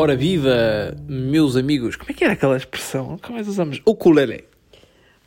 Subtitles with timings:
[0.00, 1.94] Ora viva, meus amigos.
[1.94, 3.10] Como é que era aquela expressão?
[3.10, 3.82] Nunca mais usamos.
[3.84, 4.44] Ukulele.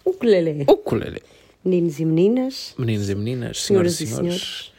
[0.04, 0.66] Ukulele.
[0.68, 1.22] Ukulele.
[1.64, 4.42] Meninos e meninas, Meninos e meninas, senhoras senhoras e senhores.
[4.42, 4.74] senhores,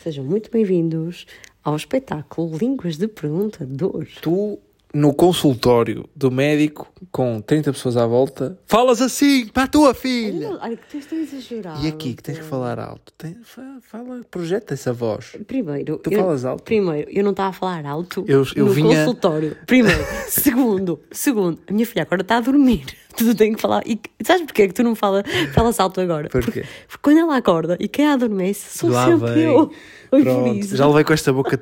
[0.00, 1.26] sejam muito bem-vindos
[1.64, 4.06] ao espetáculo Línguas de Perguntador.
[4.20, 4.60] Tu,
[4.94, 10.58] no consultório do médico, com 30 pessoas à volta, falas assim para a tua filha.
[10.60, 11.84] Olha, que tu estás a exagerar.
[11.84, 13.12] E aqui que tens que falar alto.
[13.16, 15.36] Tem- fa- fala, projeta essa voz.
[15.46, 16.62] Primeiro, Tu eu, falas alto?
[16.62, 19.56] Primeiro, eu não estava a falar alto Eu- eu no vinha- consultório.
[19.66, 20.04] Primeiro.
[20.28, 22.84] segundo, segundo, a minha filha agora está a dormir.
[23.14, 23.82] Tu tens que falar.
[23.86, 25.22] E sabes porquê que tu não fala,
[25.52, 26.30] falas alto agora?
[26.30, 26.46] Porquê?
[26.46, 29.42] Porque, porque quando ela acorda e quem adormece sou Lá sempre vem.
[29.44, 29.70] eu.
[30.10, 31.60] Pronto, já levei com esta boca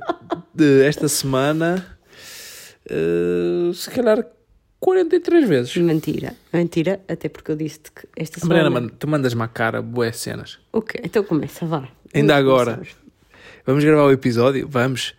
[0.87, 1.85] esta semana,
[2.91, 4.27] eh, se calhar
[4.81, 5.77] 43 vezes.
[5.77, 8.69] Mentira, mentira, até porque eu disse-te que esta semana.
[8.71, 10.59] Mariana, tu mandas-me à cara boas cenas.
[10.73, 11.87] Ok, então começa, vá.
[12.15, 12.75] Ainda agora.
[12.75, 12.97] começar.
[13.67, 14.67] Vamos gravar o episódio?
[14.69, 15.15] Vamos.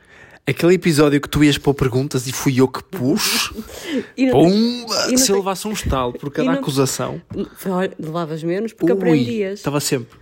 [0.48, 3.54] Aquele episódio que tu ias pôr perguntas e fui eu que pus.
[4.18, 5.08] Não- Pumba!
[5.10, 7.22] não Se eu levasse um estalo por cada não- acusação.
[7.68, 9.60] Olha, levavas menos porque Ui, aprendias.
[9.60, 10.18] estava sempre.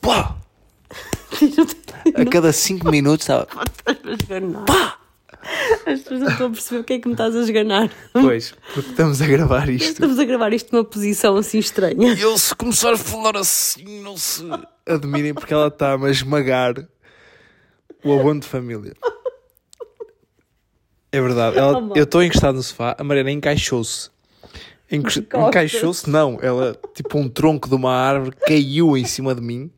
[0.00, 0.36] Pá!
[2.14, 3.46] A cada 5 minutos estava.
[4.20, 4.64] Esganar.
[5.86, 7.90] As pessoas não estão a perceber o que é que me estás a esganar.
[8.12, 9.92] Pois, porque estamos a gravar isto.
[9.92, 12.12] Estamos a gravar isto numa posição assim estranha.
[12.14, 14.42] E eu, se começar a falar assim, não se
[14.86, 16.74] admirem, porque ela está-me a esmagar
[18.04, 18.94] o abono de família.
[21.12, 21.56] É verdade.
[21.58, 24.10] Ela- Oh, eu estou encostado no sofá, a Mariana encaixou-se.
[24.90, 26.38] Encaixou-se, não.
[26.42, 29.70] Ela, tipo um tronco de uma árvore, caiu em cima de mim.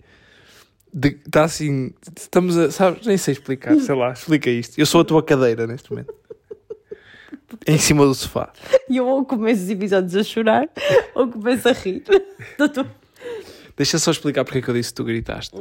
[0.95, 1.93] Está assim.
[2.17, 2.71] Estamos a.
[2.71, 3.07] Sabes?
[3.07, 3.79] Nem sei explicar.
[3.79, 4.79] Sei lá, explica isto.
[4.79, 6.15] Eu sou a tua cadeira neste momento.
[7.67, 8.53] Em cima do sofá.
[8.89, 10.69] E eu ou começo os episódios a chorar
[11.15, 12.03] ou começo a rir.
[13.77, 15.57] Deixa só explicar porque é que eu disse que tu gritaste.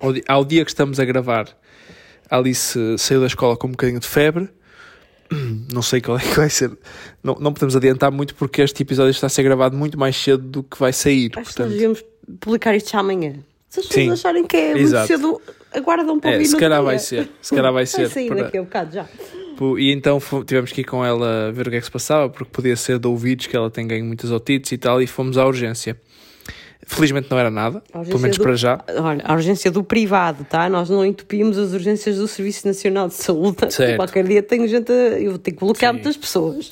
[0.00, 1.48] Ao, di- ao dia que estamos a gravar,
[2.30, 4.48] a Alice saiu da escola com um bocadinho de febre.
[5.72, 6.70] Não sei qual é que vai ser.
[7.22, 10.42] Não, não podemos adiantar muito porque este episódio está a ser gravado muito mais cedo
[10.42, 11.26] do que vai sair.
[11.26, 12.04] Acho que nós Portanto, devíamos
[12.40, 13.36] publicar isto já amanhã.
[13.74, 13.92] Se as Sim.
[14.02, 15.06] pessoas acharem que é muito Exato.
[15.08, 15.42] cedo,
[15.72, 18.58] aguardam para É, ouvir se calhar vai ser, se calhar vai ser sair para- daqui
[18.58, 19.06] a um bocado já.
[19.78, 22.50] E então tivemos que ir com ela ver o que é que se passava, porque
[22.52, 25.44] podia ser de ouvidos que ela tem ganho muitas otites e tal, e fomos à
[25.44, 26.00] urgência.
[26.86, 28.84] Felizmente não era nada, pelo menos do- para já.
[28.98, 30.68] Olha, a urgência do privado, tá?
[30.68, 33.72] Nós não entupimos as urgências do Serviço Nacional de Saúde.
[33.72, 33.96] Certo.
[33.96, 34.94] Qualquer dia tenho gente a...
[35.18, 35.96] Eu tenho que bloquear Sim.
[35.98, 36.70] muitas pessoas.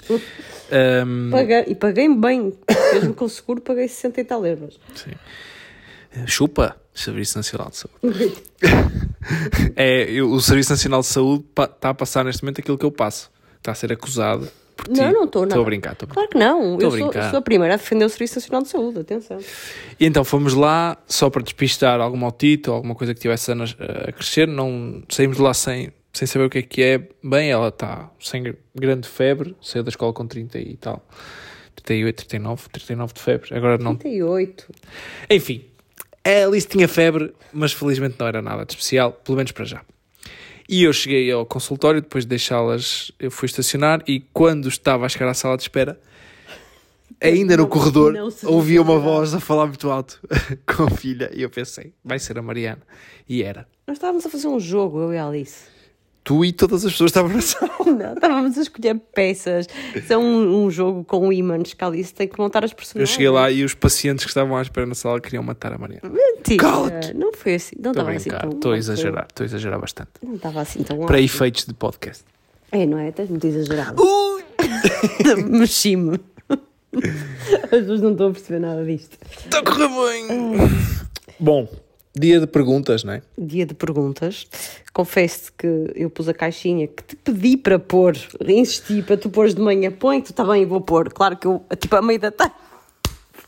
[0.71, 2.53] Ahm, Paguei- e paguei bem.
[2.95, 4.79] Mesmo com o seguro, paguei 60 e tal euros.
[4.95, 5.13] Sim.
[6.27, 8.33] Chupa, Serviço Nacional de Saúde.
[9.77, 12.91] é, eu- o Serviço Nacional de Saúde está a passar neste momento aquilo que eu
[12.93, 13.31] passo.
[13.59, 15.01] Está a ser acusado por ti.
[15.01, 15.49] Não, não estou, não.
[15.49, 16.15] Estou a brincar, estou a brincar.
[16.15, 16.75] Claro que não.
[16.75, 18.99] Estou Eu sou, sou a primeira a defender o Serviço Nacional de Saúde.
[19.01, 19.39] Atenção.
[19.99, 24.49] E então fomos lá só para despistar otite ou alguma coisa que tivesse a, crescer.
[24.49, 26.99] Não saímos de lá sem, sem saber o que é que é.
[27.23, 31.07] Bem, ela está sem gr- grande febre, saiu da escola com 30 e tal.
[31.77, 33.57] 38, 39, 39 de febre.
[33.57, 34.67] Agora não 38.
[35.31, 35.65] Enfim,
[36.25, 39.83] a Alice tinha febre, mas felizmente não era nada de especial, pelo menos para já.
[40.69, 45.09] E eu cheguei ao consultório, depois de deixá-las, eu fui estacionar e quando estava a
[45.09, 46.01] chegar à sala de espera,
[47.21, 50.21] ainda no corredor, não se ouvi uma voz a falar muito alto
[50.67, 52.83] com a filha e eu pensei, vai ser a Mariana.
[53.29, 53.67] E era.
[53.87, 55.65] Nós estávamos a fazer um jogo, eu e a Alice.
[56.25, 57.73] Tu e todas as pessoas estavam na sala.
[57.85, 59.67] Não, estávamos a escolher peças.
[59.95, 62.77] Isso é um, um jogo com ímãs que a Alice tem que montar as Eu
[62.77, 63.11] personagens.
[63.11, 66.09] cheguei lá e os pacientes que estavam à espera na sala queriam matar a Mariana.
[66.09, 66.63] Mentira.
[66.63, 67.13] Cala-te.
[67.15, 67.75] Não foi assim.
[67.83, 70.11] Não estava assim tão estou a exagerar, estou a exagerar bastante.
[70.23, 71.25] Não estava assim tão Para alto.
[71.25, 72.25] efeitos de podcast.
[72.71, 73.09] É, não é?
[73.09, 74.01] Estás muito exagerado.
[74.01, 74.45] Ui!
[75.49, 76.21] Mexi-me.
[77.65, 79.19] As pessoas não estão a perceber nada disto.
[79.45, 80.69] Está a correr bem!
[81.41, 81.69] Bom,
[82.15, 83.23] dia de perguntas, não é?
[83.39, 84.47] Dia de perguntas.
[84.93, 89.55] Confesso que eu pus a caixinha que te pedi para pôr, insisti para tu pôres
[89.55, 91.11] de manhã, põe, tu está bem, eu vou pôr.
[91.13, 92.55] Claro que eu, tipo, à meia da tarde,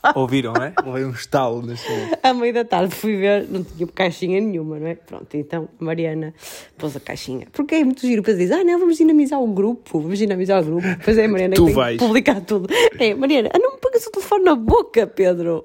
[0.15, 0.73] Ouviram, não é?
[0.85, 2.19] Levei um estalo neste momento.
[2.21, 4.95] à meia da tarde fui ver, não tinha caixinha nenhuma, não é?
[4.95, 6.31] Pronto, então Mariana
[6.77, 7.47] pôs a caixinha.
[7.51, 10.65] Porque é muito giro para dizer, ah, não, vamos dinamizar o grupo, vamos dinamizar o
[10.65, 10.85] grupo.
[11.03, 11.97] Pois é, a Mariana Tu que tem vais.
[11.99, 12.67] que publicar tudo.
[12.99, 15.63] É, Mariana, ah, não me pagas o telefone na boca, Pedro.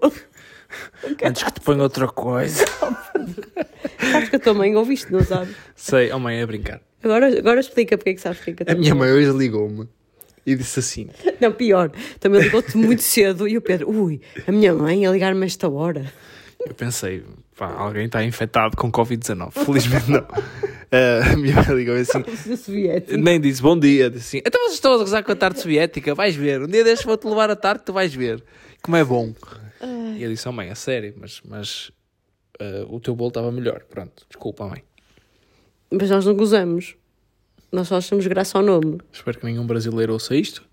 [1.25, 2.65] Antes que te ponha outra coisa.
[4.11, 5.55] Sabes que a tua mãe ouviste, não sabes?
[5.77, 6.81] Sei, oh mãe, é brincar.
[7.03, 9.11] Agora, agora explica porque é que sabes porque é que a A tua minha mãe
[9.11, 9.89] hoje ligou-me
[10.45, 11.09] e disse assim:
[11.41, 15.43] Não, pior, também ligou-te muito cedo e o Pedro, ui, a minha mãe a ligar-me
[15.43, 16.13] a esta hora.
[16.67, 17.23] Eu pensei,
[17.57, 19.53] pá, alguém está infectado com Covid-19.
[19.65, 20.27] Felizmente não.
[20.93, 22.23] Ah, a minha mãe ligou-me assim.
[23.17, 26.15] Nem disse bom dia, disse assim: então vocês estão a gozar com a tarde soviética,
[26.15, 26.63] vais ver.
[26.63, 28.43] Um dia destes vou-te levar a tarde, tu vais ver.
[28.83, 29.33] Como é bom.
[30.17, 31.91] E eu disse: oh mãe, a sério, mas, mas
[32.61, 33.83] ah, o teu bolo estava melhor.
[33.89, 34.85] Pronto, desculpa, mãe.
[35.91, 36.97] Mas nós não gozamos.
[37.73, 39.01] Nós só achamos graça ao nome.
[39.13, 40.69] Espero que nenhum brasileiro ouça isto.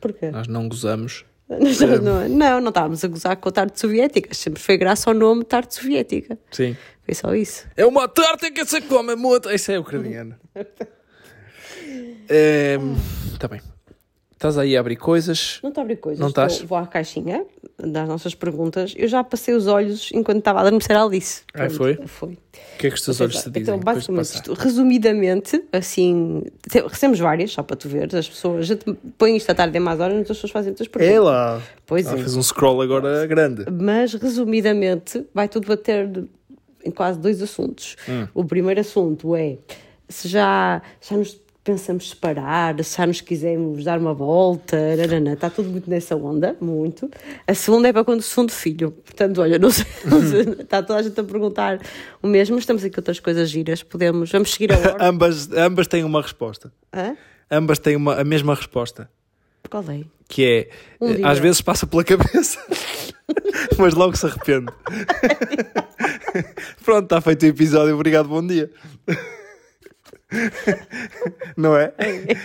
[0.00, 0.30] Porquê?
[0.30, 1.24] Nós não gozamos.
[1.50, 4.32] Nós não, não, não, não estávamos a gozar com a tarde soviética.
[4.32, 6.38] Sempre foi graça ao nome tarde soviética.
[6.50, 6.76] Sim.
[7.02, 7.66] Foi só isso.
[7.76, 9.50] É uma tarde que se come muito.
[9.50, 10.36] Isso é ucraniano.
[12.28, 12.78] é,
[13.38, 13.60] tá bem.
[14.40, 15.58] Estás aí a abrir coisas.
[15.62, 16.18] Não estou a abrir coisas.
[16.18, 16.62] Não estás?
[16.62, 17.44] Vou à caixinha
[17.78, 18.94] das nossas perguntas.
[18.96, 21.42] Eu já passei os olhos enquanto estava a adormecer a Alice.
[21.52, 21.98] Ah, foi?
[22.06, 22.30] Foi.
[22.32, 22.38] O
[22.78, 23.60] que é que os teus olhos te dizem?
[23.74, 28.82] Então, basicamente, resumidamente, assim, te- recebemos várias, só para tu ver, as pessoas, a gente
[29.18, 31.16] põe isto à tarde em mais horas, as pessoas fazem muitas perguntas.
[31.16, 31.62] É lá.
[31.84, 32.20] Pois Ela é.
[32.22, 33.66] fez um scroll agora grande.
[33.70, 36.24] Mas, resumidamente, vai tudo bater
[36.82, 37.94] em quase dois assuntos.
[38.08, 38.26] Hum.
[38.32, 39.58] O primeiro assunto é
[40.08, 41.38] se já, já nos
[41.70, 46.56] pensamos separar, se já nos quisermos dar uma volta, nananã, está tudo muito nessa onda,
[46.60, 47.08] muito.
[47.46, 48.90] A segunda é para quando o segundo filho.
[48.90, 49.86] Portanto, olha, não sei,
[50.58, 51.80] está toda a gente a perguntar
[52.20, 54.96] o mesmo, estamos aqui outras coisas giras, podemos, vamos seguir a ordem.
[55.00, 56.72] ambas, ambas têm uma resposta.
[56.92, 57.16] Hã?
[57.48, 59.08] Ambas têm uma, a mesma resposta.
[59.70, 60.00] Qual é?
[60.28, 60.68] Que é,
[61.00, 62.58] Um eh, às vezes passa pela cabeça,
[63.78, 64.72] mas logo se arrepende.
[66.84, 67.94] Pronto, está feito o episódio.
[67.94, 68.68] Obrigado, bom dia.
[71.56, 71.92] Não é?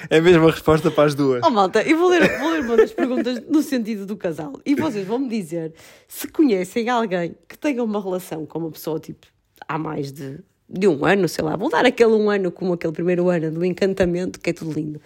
[0.10, 1.42] É a mesma resposta para as duas.
[1.44, 4.76] Oh malta, eu vou ler, vou ler uma das perguntas no sentido do casal e
[4.76, 5.74] vocês vão me dizer
[6.08, 9.28] se conhecem alguém que tenha uma relação com uma pessoa tipo
[9.68, 12.94] há mais de, de um ano, sei lá, vou dar aquele um ano como aquele
[12.94, 15.00] primeiro ano do encantamento, que é tudo lindo,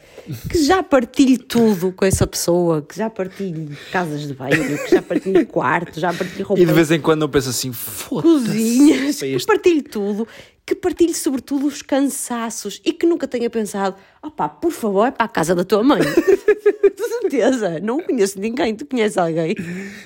[0.50, 5.02] que já partilhe tudo com essa pessoa, que já partilhe casas de banho, que já
[5.02, 8.28] partilhe quarto, já partilhe roupa E de vez em quando eu penso assim, foda-se.
[8.48, 10.28] cozinhas, que partilhe tudo,
[10.70, 15.26] que partilhe sobretudo os cansaços e que nunca tenha pensado, opá, por favor, é para
[15.26, 16.00] a casa da tua mãe.
[16.06, 19.56] De certeza, não conheço ninguém, tu conheces alguém?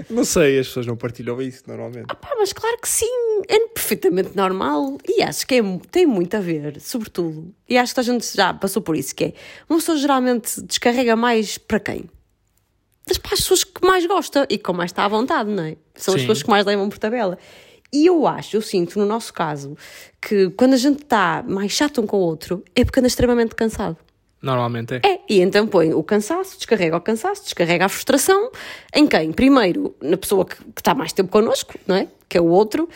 [0.09, 2.05] Não sei, as pessoas não partilham isso normalmente.
[2.05, 5.61] Pá, mas claro que sim, é perfeitamente normal e acho que é,
[5.91, 7.53] tem muito a ver, sobretudo.
[7.67, 9.33] E acho que a gente já passou por isso, que é,
[9.69, 12.09] uma pessoa geralmente descarrega mais para quem?
[13.05, 15.75] Das para as pessoas que mais gosta e que mais está à vontade, não é?
[15.93, 16.27] São as Sim.
[16.27, 17.37] pessoas que mais levam por tabela.
[17.93, 19.77] E eu acho, eu sinto no nosso caso,
[20.19, 23.53] que quando a gente está mais chato um com o outro, é porque anda extremamente
[23.53, 23.95] cansado.
[24.41, 25.01] Normalmente é.
[25.05, 28.51] É, e então põe o cansaço, descarrega o cansaço, descarrega a frustração
[28.93, 29.31] em quem?
[29.31, 32.07] Primeiro, na pessoa que, que está mais tempo connosco, não é?
[32.27, 32.89] Que é o outro,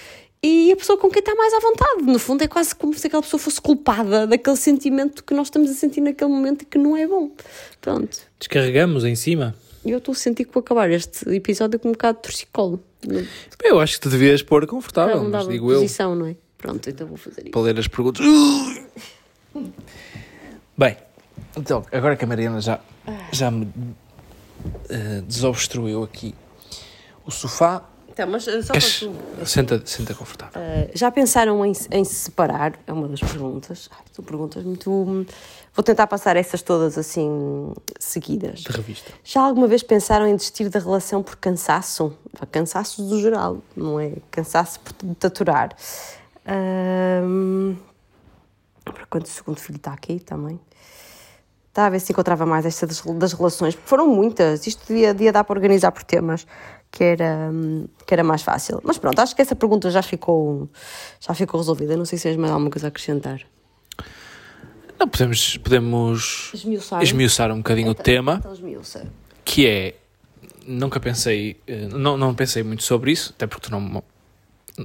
[0.43, 2.03] e a pessoa com quem está mais à vontade.
[2.03, 5.69] No fundo, é quase como se aquela pessoa fosse culpada daquele sentimento que nnós estamos
[5.69, 7.31] a sentir naquele momento e que não é bom.
[7.81, 8.17] Pronto.
[8.39, 9.55] Descarregamos em cima.
[9.87, 12.83] E eu estou a sentir que vou acabar este episódio com um bocado de torcicolo.
[13.07, 13.25] Não,
[13.63, 15.79] Eu acho que te devias pôr confortável, não mas digo eu.
[15.79, 16.35] posição, não é?
[16.57, 17.51] Pronto, então vou fazer isso.
[17.51, 18.25] Para ler as perguntas.
[20.77, 20.97] Bem,
[21.55, 22.79] então, agora que a Mariana já,
[23.31, 23.71] já me
[24.89, 26.35] eh, desobstruiu aqui
[27.25, 27.83] o sofá,
[28.17, 29.13] Então, mas uh, só para queres- tu.
[29.45, 30.59] senta, senta confortável.
[30.59, 32.73] Uh, já pensaram em, em se separar?
[32.87, 33.87] É uma das perguntas.
[33.91, 34.89] Ai, são perguntas muito.
[34.91, 35.23] hum,
[35.75, 38.61] Vou tentar passar essas todas assim seguidas.
[38.61, 39.11] De revista.
[39.23, 42.11] Já alguma vez pensaram em desistir da relação por cansaço?
[42.51, 44.13] Cansaço do geral, não é?
[44.31, 45.75] Cansaço por te aturar.
[48.83, 50.59] Para quando o segundo filho está aqui também.
[51.69, 54.65] Está a ver se encontrava mais esta das, das relações, porque foram muitas.
[54.65, 56.47] Isto devia, devia dar para organizar por temas,
[56.97, 57.51] que era,
[58.07, 58.81] que era mais fácil.
[58.83, 60.67] Mas pronto, acho que essa pergunta já ficou,
[61.19, 61.95] já ficou resolvida.
[61.95, 63.39] Não sei se tens mais alguma coisa a acrescentar.
[64.99, 67.03] Não, podemos, podemos Esmiuçar.
[67.03, 69.05] esmiuçar um bocadinho o tema, Então, esmiuça.
[69.45, 69.95] que é,
[70.65, 74.03] nunca pensei, eh, não, não pensei muito sobre isso, até porque tu não,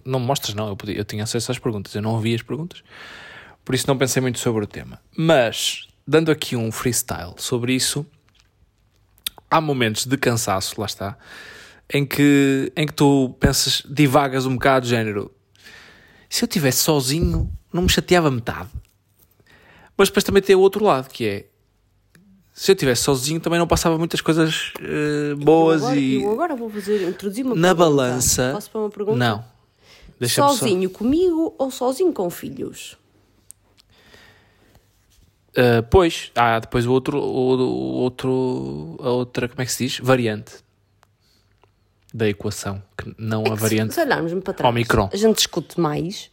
[0.04, 2.42] não me mostras, não, eu, podia, eu tinha acesso às perguntas, eu não ouvi as
[2.42, 2.84] perguntas,
[3.64, 5.00] por isso não pensei muito sobre o tema.
[5.16, 8.04] Mas, dando aqui um freestyle sobre isso,
[9.50, 11.16] há momentos de cansaço, lá está,
[11.92, 15.30] em que, em que tu pensas, divagas um bocado, género,
[16.28, 18.70] se eu estivesse sozinho, não me chateava metade.
[19.96, 21.46] Mas depois também tem o outro lado, que é,
[22.52, 26.22] se eu estivesse sozinho também não passava muitas coisas eh, boas eu agora, e...
[26.22, 27.84] Eu agora vou fazer, introduzir uma Na pergunta.
[27.84, 28.50] balança.
[28.54, 29.18] Posso pôr uma pergunta?
[29.18, 29.44] Não.
[30.18, 32.96] Deixa-me só- Sozinho comigo ou sozinho com filhos?
[35.50, 39.84] Uh, pois, há depois o outro, o, o outro, a outra, como é que se
[39.84, 39.98] diz?
[39.98, 40.54] Variante
[42.12, 45.08] da equação, que não a É que se- variante Se, olharmos para trás, Omicron.
[45.12, 46.30] a gente discute mais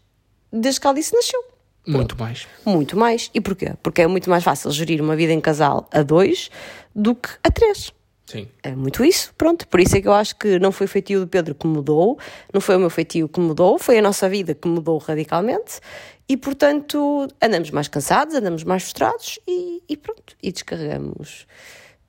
[0.51, 1.43] desde que a Alice nasceu.
[1.87, 2.47] muito mais.
[2.65, 3.29] Muito mais.
[3.33, 3.73] E porquê?
[3.81, 6.49] Porque é muito mais fácil gerir uma vida em casal a dois
[6.93, 7.91] do que a três.
[8.27, 8.47] Sim.
[8.61, 9.67] É muito isso, pronto.
[9.67, 12.19] Por isso é que eu acho que não foi o feitio do Pedro que mudou,
[12.53, 15.79] não foi o meu feitio que mudou, foi a nossa vida que mudou radicalmente
[16.27, 20.35] e, portanto, andamos mais cansados, andamos mais frustrados e, e pronto.
[20.43, 21.47] E descarregamos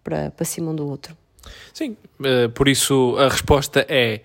[0.05, 1.17] para, para cima um do outro.
[1.73, 4.23] Sim, uh, por isso a resposta é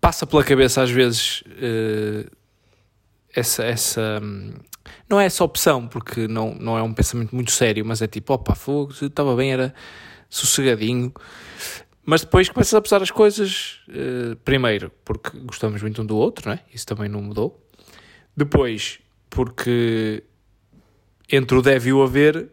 [0.00, 2.28] passa pela cabeça às vezes uh,
[3.34, 4.52] essa, essa, hum,
[5.08, 8.32] não é essa opção, porque não, não é um pensamento muito sério, mas é tipo,
[8.32, 9.74] opa, fogo, estava bem, era
[10.28, 11.12] sossegadinho.
[12.04, 16.48] Mas depois começas a pesar as coisas, uh, primeiro, porque gostamos muito um do outro,
[16.48, 16.60] não é?
[16.74, 17.64] Isso também não mudou.
[18.36, 18.98] Depois,
[19.30, 20.24] porque
[21.30, 22.48] entre o deve e o haver,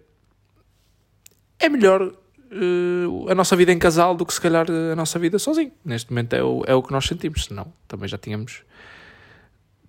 [1.60, 2.14] é melhor
[2.52, 5.72] uh, a nossa vida em casal do que se calhar a nossa vida sozinho.
[5.84, 8.64] Neste momento é o, é o que nós sentimos, senão também já tínhamos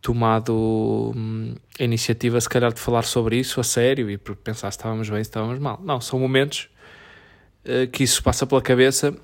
[0.00, 4.78] tomado hum, a iniciativa, se calhar, de falar sobre isso a sério e pensar se
[4.78, 5.80] estávamos bem, se estávamos mal.
[5.82, 6.68] Não, são momentos
[7.64, 9.14] uh, que isso passa pela cabeça.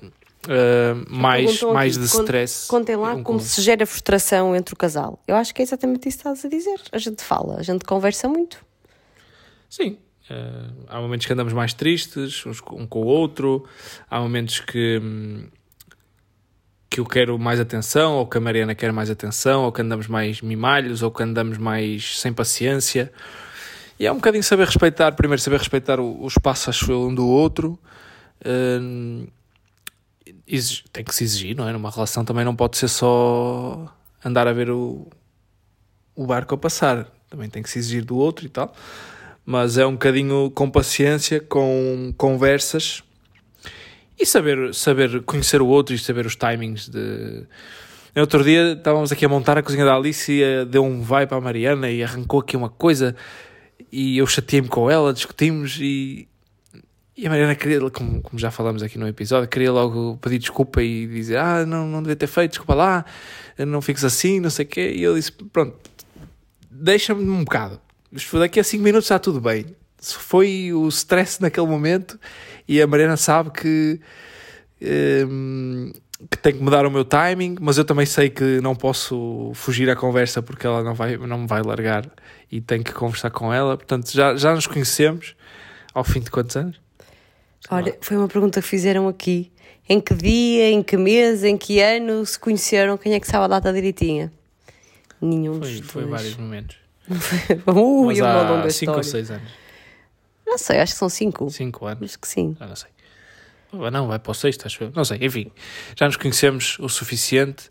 [0.45, 2.69] Uh, mais, mais de stress.
[2.69, 5.21] Contem lá um como se gera frustração entre o casal.
[5.27, 6.79] Eu acho que é exatamente isso que estás a dizer.
[6.91, 8.63] A gente fala, a gente conversa muito.
[9.69, 9.97] Sim,
[10.29, 13.65] Uh, há momentos que andamos mais tristes, uns um com o outro,
[14.09, 15.47] há momentos que, hum,
[16.89, 20.07] que eu quero mais atenção, ou que a Mariana quer mais atenção, ou que andamos
[20.07, 23.11] mais mimalhos, ou que andamos mais sem paciência.
[23.99, 27.79] E é um bocadinho saber respeitar, primeiro saber respeitar o, o espaço um do outro.
[28.41, 29.27] Uh,
[30.91, 31.71] tem que se exigir, não é?
[31.71, 33.93] Numa relação também não pode ser só
[34.23, 35.07] andar a ver o,
[36.15, 37.07] o barco a passar.
[37.29, 38.73] Também tem que se exigir do outro e tal.
[39.49, 43.01] Mas é um bocadinho com paciência, com conversas
[44.19, 47.45] e saber, saber conhecer o outro e saber os timings de.
[48.13, 51.25] No outro dia estávamos aqui a montar a cozinha da Alice e deu um vai
[51.25, 53.15] para a Mariana e arrancou aqui uma coisa
[53.89, 56.27] e eu chateei-me com ela, discutimos e,
[57.15, 60.83] e a Mariana queria, como, como já falamos aqui no episódio, queria logo pedir desculpa
[60.83, 63.05] e dizer ah, não, não devia ter feito, desculpa lá,
[63.57, 64.93] não fiques assim, não sei o quê.
[64.93, 65.77] E eu disse, pronto,
[66.69, 67.79] deixa-me um bocado.
[68.11, 69.65] Daqui a 5 minutos está tudo bem.
[69.99, 72.19] Se foi o stress naquele momento
[72.67, 73.99] e a Mariana sabe que,
[75.27, 75.91] um,
[76.29, 79.89] que tem que mudar o meu timing, mas eu também sei que não posso fugir
[79.89, 82.09] à conversa porque ela não, vai, não me vai largar
[82.51, 83.75] e tenho que conversar com ela.
[83.75, 85.35] Portanto, já, já nos conhecemos
[85.93, 86.79] ao fim de quantos anos?
[87.69, 89.51] Olha, foi uma pergunta que fizeram aqui.
[89.89, 92.97] Em que dia, em que mês, em que ano se conheceram?
[92.97, 94.31] Quem é que sabe a data direitinha?
[95.21, 96.86] Nenhum foi, dos Foi vários momentos.
[97.67, 99.51] Ui, Mas uma longa 5 ou 6 anos.
[100.45, 101.49] Não sei, acho que são cinco.
[101.49, 102.11] Cinco anos.
[102.11, 102.55] Acho que sim.
[102.57, 102.89] Já não sei.
[103.91, 104.91] Não, vai para o sexto, acho eu.
[104.95, 105.51] Não sei, enfim.
[105.95, 107.69] Já nos conhecemos o suficiente,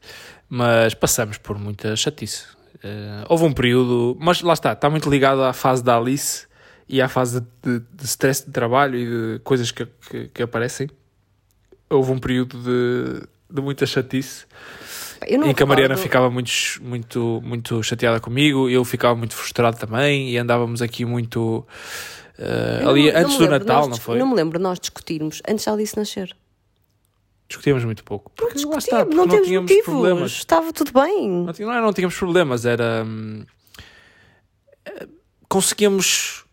[0.49, 2.45] mas passamos por muita chatice.
[2.77, 6.47] Uh, houve um período, mas lá está, está muito ligado à fase da Alice
[6.87, 10.43] e à fase de, de, de stress de trabalho e de coisas que, que, que
[10.43, 10.89] aparecem.
[11.89, 14.45] Houve um período de, de muita chatice
[15.27, 20.31] em que a Mariana ficava muito, muito, muito chateada comigo, eu ficava muito frustrado também
[20.31, 21.67] e andávamos aqui muito
[22.39, 24.19] Uh, ali não, antes não do Natal, nós, não foi?
[24.19, 26.37] Não me lembro nós discutirmos antes de Alice nascer.
[27.49, 28.31] Discutíamos muito pouco.
[28.37, 30.33] Porque lá está, porque não, não tínhamos motivos, problemas.
[30.33, 31.31] Estava tudo bem.
[31.31, 33.05] Não, não, é, não tínhamos problemas, era.
[33.07, 33.45] Hum,
[34.85, 35.07] eh,
[35.49, 36.45] conseguíamos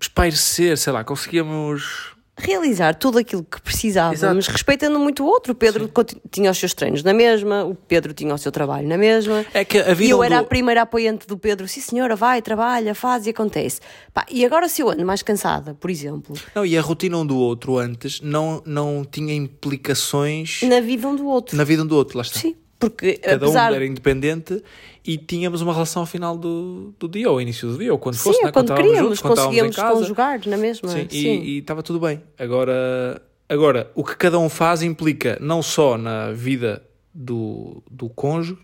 [0.00, 4.50] espairecer, sei lá, conseguíamos realizar tudo aquilo que precisávamos, Exato.
[4.50, 5.52] respeitando muito o outro.
[5.52, 6.20] O Pedro Sim.
[6.30, 9.44] tinha os seus treinos na mesma, o Pedro tinha o seu trabalho na mesma.
[9.54, 10.42] É que a vida e eu era do...
[10.42, 11.68] a primeira apoiante do Pedro.
[11.68, 13.80] Sim, senhora, vai, trabalha, faz e acontece.
[14.12, 16.36] Pá, e agora, se eu ando mais cansada, por exemplo.
[16.54, 20.62] Não, e a rotina um do outro antes não, não tinha implicações.
[20.62, 21.56] Na vida um do outro.
[21.56, 22.38] Na vida um do outro, lá está.
[22.38, 22.56] Sim.
[22.80, 23.70] Porque Cada apesar...
[23.70, 24.64] um era independente
[25.04, 27.98] e tínhamos uma relação ao final do, do dia, ou ao início do dia, ou
[27.98, 28.50] quando Sim, fosse, né?
[28.50, 30.88] quando, quando queríamos, juntos, quando conseguíamos conjugar na mesma.
[30.88, 31.42] Sim, Sim.
[31.42, 32.22] E estava tudo bem.
[32.38, 36.82] Agora, agora, o que cada um faz implica não só na vida
[37.12, 38.58] do, do cônjuge,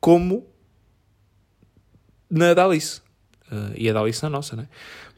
[0.00, 0.46] como
[2.30, 3.00] na da Alice.
[3.50, 4.68] Uh, e a da Alice na nossa, né?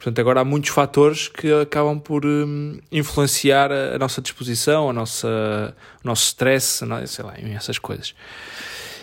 [0.03, 4.93] Portanto, agora há muitos fatores que acabam por um, influenciar a, a, nossa disposição, a
[4.93, 8.13] nossa, o nosso stress, não, sei lá, essas coisas.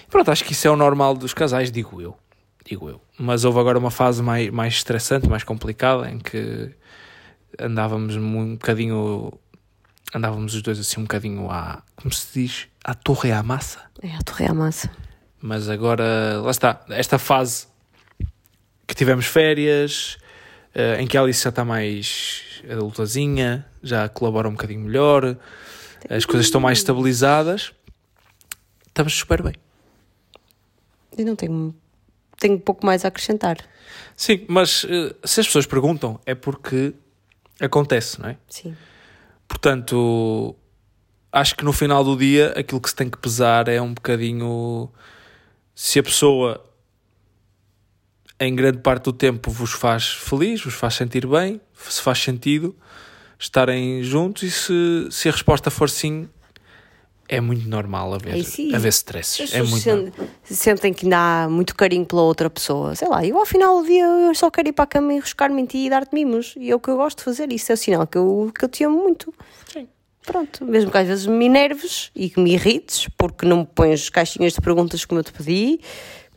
[0.09, 2.17] Pronto, acho que isso é o normal dos casais, digo eu.
[2.65, 2.99] Digo eu.
[3.17, 6.75] Mas houve agora uma fase mais, mais estressante, mais complicada, em que
[7.57, 9.31] andávamos um bocadinho.
[10.13, 11.81] Andávamos os dois assim um bocadinho à.
[11.95, 12.67] Como se diz?
[12.83, 13.79] À torre à massa.
[14.01, 14.91] É, à torre à massa.
[15.41, 16.81] Mas agora, lá está.
[16.89, 17.67] Esta fase
[18.85, 20.17] que tivemos férias,
[20.99, 25.38] em que a Alice já está mais adultazinha, já colabora um bocadinho melhor,
[26.09, 27.73] as coisas estão mais estabilizadas,
[28.88, 29.53] estamos super bem.
[31.17, 31.75] Eu não tenho,
[32.38, 33.57] tenho pouco mais a acrescentar.
[34.15, 36.93] Sim, mas uh, se as pessoas perguntam é porque
[37.59, 38.38] acontece, não é?
[38.47, 38.75] Sim.
[39.47, 40.55] Portanto,
[41.31, 44.89] acho que no final do dia aquilo que se tem que pesar é um bocadinho
[45.73, 46.68] se a pessoa
[48.39, 52.75] em grande parte do tempo vos faz feliz, vos faz sentir bem, se faz sentido
[53.38, 56.27] estarem juntos e se, se a resposta for sim,
[57.27, 58.74] é muito normal haver, Ai, sim.
[58.74, 59.53] haver As stresses.
[59.53, 60.27] É muito sen- normal.
[60.43, 62.96] sentem que ainda há muito carinho pela outra pessoa.
[62.96, 65.19] Sei lá, eu ao final do dia eu só quero ir para a cama e
[65.19, 66.55] ruscar-me em ti e dar-te mimos.
[66.58, 67.51] E é o que eu gosto de fazer.
[67.53, 69.31] Isso é o sinal que eu, que eu te amo muito.
[69.72, 69.88] Sim.
[70.25, 74.10] Pronto, mesmo que às vezes me enerves e que me irrites, porque não me pões
[74.10, 75.79] caixinhas de perguntas como eu te pedi,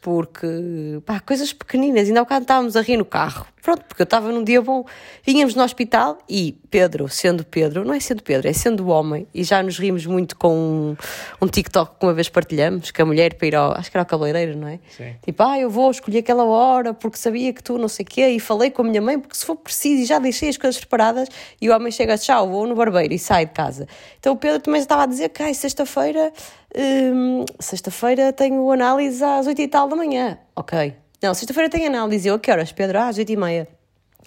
[0.02, 2.08] porque, pá, coisas pequeninas.
[2.08, 3.46] Ainda há bocado estávamos a rir no carro.
[3.62, 4.84] Pronto, porque eu estava num dia bom.
[5.24, 9.44] Vínhamos no hospital e Pedro, sendo Pedro, não é sendo Pedro, é sendo homem, e
[9.44, 10.96] já nos rimos muito com um,
[11.40, 14.02] um TikTok que uma vez partilhamos, que a mulher para ir ao, acho que era
[14.02, 14.80] ao cabeleireiro, não é?
[14.96, 15.14] Sim.
[15.24, 18.28] Tipo, ah, eu vou escolher aquela hora porque sabia que tu não sei o quê,
[18.30, 20.80] e falei com a minha mãe porque se for preciso e já deixei as coisas
[20.80, 21.28] preparadas,
[21.60, 23.86] e o homem chega, tchau, vou no barbeiro e sai de casa.
[24.18, 26.32] Então o Pedro também estava a dizer que, ai, sexta-feira,
[26.76, 30.36] hum, sexta-feira tenho análise às oito e tal da manhã.
[30.56, 31.01] Ok.
[31.22, 32.28] Não, sexta-feira tenho análise.
[32.28, 32.98] Eu, a que horas, Pedro?
[32.98, 33.68] Ah, às oito e meia.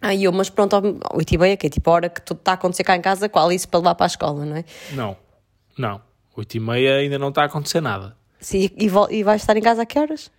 [0.01, 0.75] Aí eu, mas pronto,
[1.13, 3.01] oito e meia, que é tipo a hora que tudo está a acontecer cá em
[3.01, 4.65] casa a Alice para levar para a escola, não é?
[4.91, 5.17] Não,
[5.77, 6.01] não.
[6.35, 8.15] 8 e meia ainda não está a acontecer nada.
[8.39, 10.29] Sim, e, e vais estar em casa a que horas?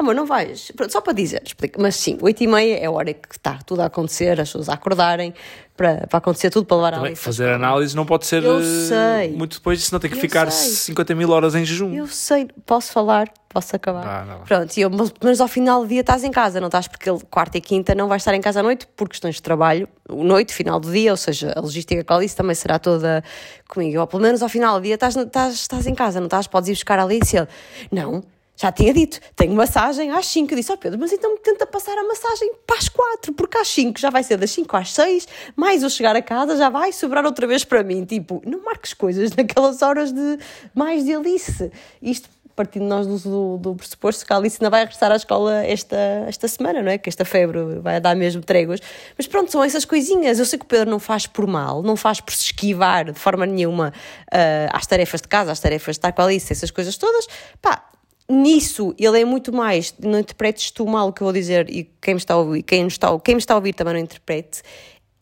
[0.00, 0.72] Amor, não vais.
[0.74, 1.80] Pronto, só para dizer, explica.
[1.80, 4.70] Mas sim, 8 e meia é a hora que está tudo a acontecer, as pessoas
[4.70, 5.34] a acordarem,
[5.76, 9.28] para, para acontecer tudo, para levar a Também, à fazer análise não pode ser eh,
[9.28, 10.70] muito depois, senão tem que Eu ficar sei.
[10.70, 11.94] 50 mil horas em jejum.
[11.94, 14.26] Eu sei, posso falar, posso acabar.
[14.26, 14.36] Lá.
[14.46, 17.08] Pronto, e eu, mas, mas ao final do dia estás em casa, não estás porque
[17.08, 19.86] ele, quarta e quinta não vais estar em casa à noite por questões de trabalho,
[20.08, 23.22] noite, final do dia, ou seja, a logística com a Alice também será toda
[23.68, 24.00] comigo.
[24.00, 26.68] Ou pelo menos ao final do dia estás, estás, estás em casa, não estás, podes
[26.70, 27.46] ir buscar a Alice e
[27.94, 28.22] não.
[28.60, 30.52] Já tinha dito, tenho massagem às 5.
[30.52, 33.68] Eu disse, ó Pedro, mas então tenta passar a massagem para as 4, porque às
[33.68, 35.26] 5 já vai ser das 5 às 6,
[35.56, 38.04] mais eu chegar a casa já vai sobrar outra vez para mim.
[38.04, 40.38] Tipo, não marques coisas naquelas horas de
[40.74, 41.72] mais de Alice.
[42.02, 45.96] Isto partindo nós do, do, pressuposto que a Alice ainda vai regressar à escola esta,
[46.28, 46.98] esta semana, não é?
[46.98, 48.80] Que esta febre vai dar mesmo tréguas.
[49.16, 50.38] Mas pronto, são essas coisinhas.
[50.38, 53.18] Eu sei que o Pedro não faz por mal, não faz por se esquivar de
[53.18, 53.94] forma nenhuma
[54.30, 57.26] ah, às tarefas de casa, às tarefas de estar com a Alice, essas coisas todas.
[57.62, 57.89] Pá,
[58.30, 61.90] nisso ele é muito mais, não interpretes tu mal o que eu vou dizer e
[62.00, 64.62] quem me está a ouvir, quem, está, quem me está a ouvir também não interprete.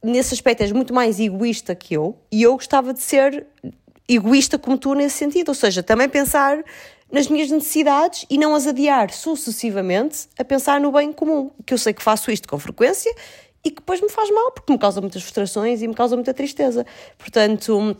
[0.05, 3.47] Nesse aspecto és muito mais egoísta que eu e eu gostava de ser
[4.09, 6.63] egoísta como tu nesse sentido, ou seja, também pensar
[7.11, 11.79] nas minhas necessidades e não as adiar sucessivamente a pensar no bem comum, que eu
[11.79, 13.13] sei que faço isto com frequência
[13.65, 16.35] e que depois me faz mal porque me causa muitas frustrações e me causa muita
[16.35, 16.87] tristeza.
[17.17, 17.97] Portanto,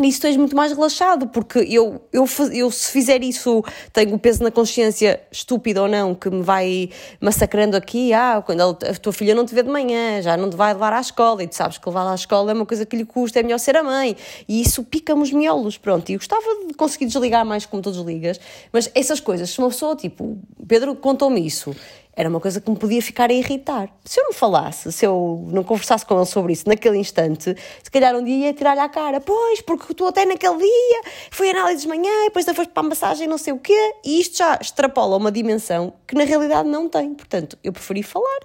[0.00, 4.42] nisso tens muito mais relaxado, porque eu, eu, eu se fizer isso, tenho o peso
[4.42, 9.34] na consciência, estúpido ou não, que me vai massacrando aqui, ah, quando a tua filha
[9.34, 11.78] não te vê de manhã, já não te vai levar à escola, e tu sabes
[11.78, 14.16] que levar à escola é uma coisa que lhe custa, é melhor ser a mãe,
[14.48, 17.90] e isso pica-me os miolos, pronto, e eu gostava de conseguir desligar mais como tu
[17.90, 18.40] desligas,
[18.72, 21.74] mas essas coisas, se uma pessoa, tipo, Pedro contou-me isso,
[22.18, 23.88] era uma coisa que me podia ficar a irritar.
[24.04, 27.90] Se eu não falasse, se eu não conversasse com ele sobre isso naquele instante, se
[27.92, 29.20] calhar um dia ia tirar-lhe à cara.
[29.20, 32.88] Pois, porque tu até naquele dia foi análise de manhã, depois ainda foste para a
[32.88, 36.88] massagem, não sei o quê, e isto já extrapola uma dimensão que na realidade não
[36.88, 37.14] tem.
[37.14, 38.40] Portanto, eu preferi falar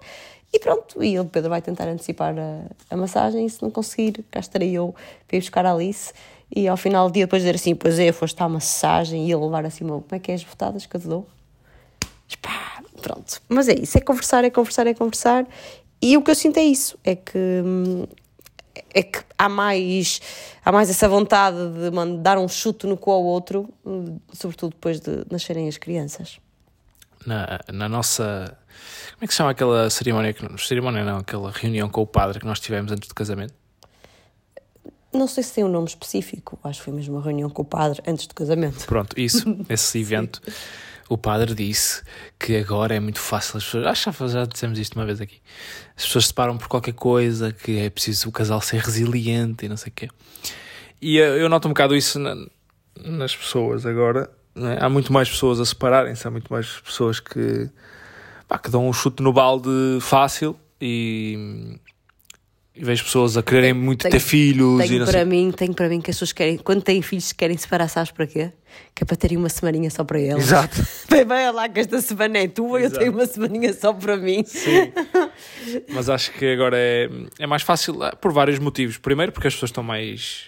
[0.54, 1.04] e pronto.
[1.04, 4.72] E o Pedro vai tentar antecipar a, a massagem e se não conseguir, cá estarei
[4.72, 4.94] eu
[5.28, 6.14] para ir buscar a Alice.
[6.56, 9.44] E ao final do dia, depois dizer assim: Pois é, foste à massagem e ele
[9.44, 11.28] levar assim, como é que é as votadas que eu te dou?
[12.42, 13.42] Pá, pronto.
[13.50, 15.46] Mas é isso, é conversar, é conversar, é conversar.
[16.02, 17.62] E o que eu sinto é isso, é que
[18.96, 20.20] é que há mais
[20.66, 23.70] há mais essa vontade de dar um chute no cu ao outro,
[24.32, 26.40] sobretudo depois de nascerem as crianças.
[27.26, 28.58] Na, na nossa.
[29.14, 30.34] Como é que se chama aquela cerimónia?
[30.34, 33.54] Que, cerimónia não, aquela reunião com o padre que nós tivemos antes do casamento?
[35.14, 37.66] Não sei se tem um nome específico, acho que foi mesmo uma reunião com o
[37.66, 38.86] padre antes do casamento.
[38.88, 40.42] Pronto, isso, esse evento.
[41.14, 42.02] O padre disse
[42.40, 43.86] que agora é muito fácil as pessoas.
[43.86, 45.40] Acho que já- dissemos isto uma vez aqui.
[45.96, 49.70] As pessoas se param por qualquer coisa, que é preciso o casal ser resiliente e
[49.70, 50.10] não sei o quê.
[51.00, 52.36] E eu, noto um bocado isso na-
[53.06, 54.28] nas pessoas agora.
[54.56, 54.84] é?
[54.84, 57.70] Há muito mais pessoas a separarem-se, há muito mais pessoas que,
[58.48, 59.70] pá, que dão um chute no balde
[60.02, 61.78] fácil e,
[62.76, 65.26] e vejo pessoas a quererem muito Tenho- ter filhos e Tenho não para sei.
[65.26, 68.26] mim, tenho para mim que as pessoas querem, quando têm filhos, querem separar, sabes para
[68.26, 68.52] quê?
[68.96, 70.44] Que é para terem uma semaninha só para eles.
[70.46, 70.84] Exato.
[71.10, 73.00] Bem, vai lá que esta semana é tua e eu Exato.
[73.00, 74.44] tenho uma semaninha só para mim.
[74.44, 74.92] Sim.
[75.94, 77.10] Mas acho que agora é,
[77.40, 78.98] é mais fácil ah, por vários motivos.
[78.98, 80.46] Primeiro, porque as pessoas estão mais.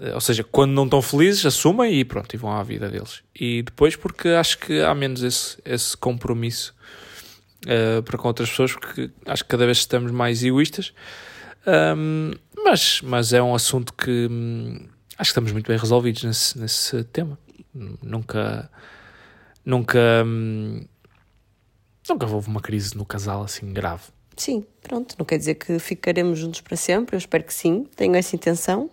[0.00, 3.22] eh, Ou seja, quando não estão felizes, assumem e pronto, e vão à vida deles.
[3.38, 6.74] E depois, porque acho que há menos esse, esse compromisso
[7.66, 10.92] eh, para com outras pessoas, porque acho que cada vez estamos mais egoístas.
[11.68, 12.32] Ahm,
[12.64, 14.78] mas, mas é um assunto que hum,
[15.18, 17.38] acho que estamos muito bem resolvidos nesse, nesse tema.
[18.02, 18.70] Nunca.
[19.64, 19.98] Nunca.
[20.24, 20.86] hum,
[22.08, 24.04] Nunca houve uma crise no casal assim grave.
[24.34, 28.14] Sim, pronto, não quer dizer que ficaremos juntos para sempre, eu espero que sim, tenho
[28.14, 28.88] essa intenção,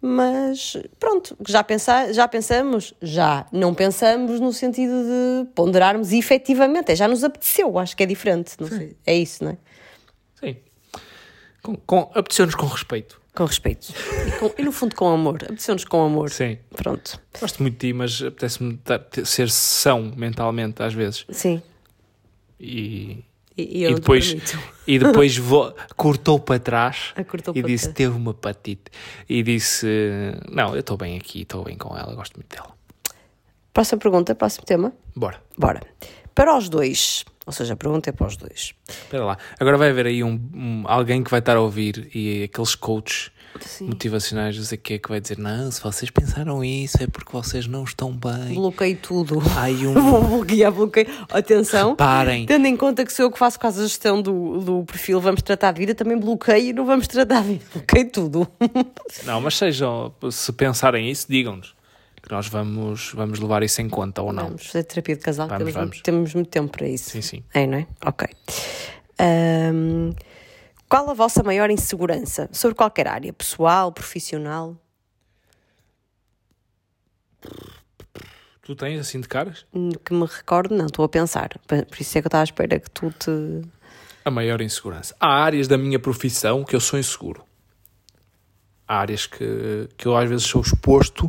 [0.00, 6.94] mas pronto, já, pensa, já pensamos, já não pensamos no sentido de ponderarmos efetivamente, é,
[6.96, 9.56] já nos apeteceu, acho que é diferente, não sei, é isso, não é?
[10.38, 10.56] Sim.
[11.62, 13.20] Com, com, apeteceu-nos com respeito.
[13.34, 13.92] Com respeito.
[14.26, 16.30] E, com- e no fundo com amor, apeteceu-nos com amor.
[16.30, 16.58] Sim.
[16.74, 18.78] Pronto, Gosto muito de ti, mas apetece-me
[19.24, 21.24] ser são mentalmente às vezes.
[21.30, 21.62] sim.
[22.58, 23.24] E,
[23.56, 24.34] E, e depois,
[24.86, 27.96] e depois vo- cortou para trás Ah, cortou e para disse: trás.
[27.96, 28.90] teve uma patite.
[29.28, 29.86] E disse:
[30.50, 32.74] Não, eu estou bem aqui, estou bem com ela, gosto muito dela.
[33.72, 34.92] Próxima pergunta, próximo tema.
[35.14, 35.40] Bora.
[35.56, 35.80] Bora.
[36.34, 38.72] Para os dois, ou seja, a pergunta é para os dois.
[38.88, 39.36] Espera lá.
[39.58, 43.32] Agora vai haver aí um, um- alguém que vai estar a ouvir e aqueles coaches
[43.60, 43.86] Sim.
[43.88, 47.32] motivacionais, não sei o que, que vai dizer: Não, se vocês pensaram isso é porque
[47.32, 48.54] vocês não estão bem.
[48.54, 49.42] Bloqueio tudo.
[49.56, 49.94] Ai, um.
[49.98, 51.08] Vou bloquear, bloqueio.
[51.28, 51.96] Atenção.
[51.96, 52.46] Parem.
[52.46, 55.42] Tendo em conta que sou eu que faço quase a gestão do, do perfil Vamos
[55.42, 57.64] Tratar de Vida, também bloqueio e não vamos tratar de vida.
[57.74, 58.48] Bloqueio tudo.
[59.24, 61.74] Não, mas sejam, se pensarem isso, digam-nos
[62.30, 64.44] que nós vamos, vamos levar isso em conta ou não.
[64.44, 65.90] Vamos fazer terapia de casal, Vamos, temos, vamos.
[65.90, 67.10] Muito, temos muito tempo para isso.
[67.10, 67.44] Sim, sim.
[67.52, 67.86] É, não é?
[68.06, 68.28] Ok.
[69.18, 70.12] Ahm,
[70.88, 72.48] qual a vossa maior insegurança?
[72.52, 74.76] Sobre qualquer área, pessoal, profissional?
[78.62, 79.66] Tu tens assim de caras?
[79.74, 81.58] Hum, Que me recordo, não, estou a pensar.
[81.66, 83.62] Por por isso é que eu estava à espera que tu te.
[84.24, 85.16] A maior insegurança.
[85.18, 87.42] Há áreas da minha profissão que eu sou inseguro.
[88.86, 91.28] Há áreas que, que eu às vezes sou exposto,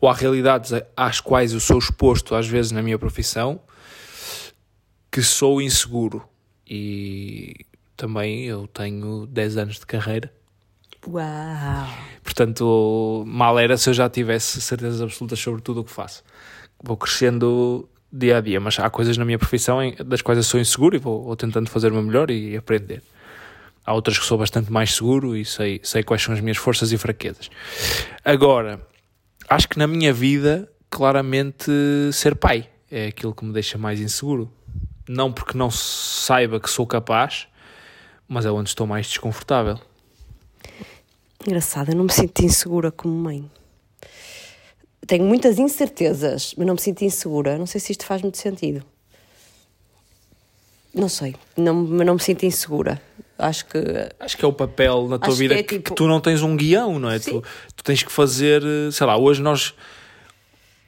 [0.00, 3.60] ou há realidades às quais eu sou exposto, às vezes na minha profissão,
[5.10, 6.26] que sou inseguro.
[6.66, 10.32] E também eu tenho 10 anos de carreira.
[11.06, 11.86] Uau!
[12.22, 16.22] Portanto, mal era se eu já tivesse certezas absolutas sobre tudo o que faço.
[16.82, 20.60] Vou crescendo dia a dia, mas há coisas na minha profissão das quais eu sou
[20.60, 23.02] inseguro e vou, vou tentando fazer o meu melhor e aprender.
[23.84, 26.92] Há outras que sou bastante mais seguro e sei, sei quais são as minhas forças
[26.92, 27.50] e fraquezas.
[28.24, 28.80] Agora,
[29.50, 31.70] acho que na minha vida, claramente,
[32.12, 34.50] ser pai é aquilo que me deixa mais inseguro.
[35.08, 37.48] Não porque não saiba que sou capaz,
[38.28, 39.78] mas é onde estou mais desconfortável.
[41.44, 43.50] Engraçado, eu não me sinto insegura como mãe.
[45.06, 47.58] Tenho muitas incertezas, mas não me sinto insegura.
[47.58, 48.84] Não sei se isto faz muito sentido.
[50.94, 53.00] Não sei, não, mas não me sinto insegura.
[53.38, 53.78] Acho que
[54.18, 56.20] Acho que é o papel na tua que vida é que, tipo- que tu não
[56.20, 57.18] tens um guião, não é?
[57.18, 57.42] Tu,
[57.74, 59.72] tu tens que fazer, eh, sei lá, hoje nós,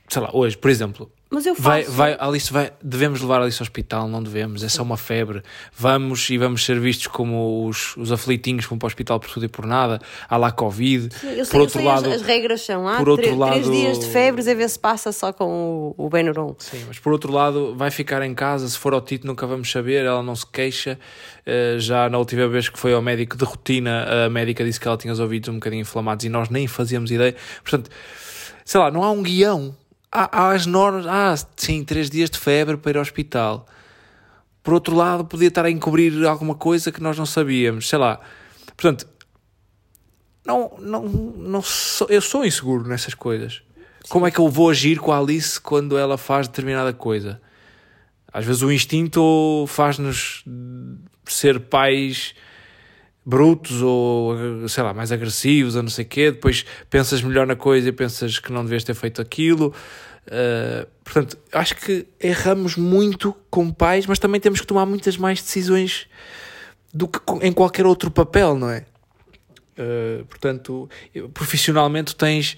[0.08, 1.62] sei lá, hoje, por exemplo, Mas eu faço.
[1.66, 5.42] vai, vai, Alice vai, devemos levar Alice ao hospital, não devemos, é só uma febre.
[5.74, 9.30] Vamos e vamos ser vistos como os, os aflitinhos que vão para o hospital por
[9.30, 9.98] tudo e por nada.
[10.28, 11.08] Há lá Covid.
[11.22, 13.66] Eu sei, por outro sei, lado, as, as regras são há por outro três, três
[13.66, 16.54] lado- dias de febres a ver se passa só com o, o Benuron.
[16.58, 18.68] Sim, mas por outro lado, vai ficar em casa.
[18.68, 20.04] Se for ao Tito, nunca vamos saber.
[20.04, 20.98] Ela não se queixa.
[21.46, 24.86] Eh, já na última vez que foi ao médico de rotina, a médica disse que
[24.86, 27.34] ela tinha os ouvidos um bocadinho inflamados e nós nem fazíamos ideia.
[27.62, 27.90] Portanto,
[28.66, 29.74] sei lá, não há um guião.
[30.12, 31.06] Há, as normas.
[31.06, 33.66] Ah, sim, três dias de febre para ir ao hospital.
[34.62, 37.88] Por outro lado, podia estar a encobrir alguma coisa que nós não sabíamos.
[37.88, 38.20] Sei lá.
[38.76, 39.08] Portanto,
[40.46, 43.62] não, não, não sou, eu sou inseguro nessas coisas.
[44.08, 47.40] Como é que eu vou agir com a Alice quando ela faz determinada coisa?
[48.32, 50.44] Às vezes o instinto faz-nos
[51.26, 52.34] ser pais
[53.24, 56.30] brutos ou, sei lá, mais agressivos ou não sei o quê.
[56.30, 59.74] Depois pensas melhor na coisa e pensas que não devias ter feito aquilo.
[60.26, 65.42] Uh, portanto, acho que erramos muito como pais, mas também temos que tomar muitas mais
[65.42, 66.06] decisões
[66.94, 68.84] do que com- em qualquer outro papel, não é?
[69.76, 70.88] Uh, portanto,
[71.32, 72.56] profissionalmente tens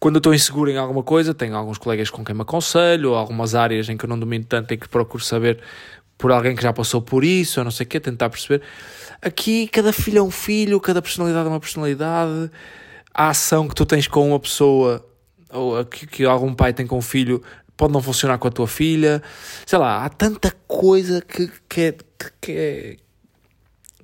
[0.00, 3.54] quando eu estou inseguro em alguma coisa, tenho alguns colegas com quem me aconselho, algumas
[3.54, 5.60] áreas em que eu não domino tanto e que procuro saber
[6.16, 8.62] por alguém que já passou por isso, ou não sei o quê, tentar perceber.
[9.20, 12.50] Aqui, cada filho é um filho, cada personalidade é uma personalidade.
[13.12, 15.04] A ação que tu tens com uma pessoa,
[15.50, 17.42] ou que, que algum pai tem com um filho,
[17.76, 19.22] pode não funcionar com a tua filha.
[19.66, 21.96] Sei lá, há tanta coisa que, que, é,
[22.40, 22.96] que é,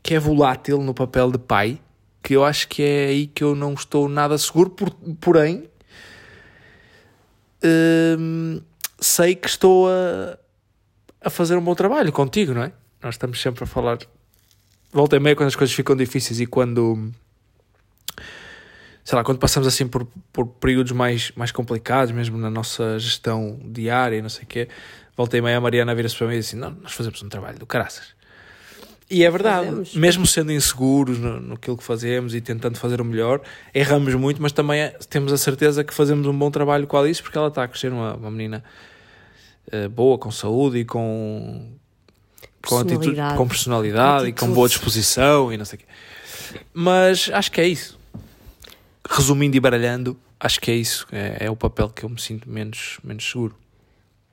[0.03, 1.81] que é volátil no papel de pai,
[2.23, 5.69] que eu acho que é aí que eu não estou nada seguro, por, porém,
[8.19, 8.61] hum,
[9.01, 10.39] sei que estou a,
[11.21, 12.73] a fazer um bom trabalho contigo, não é?
[13.03, 13.99] Nós estamos sempre a falar.
[14.95, 17.11] Volta e meia quando as coisas ficam difíceis e quando.
[19.05, 23.59] Sei lá, quando passamos assim por, por períodos mais, mais complicados, mesmo na nossa gestão
[23.65, 24.69] diária e não sei o quê,
[25.17, 27.29] volta e meia a Mariana vira-se para mim e diz assim: Não, nós fazemos um
[27.29, 28.15] trabalho do caraças.
[29.11, 29.95] E é verdade, Fazemos.
[29.97, 33.41] mesmo sendo inseguros no, no que fazemos e tentando fazer o melhor,
[33.75, 37.01] erramos muito, mas também é- temos a certeza que fazemos um bom trabalho com a
[37.01, 38.65] Alice porque ela está a crescer uma, uma menina
[39.71, 41.71] eh, boa, com saúde e com,
[42.67, 43.37] com atitude, Personalidade.
[43.37, 44.53] com personalidade e com Atitude.
[44.55, 45.87] boa disposição e não sei o quê.
[46.73, 47.99] Mas acho que é isso.
[49.09, 51.07] resumindo e baralhando, acho que é isso.
[51.13, 53.55] É, é o papel que eu me sinto menos, menos seguro.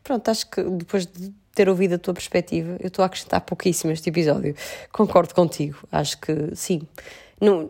[0.04, 3.91] Pronto, acho que depois de ter ouvido a tua perspectiva, eu estou a acrescentar pouquíssimo
[3.91, 4.56] este episódio.
[4.91, 5.78] Concordo contigo.
[5.91, 6.82] Acho que sim.
[7.39, 7.70] Não,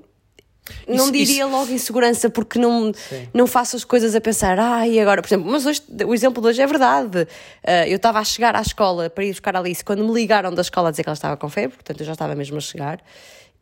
[0.87, 2.91] não Isso- diria logo insegurança porque não,
[3.33, 6.47] não faço as coisas a pensar, ai, agora, por exemplo, mas hoje, o exemplo de
[6.49, 7.27] hoje é verdade.
[7.65, 10.53] Ah, eu estava a chegar à escola para ir buscar a Alice quando me ligaram
[10.53, 12.61] da escola a dizer que ela estava com febre, portanto eu já estava mesmo a
[12.61, 12.99] chegar.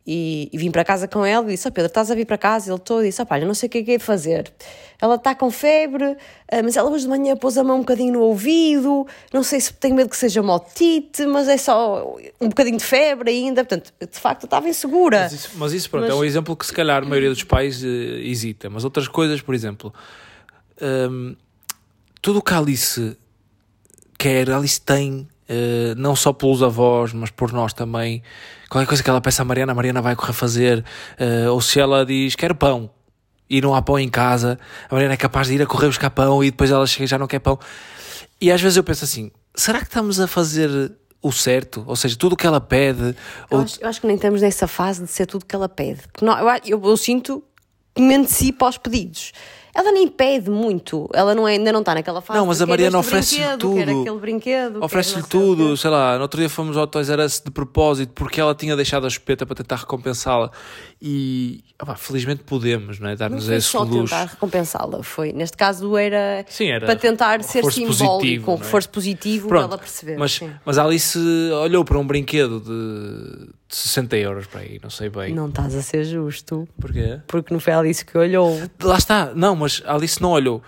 [0.06, 2.38] E, e vim para casa com ela e disse: Ó Pedro, estás a vir para
[2.38, 2.72] casa?
[2.72, 4.50] Ele todo disse: Ó pá, eu não sei o que é que é de fazer.
[5.00, 6.16] Ela está com febre,
[6.50, 9.06] ah, mas ela hoje de manhã pôs a mão um bocadinho no ouvido.
[9.32, 12.84] Não sei se tenho medo que seja uma otite, mas é só um bocadinho de
[12.84, 13.64] febre ainda.
[13.64, 15.20] Portanto, de facto, estava insegura.
[15.20, 17.44] Mas isso, mas isso, pronto, Mas- é um exemplo que se calhar a maioria dos
[17.44, 17.88] pais eh,
[18.22, 18.68] hesita.
[18.70, 19.92] Mas outras coisas, por exemplo,
[21.10, 21.36] hum,
[22.22, 23.16] tudo o que a Alice
[24.18, 28.22] quer, a Alice tem, eh, não só pelos avós, mas por nós também.
[28.68, 30.84] Qualquer coisa que ela peça à Mariana, a Mariana vai correr fazer.
[31.18, 32.88] eh, ou se ela diz, quero pão,
[33.48, 34.56] e não há pão em casa,
[34.88, 37.06] a Mariana é capaz de ir a correr buscar pão e depois ela chega e
[37.08, 37.58] já não quer pão.
[38.40, 41.82] E às vezes eu penso assim, será que estamos a fazer o certo?
[41.84, 43.16] Ou seja, tudo o que ela pede...
[43.50, 43.64] Eu Ou...
[43.64, 46.02] acho, eu acho que nem estamos nessa fase de ser tudo que ela pede.
[46.12, 47.42] Porque não, eu, eu, eu sinto
[47.92, 49.32] que me antecipa aos pedidos.
[49.74, 51.08] Ela nem pede muito.
[51.12, 52.38] Ela não é, ainda não está naquela fase.
[52.38, 53.80] Não, mas a Mariana oferece-lhe tudo.
[53.80, 54.82] aquele brinquedo.
[54.82, 58.40] Oferece-lhe tudo, sei lá, no outro dia fomos ao Toys R Us de propósito porque
[58.40, 60.50] ela tinha deixado a espeta para tentar recompensá-la
[61.02, 63.16] e opá, felizmente podemos, não é?
[63.16, 64.14] Dar-nos foi esse só luxo.
[64.14, 65.32] tentar recompensá-la, foi.
[65.32, 68.58] Neste caso era, Sim, era para tentar ser simbólico, positivo, não é?
[68.58, 70.18] reforço positivo Pronto, ela perceber.
[70.18, 70.50] Mas, sim.
[70.64, 71.18] mas a Alice
[71.62, 75.32] olhou para um brinquedo de, de 60 euros para aí, não sei bem.
[75.34, 77.18] Não estás a ser justo, Porquê?
[77.26, 78.60] porque não foi ela isso que olhou.
[78.82, 80.62] Lá está, não, mas a Alice não olhou.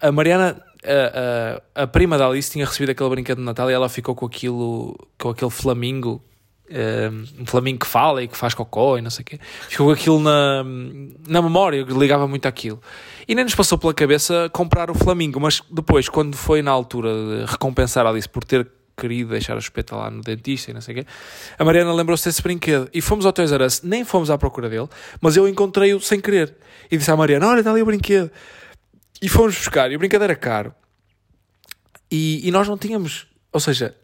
[0.00, 3.72] A Mariana, a, a, a prima da Alice, tinha recebido aquele brinquedo de Natal e
[3.72, 6.22] ela ficou com aquilo, com aquele flamingo,
[6.70, 9.40] um, flamingo que fala e que faz cocó e não sei o quê.
[9.68, 10.64] Ficou aquilo na,
[11.26, 12.80] na memória, que ligava muito àquilo.
[13.26, 17.10] E nem nos passou pela cabeça comprar o flamingo, mas depois, quando foi na altura
[17.12, 20.80] de recompensar a Alice por ter querido deixar a espeta lá no dentista e não
[20.80, 21.06] sei o quê,
[21.56, 22.88] a Mariana lembrou-se desse brinquedo.
[22.92, 24.88] E fomos ao Toys R Us, nem fomos à procura dele,
[25.20, 26.56] mas eu encontrei-o sem querer.
[26.90, 28.30] E disse à Mariana, olha, está ali o brinquedo.
[29.22, 30.74] E fomos buscar, e o brinquedo era caro.
[32.10, 33.94] E, e nós não tínhamos, ou seja,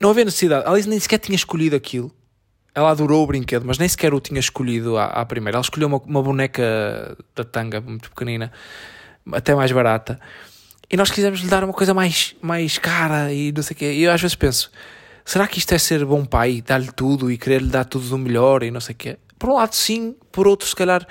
[0.00, 0.66] não havia necessidade.
[0.66, 2.10] A Alice nem sequer tinha escolhido aquilo.
[2.74, 5.56] Ela adorou o brinquedo, mas nem sequer o tinha escolhido à, à primeira.
[5.56, 8.52] Ela escolheu uma, uma boneca da tanga muito pequenina,
[9.32, 10.20] até mais barata.
[10.90, 13.92] E nós quisemos lhe dar uma coisa mais, mais cara e não sei o quê.
[13.92, 14.70] E eu às vezes penso,
[15.24, 16.62] será que isto é ser bom pai?
[16.64, 19.18] Dar-lhe tudo e querer-lhe dar tudo do melhor e não sei o quê?
[19.38, 21.06] Por um lado sim, por outro se calhar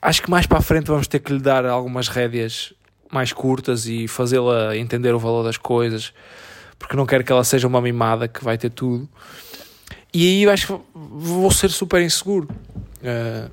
[0.00, 2.72] acho que mais para a frente vamos ter que lhe dar algumas rédeas
[3.10, 6.12] mais curtas e fazê-la entender o valor das coisas,
[6.78, 9.08] porque não quero que ela seja uma mimada que vai ter tudo.
[10.12, 12.48] E aí eu acho que vou ser super inseguro.
[13.02, 13.50] Uh,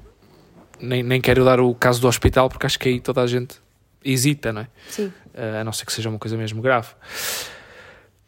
[0.79, 3.55] nem, nem quero dar o caso do hospital, porque acho que aí toda a gente
[4.03, 4.67] hesita, não é?
[4.89, 5.05] Sim.
[5.33, 6.89] Uh, a não ser que seja uma coisa mesmo grave.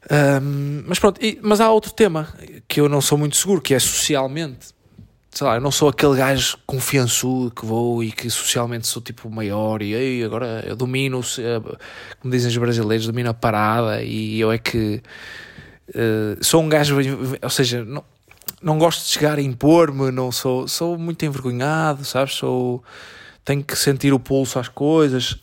[0.10, 2.32] Um, mas pronto, e- mas há outro tema
[2.68, 4.68] que eu não sou muito seguro, que é socialmente.
[5.36, 9.30] Sei lá, eu não sou aquele gajo confiançudo que vou e que socialmente sou tipo
[9.30, 11.78] maior e "Ei, agora eu domino, eh,
[12.22, 15.04] como dizem os brasileiros, domino a parada e eu é que
[15.94, 16.96] eh, sou um gajo,
[17.42, 18.02] ou seja, não,
[18.62, 22.36] não gosto de chegar a impor-me, não sou, sou muito envergonhado, sabes?
[22.36, 22.82] Sou,
[23.44, 25.36] tenho que sentir o pulso às coisas.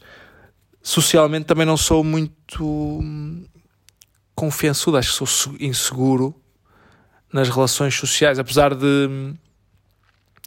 [0.83, 3.45] Socialmente também não sou muito hum,
[4.35, 6.35] confiançudo, acho que sou inseguro
[7.31, 9.35] nas relações sociais, apesar de hum,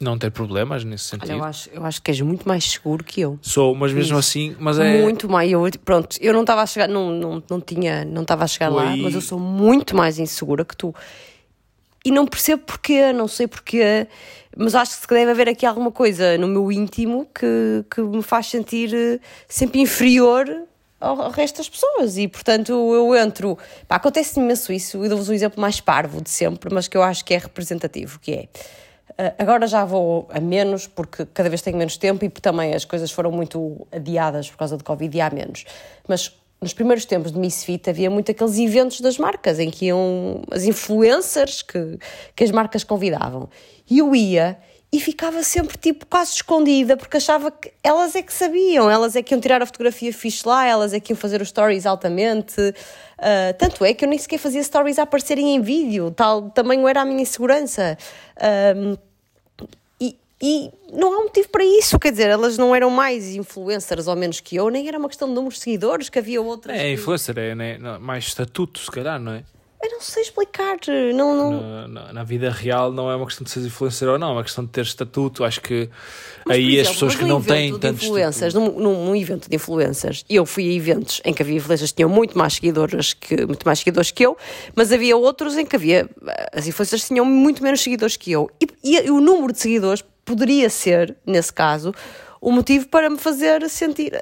[0.00, 1.38] não ter problemas nesse Olha, sentido.
[1.38, 3.38] eu acho, eu acho que és muito mais seguro que eu.
[3.40, 5.50] Sou, mas mesmo assim, mas é Muito mais.
[5.50, 8.68] Eu, pronto, eu não estava a chegar, não, não, não tinha, não estava a chegar
[8.68, 10.94] Tu lá, mas eu sou muito mais insegura que tu.
[12.04, 14.06] E não percebo porquê, não sei porquê,
[14.56, 18.46] mas acho que deve haver aqui alguma coisa no meu íntimo que, que me faz
[18.46, 20.46] sentir eh, sempre inferior
[21.00, 22.16] ao, ao resto das pessoas.
[22.16, 23.58] E portanto eu entro.
[23.88, 27.02] Pá, acontece imenso isso, e dou-vos um exemplo mais parvo de sempre, mas que eu
[27.02, 28.48] acho que é representativo, que é.
[29.18, 32.84] Uh, agora já vou a menos, porque cada vez tenho menos tempo e também as
[32.84, 35.64] coisas foram muito adiadas por causa do Covid e há menos.
[36.06, 39.86] Mas nos primeiros tempos de Miss Fit havia muito aqueles eventos das marcas em que
[39.86, 41.98] iam as influencers que,
[42.34, 43.48] que as marcas convidavam.
[43.88, 44.58] E eu ia
[44.96, 49.22] e ficava sempre tipo quase escondida porque achava que elas é que sabiam, elas é
[49.22, 52.58] que iam tirar a fotografia fixe lá, elas é que iam fazer os stories altamente.
[52.58, 56.88] Uh, tanto é que eu nem sequer fazia stories a aparecerem em vídeo, tal tamanho
[56.88, 57.98] era a minha insegurança.
[58.74, 58.96] Um,
[60.00, 64.16] e, e não há motivo para isso, quer dizer, elas não eram mais influencers ou
[64.16, 66.74] menos que eu, nem era uma questão de número de seguidores, que havia outras.
[66.74, 69.44] É que- influencer, é né, mais estatuto, se calhar, não é?
[69.82, 70.78] Eu não sei explicar.
[71.14, 71.60] Não, não...
[71.60, 74.32] Na, na, na vida real não é uma questão de ser influencer ou não, é
[74.32, 75.44] uma questão de ter estatuto.
[75.44, 75.88] Acho que
[76.46, 79.48] Mas, aí as exemplo, pessoas mas que não têm de tanto influencers, num, num, evento
[79.48, 83.12] de influencers, eu fui a eventos em que havia influencers que tinham muito mais seguidores
[83.12, 84.36] que, muito mais seguidores que eu,
[84.74, 86.08] mas havia outros em que havia
[86.52, 88.50] as influencers tinham muito menos seguidores que eu.
[88.60, 88.66] E,
[89.04, 91.94] e o número de seguidores poderia ser, nesse caso,
[92.40, 94.12] o motivo para me fazer sentir,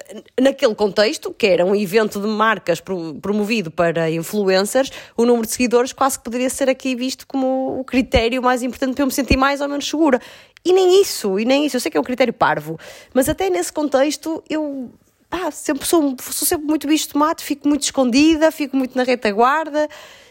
[0.41, 5.53] naquele contexto, que era um evento de marcas pro- promovido para influencers, o número de
[5.53, 9.13] seguidores quase que poderia ser aqui visto como o critério mais importante para eu me
[9.13, 10.21] sentir mais ou menos segura.
[10.65, 11.77] E nem isso, e nem isso.
[11.77, 12.79] Eu sei que é um critério parvo,
[13.13, 14.91] mas até nesse contexto eu
[15.29, 19.03] pá, sempre sou, sou sempre muito bicho de mato, fico muito escondida, fico muito na
[19.03, 19.89] retaguarda,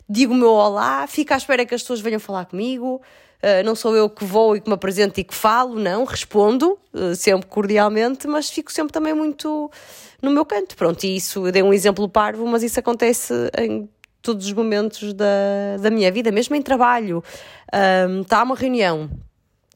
[0.10, 3.02] digo o meu olá, fico à espera que as pessoas venham falar comigo.
[3.44, 6.80] Uh, não sou eu que vou e que me apresento e que falo, não, respondo
[6.94, 9.70] uh, sempre cordialmente, mas fico sempre também muito
[10.22, 10.78] no meu canto.
[10.78, 13.90] Pronto, e isso, eu dei um exemplo parvo, mas isso acontece em
[14.22, 17.22] todos os momentos da, da minha vida, mesmo em trabalho.
[18.08, 19.10] Um, está uma reunião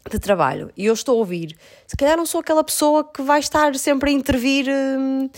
[0.09, 3.39] de trabalho e eu estou a ouvir, se calhar não sou aquela pessoa que vai
[3.39, 5.29] estar sempre a intervir hum,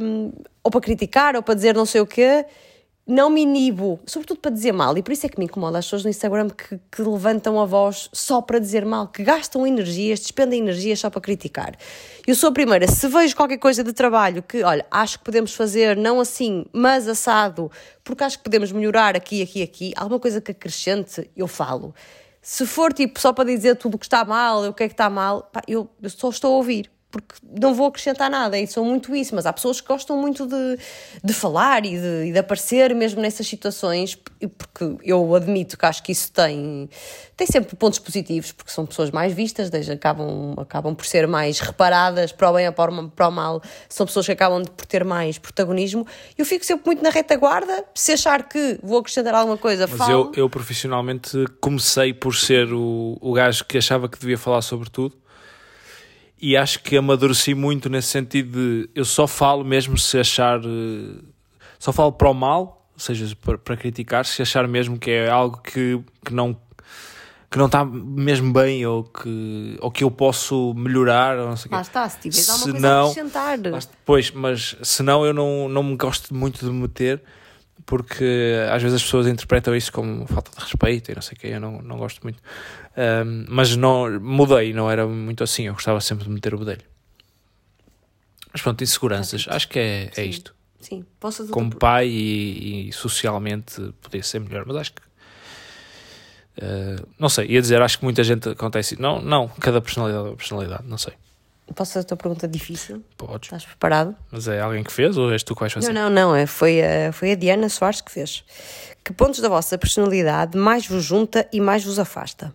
[0.00, 2.46] hum, ou para criticar ou para dizer não sei o quê.
[3.06, 5.84] Não me inibo, sobretudo para dizer mal, e por isso é que me incomoda as
[5.84, 10.20] pessoas no Instagram que, que levantam a voz só para dizer mal, que gastam energias,
[10.20, 11.76] despendem energias só para criticar.
[12.26, 15.54] Eu sou a primeira, se vejo qualquer coisa de trabalho que, olha, acho que podemos
[15.54, 17.70] fazer, não assim, mas assado,
[18.02, 21.94] porque acho que podemos melhorar aqui, aqui, aqui, alguma coisa que acrescente, eu falo.
[22.40, 24.94] Se for tipo só para dizer tudo o que está mal, o que é que
[24.94, 28.66] está mal, pá, eu, eu só estou a ouvir, porque não vou acrescentar nada e
[28.66, 29.36] sou muito isso.
[29.36, 30.78] Mas há pessoas que gostam muito de,
[31.22, 36.02] de falar e de, e de aparecer mesmo nessas situações, porque eu admito que acho
[36.02, 36.90] que isso tem,
[37.36, 41.60] tem sempre pontos positivos, porque são pessoas mais vistas, desde, acabam, acabam por ser mais
[41.60, 45.38] reparadas para o bem ou para o, mal, são pessoas que acabam por ter mais
[45.38, 46.04] protagonismo.
[46.36, 50.10] Eu fico sempre muito na retaguarda, se achar que vou acrescentar alguma coisa, Mas falo.
[50.10, 54.90] eu, eu profissionalmente comecei por ser o, o gajo que achava que devia falar sobre
[54.90, 55.23] tudo
[56.50, 61.22] e acho que amadureci muito nesse sentido de eu só falo mesmo se achar eh,
[61.78, 65.30] só falo para o mal, ou seja, para, para criticar, se achar mesmo que é
[65.30, 66.54] algo que, que não
[67.50, 71.70] que não está mesmo bem ou que, ou que eu posso melhorar ou não sei.
[71.70, 73.58] Lá está, se tiveres alguma Se coisa não- a acrescentar.
[74.04, 77.22] Pois, mas senão eu não, não me gosto muito de me meter
[77.86, 81.40] porque às vezes as pessoas interpretam isso como falta de respeito e não sei o
[81.40, 82.42] que, eu não, não gosto muito.
[82.96, 86.82] Ahm, mas não, mudei, não era muito assim, eu gostava sempre de meter o bedelho.
[88.52, 90.54] Mas pronto, inseguranças, acho que é, é isto.
[90.80, 95.02] Sim, posso Como pai e, e socialmente podia ser melhor, mas acho que.
[96.62, 99.00] ah, não sei, ia dizer, acho que muita gente acontece.
[99.00, 101.14] Não, não, cada personalidade é uma personalidade, não sei.
[101.74, 103.02] Posso fazer a tua pergunta difícil?
[103.16, 103.46] Podes.
[103.46, 104.14] Estás preparado?
[104.30, 105.92] Mas é alguém que fez ou és tu que vais fazer?
[105.92, 106.36] Não, não, não.
[106.36, 108.44] é- Foi a, foi a Diana Soares que fez.
[109.02, 112.54] Que pontos da vossa personalidade mais vos junta e mais vos afasta?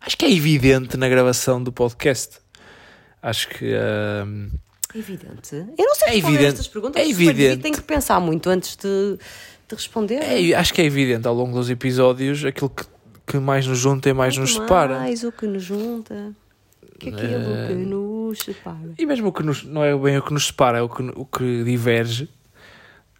[0.00, 2.38] Acho que é evidente na gravação do podcast.
[3.22, 3.74] Acho que.
[3.74, 4.48] ahm,
[4.94, 5.56] Evidente.
[5.76, 6.46] Eu não sei É responder evidente.
[6.52, 7.02] estas perguntas.
[7.02, 7.62] É se evidente.
[7.62, 9.16] Tenho que pensar muito antes de,
[9.68, 10.20] de responder.
[10.22, 12.84] é- acho que é evidente ao longo dos episódios aquilo que,
[13.26, 14.98] que mais nos junta e mais nos separa.
[15.00, 16.32] Mais o que nos junta
[16.98, 18.78] que aquilo Eh, que nos separa.
[18.98, 21.02] E mesmo o que nos, não é bem o que nos separa, é o que,
[21.14, 22.28] o que diverge.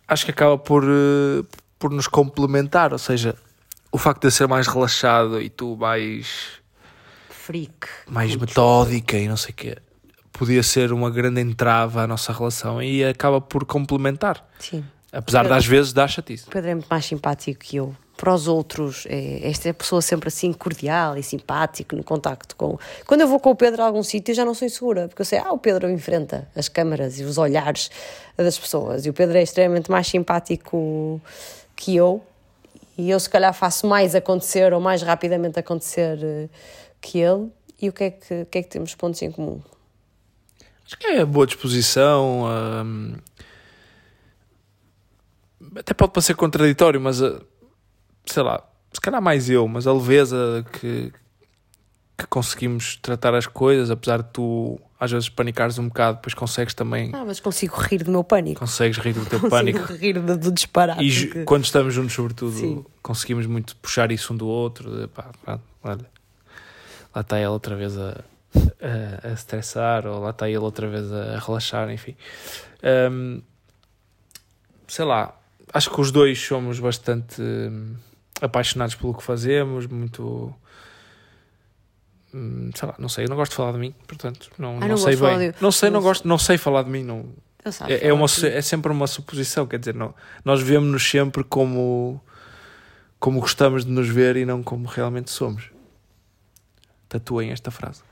[0.07, 1.43] Acho que acaba por, eh,
[1.79, 2.93] por nos complementar.
[2.93, 3.35] Ou seja,
[3.91, 6.61] o facto de eu ser mais relaxado e tu mais,
[7.31, 7.87] Freak.
[8.09, 9.79] mais metódica e não sei o quê,
[10.33, 14.47] podia ser uma grande entrave à nossa relação e acaba por complementar.
[14.59, 14.85] Sim.
[15.13, 16.49] Apesar de às vezes dar chatice.
[16.49, 17.95] O Pedro é muito mais simpático que eu.
[18.17, 22.55] Para os outros, é, esta é a pessoa sempre assim cordial e simpático no contacto
[22.55, 22.79] com.
[23.07, 25.23] Quando eu vou com o Pedro a algum sítio, eu já não sou insegura, porque
[25.23, 27.91] eu sei, ah, o Pedro enfrenta as câmaras e os olhares
[28.37, 29.05] das pessoas.
[29.05, 31.21] E o Pedro é extremamente mais simpático
[31.75, 32.23] que eu.
[32.97, 36.49] E eu, se calhar, faço mais acontecer ou mais rapidamente acontecer eh,
[37.01, 37.51] que ele.
[37.83, 39.61] E o que é que, o que, é que temos pontos em comum?
[40.87, 42.45] Acho que é boa disposição.
[42.45, 43.17] hum,
[45.77, 47.45] até pode parecer contraditório, mas uh,
[48.27, 51.13] sei lá, se calhar mais eu, mas a leveza que,
[52.17, 56.73] que conseguimos tratar as coisas, apesar de tu às vezes panicares um bocado, depois consegues
[56.73, 58.61] também, Ah, mas consigo rir do meu pânico.
[58.61, 59.93] consegues rir do teu Consigo pânico.
[60.01, 61.03] rir do, do disparate.
[61.05, 62.85] E que- quando estamos juntos, sobretudo, Sim.
[63.03, 65.09] conseguimos muito puxar isso um do outro.
[65.15, 66.07] pá, pá, olha,
[67.15, 68.25] lá está ele outra vez a,
[68.81, 72.17] a, a estressar, ou lá está ele outra vez a relaxar, enfim.
[73.11, 73.43] Hum,
[74.89, 75.37] sei lá,
[75.73, 77.43] acho que os dois somos bastante
[78.41, 80.55] apaixonados pelo que fazemos, muito.
[82.33, 84.89] hum, sei lá, não sei, eu não gosto de falar de mim, portanto, não, Ah,
[84.89, 85.39] não, sei bem.
[85.53, 87.27] de- Não sei, não, não gosto, não sei falar de mim, não.
[87.89, 90.15] É, é, uma, é sempre uma suposição, quer dizer, não,
[90.45, 92.21] nós vemos-nos sempre como,
[93.19, 95.71] como gostamos de nos ver e não como realmente somos.
[97.09, 98.03] Tatuem esta frase.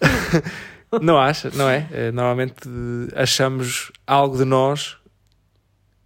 [1.02, 1.88] não acha, não é?
[1.90, 4.96] É, Normalmente eh, achamos algo de nós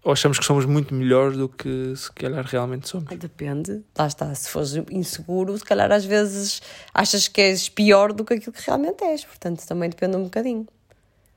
[0.06, 3.08] ou achamos que somos muito melhores do que se calhar realmente somos.
[3.18, 4.32] Depende, lá está.
[4.36, 6.62] Se fores inseguro, se calhar às vezes
[6.94, 9.24] achas que és pior do que aquilo que realmente és.
[9.24, 10.64] Portanto, também depende um bocadinho.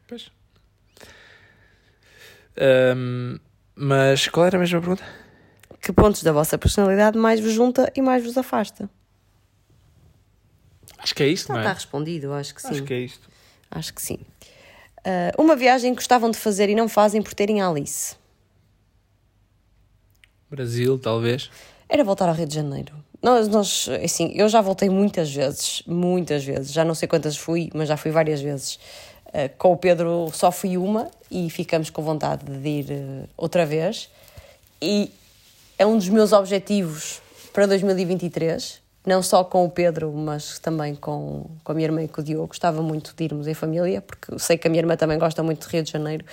[0.08, 0.32] Pois.
[2.56, 3.40] Ahm,
[3.74, 5.04] mas qual era a mesma pergunta?
[5.82, 8.88] Que pontos da vossa personalidade mais vos junta e mais vos afasta?
[11.00, 11.74] Acho que é isto, não está é?
[11.74, 12.70] respondido, eu acho que sim.
[12.70, 13.28] Acho que é isto.
[13.72, 14.20] Acho que sim.
[15.04, 18.19] Ah, uma viagem que gostavam de fazer e não fazem por terem Alice.
[20.50, 21.50] Brasil, talvez.
[21.88, 22.94] Era voltar ao Rio de Janeiro.
[23.22, 26.72] Nós, nós, assim, eu já voltei muitas vezes, muitas vezes.
[26.72, 28.80] Já não sei quantas fui, mas já fui várias vezes.
[29.34, 33.66] Ah, com o Pedro só fui uma e ficamos com vontade de ir ah, outra
[33.66, 34.10] vez.
[34.82, 35.12] E
[35.78, 37.22] é um dos meus objetivos
[37.54, 38.82] para 2023.
[39.06, 42.24] Não só com o Pedro, mas também com, com a minha irmã e com o
[42.24, 42.48] Diogo.
[42.48, 45.68] Gostava muito de irmos em família, porque sei que a minha irmã também gosta muito
[45.68, 46.26] de Rio de Janeiro.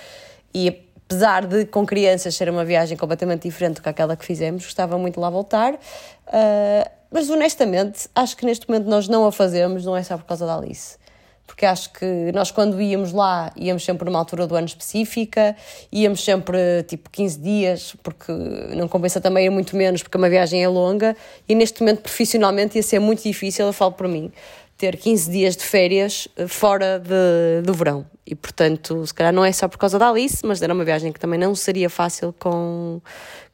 [0.53, 4.65] E apesar de com crianças ser uma viagem completamente diferente do que aquela que fizemos,
[4.65, 5.79] gostava muito de lá voltar.
[6.27, 10.25] Ah, mas honestamente, acho que neste momento nós não a fazemos, não é só por
[10.25, 10.97] causa da Alice.
[11.45, 15.55] Porque acho que nós, quando íamos lá, íamos sempre numa altura do ano específica,
[15.89, 18.33] íamos sempre tipo 15 dias, porque
[18.75, 21.15] não compensa também ir muito menos, porque uma viagem é longa.
[21.47, 24.29] E neste momento, profissionalmente, ia ser muito difícil, eu falo por mim,
[24.77, 28.05] ter 15 dias de férias eh, fora de, do verão.
[28.25, 31.11] E portanto, se calhar não é só por causa da Alice, mas era uma viagem
[31.11, 33.01] que também não seria fácil com,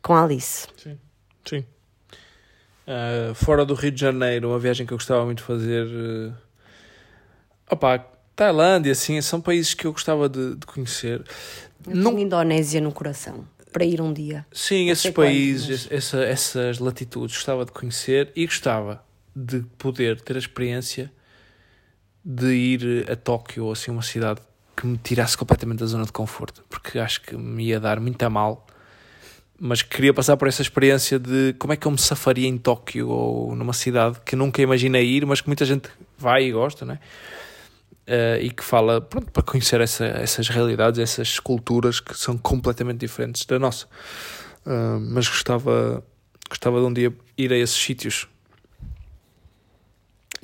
[0.01, 0.67] com a Alice.
[0.78, 0.97] Sim.
[1.45, 1.65] Sim.
[2.86, 5.86] Ah, fora do Rio de Janeiro, uma viagem que eu gostava muito de fazer.
[5.88, 6.34] Uh...
[7.69, 7.99] Opa,
[8.36, 11.24] Tailândia, assim, são países que eu gostava de, de conhecer.
[11.88, 14.45] Eu Não, Indonésia no coração, para ir um dia.
[14.51, 19.01] sim, esses quais, países, essa- essas latitudes, gostava de conhecer e gostava
[19.36, 21.11] de poder ter a experiência
[22.23, 24.39] de ir a Tóquio, ou assim, uma cidade
[24.75, 28.21] que me tirasse completamente da zona de conforto, porque acho que me ia dar muito
[28.23, 28.65] a mal.
[29.59, 33.07] Mas queria passar por essa experiência de como é que eu me safaria em Tóquio
[33.07, 36.93] ou numa cidade que nunca imaginei ir, mas que muita gente vai e gosta, não
[36.95, 36.99] é?
[38.05, 42.99] Eh, e que fala pronto, para conhecer essa- essas realidades, essas culturas que são completamente
[42.99, 43.88] diferentes da nossa.
[44.65, 46.03] Ah, mas gostava,
[46.49, 48.27] gostava de um dia ir a esses sítios.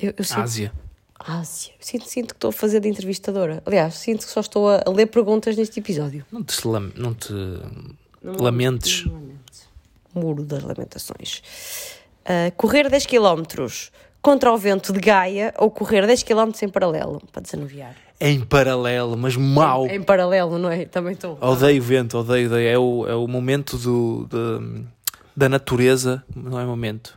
[0.00, 0.72] Eu, eu sinto, Ásia.
[1.18, 1.72] Ásia.
[1.80, 3.62] Sinto, sinto que estou a fazer de entrevistadora.
[3.66, 6.24] Aliás, sinto que só estou a, ler perguntas neste episódio.
[6.32, 7.32] Não te, lam- não te
[8.22, 9.04] lamentes.
[10.14, 11.42] Muro das Lamentações.
[12.24, 13.42] Ah, correr 10 km
[14.22, 17.94] contra o vento de Gaia ou correr 10 km em paralelo, para desanuviar.
[18.20, 19.86] Em paralelo, mas mau.
[19.86, 20.84] Em paralelo, não é?
[20.84, 21.38] Também estou.
[21.40, 22.68] Odeio vento, odeio, odeio.
[22.68, 24.84] É o, é o momento do, de-
[25.36, 27.16] da natureza, não é momento.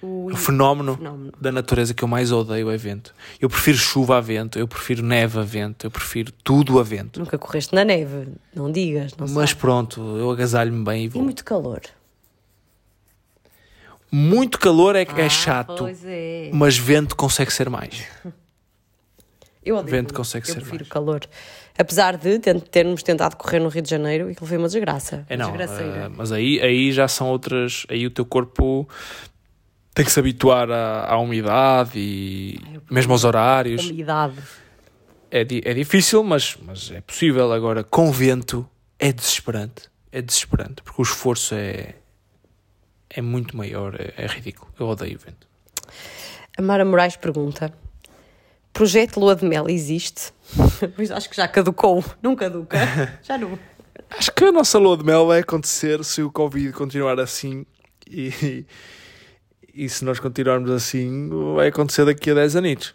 [0.00, 1.32] O O fenómeno, fenómeno.
[1.40, 3.12] da natureza que eu mais odeio é vento.
[3.40, 7.18] Eu prefiro chuva a vento, eu prefiro neve a vento, eu prefiro tudo a vento.
[7.18, 9.60] Nunca correste na neve, não digas, não Mas sabe.
[9.60, 11.22] pronto, eu agasalho-me bem e E vou.
[11.22, 11.80] muito calor.
[14.10, 16.50] Muito calor é, é Ah, chato, Pois é.
[16.52, 18.04] mas vento consegue ser mais.
[19.60, 20.88] Eu odeio Vento consegue eu ser prefiro mais.
[20.88, 21.20] calor.
[21.76, 25.26] Apesar de termos tentado correr no Rio de Janeiro e que foi uma desgraça.
[25.28, 27.84] É uma não, eh, mas aí, aí já são outras.
[27.90, 28.88] Aí o teu corpo
[29.98, 33.84] tem que se habituar à, à umidade e Ai, mesmo aos horários.
[33.90, 34.36] Umidade.
[35.28, 37.52] É, é difícil, mas, mas é possível.
[37.52, 38.64] Agora, com vento,
[38.96, 39.90] é desesperante.
[40.12, 41.96] É desesperante, porque o esforço é,
[43.10, 44.72] é muito maior, é, é ridículo.
[44.78, 45.48] Eu odeio o vento.
[46.56, 47.74] A Mara Moraes pergunta:
[48.72, 50.32] Projeto Lua de Mel existe?
[50.94, 52.04] Pois acho que já caducou.
[52.22, 52.78] Não caduca.
[53.24, 53.58] Já não.
[54.10, 57.66] Acho que a nossa lua de mel vai acontecer se o Covid continuar assim
[58.08, 58.64] e,
[59.78, 62.94] e se nós continuarmos assim, vai acontecer daqui a 10 anos.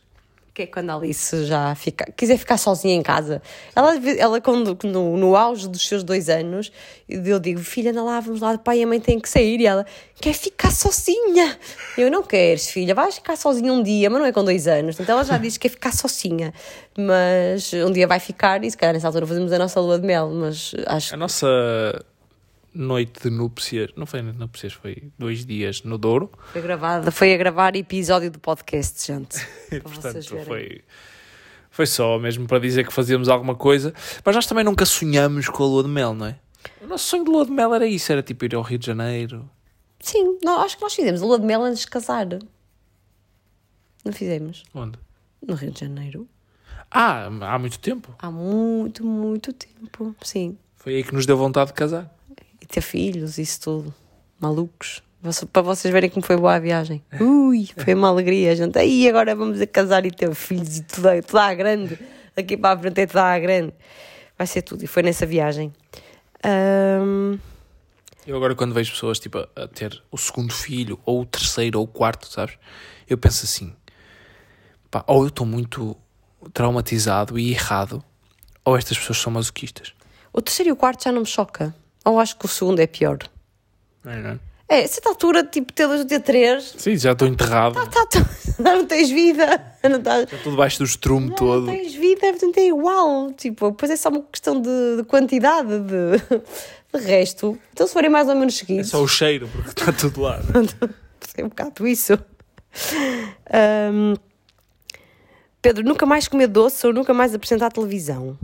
[0.54, 3.42] Que é quando a Alice já fica, quiser ficar sozinha em casa.
[3.74, 6.72] Ela, ela quando, no, no auge dos seus dois anos,
[7.10, 9.62] eu digo, filha, anda lá, vamos lá, pai e a mãe têm que sair.
[9.62, 9.86] E ela,
[10.22, 11.58] quer ficar sozinha.
[11.98, 15.00] Eu, não queres, filha, vais ficar sozinha um dia, mas não é com dois anos.
[15.00, 16.54] Então ela já diz que quer ficar sozinha.
[16.96, 20.06] Mas um dia vai ficar e se calhar nessa altura fazemos a nossa lua de
[20.06, 20.30] mel.
[20.30, 21.48] Mas acho A nossa
[22.74, 26.32] noite de núpcias, não foi noite de núpcias, foi dois dias no Douro.
[26.52, 29.46] foi gravada, foi a gravar episódio do podcast, gente.
[29.82, 30.82] Portanto, foi,
[31.70, 33.94] foi só mesmo para dizer que fazíamos alguma coisa.
[34.24, 36.40] Mas nós também nunca sonhamos com a lua de mel, não é?
[36.82, 38.86] O nosso sonho de lua de mel era isso, era tipo ir ao Rio de
[38.86, 39.50] Janeiro.
[40.00, 42.28] Sim, não, acho que nós fizemos a lua de mel antes de casar.
[44.04, 44.64] Não fizemos?
[44.74, 45.00] Onde?
[45.46, 46.28] No Rio de Janeiro.
[46.92, 48.14] Ah, há muito tempo.
[48.20, 50.16] Há muito, muito tempo.
[50.22, 50.58] Sim.
[50.76, 52.14] Foi aí que nos deu vontade de casar.
[52.64, 53.94] E ter filhos, isso tudo.
[54.40, 55.04] Malucos.
[55.52, 57.04] Para vocês verem como foi boa a viagem.
[57.20, 58.54] Ui, foi uma alegria.
[58.54, 62.00] A gente, aí agora vamos a casar e ter filhos e tudo, tudo à grande.
[62.36, 63.74] Daqui para a frente é tudo à grande.
[64.38, 64.84] Vai ser tudo.
[64.84, 65.74] E foi nessa viagem.
[66.44, 67.38] Ahm,
[68.26, 71.80] Eu agora quando vejo pessoas tipo a, a ter o segundo filho, ou o terceiro,
[71.80, 72.58] ou o quarto, sabes?
[73.10, 73.76] Eu penso assim,
[74.90, 75.96] pá, ou eu estou muito
[76.54, 78.04] traumatizado e errado,
[78.66, 79.94] ou estas pessoas são masoquistas.
[80.32, 81.74] o terceiro e o quarto já não me choca.
[82.06, 83.18] Ou acho que o segundo é pior.
[84.06, 84.40] É, não é?
[84.68, 88.26] É, certa altura, tipo, ou ter três, Sim, já estou enterrado, tá, tá,
[88.60, 89.46] não tens vida.
[89.84, 91.66] Não, estás- já estou debaixo do estrume não, todo.
[91.68, 93.32] não tens vida, portanto é igual.
[93.34, 96.18] Tipo, depois é só uma questão de, de quantidade, de,
[96.98, 97.58] de resto.
[97.72, 100.40] Então, se forem mais ou menos É seguidos, só o cheiro, porque está tudo lá.
[100.40, 100.90] é?
[101.42, 102.14] é um bocado isso.
[103.52, 104.16] Ahm,
[105.62, 108.38] Pedro, nunca mais comer doce ou nunca mais apresentar televisão?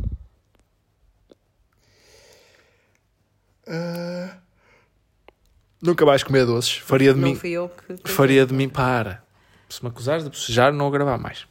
[5.82, 6.78] Nunca mais comer doces.
[6.78, 7.36] Faria de Não mim.
[7.36, 8.12] fui eu que.
[8.12, 8.68] Faria de mim.
[8.68, 9.24] Para.
[9.70, 11.48] Se me acusares de bocejar, não vou gravar mais.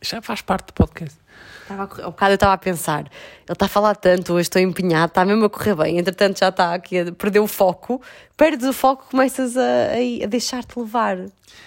[0.00, 1.18] Já faz parte do podcast.
[1.62, 3.10] Estava a correr- Ao bocado eu estava a pensar, ele
[3.50, 6.72] está a falar tanto, hoje estou empenhado, está mesmo a correr bem, entretanto já está
[6.72, 8.00] aqui a perder o foco,
[8.36, 11.18] perdes o foco, começas a, a, a deixar-te levar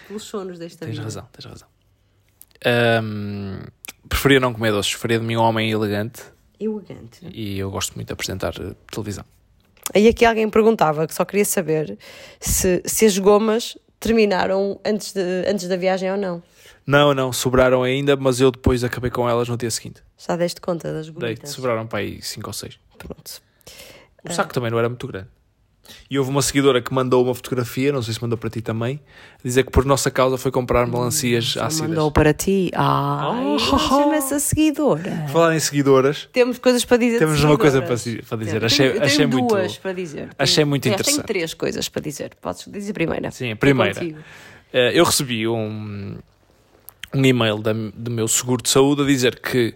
[0.07, 1.03] pelos sonos desta Tens vida.
[1.03, 1.67] razão, tens razão.
[2.65, 3.59] Ahm,
[4.09, 4.91] preferia não comer doces.
[4.93, 6.23] Faria de mim um homem elegante
[6.63, 7.19] Elegante.
[7.33, 9.25] e eu gosto muito de apresentar eh, televisão.
[9.93, 11.97] Aí aqui alguém perguntava, que só queria saber
[12.39, 16.41] se, se as gomas terminaram antes, de, antes da viagem ou não.
[16.85, 20.01] Não, não, sobraram ainda, mas eu depois acabei com elas no dia seguinte.
[20.17, 21.49] Já deste conta das Dei, gomitas?
[21.51, 22.79] sobraram para aí 5 ou 6.
[22.97, 23.41] Pronto.
[24.27, 25.27] O saco também não era muito grande.
[26.09, 28.99] E houve uma seguidora que mandou uma fotografia, não sei se mandou para ti também,
[29.39, 31.89] a dizer que por nossa causa foi comprar melancias Já ácidas.
[31.89, 32.71] mandou para ti.
[32.75, 33.59] Ai, Oh.
[33.59, 35.25] chama essa seguidora.
[35.31, 37.19] Falar em seguidoras, Temos coisas para dizer.
[37.19, 38.23] temos uma coisa para, para dizer.
[38.59, 38.63] Temos.
[38.63, 39.47] Achei, tenho achei muito.
[39.47, 40.29] duas para dizer.
[40.37, 41.15] achei Tenho- muito interessante.
[41.15, 42.31] Tenho três coisas para dizer.
[42.41, 43.31] Podes dizer a primeira.
[43.31, 43.93] Sim, a É primeira.
[43.93, 44.19] contigo.
[44.73, 46.15] Eh, eu recebi um,
[47.13, 49.73] um e-mail da- do meu seguro de saúde a dizer que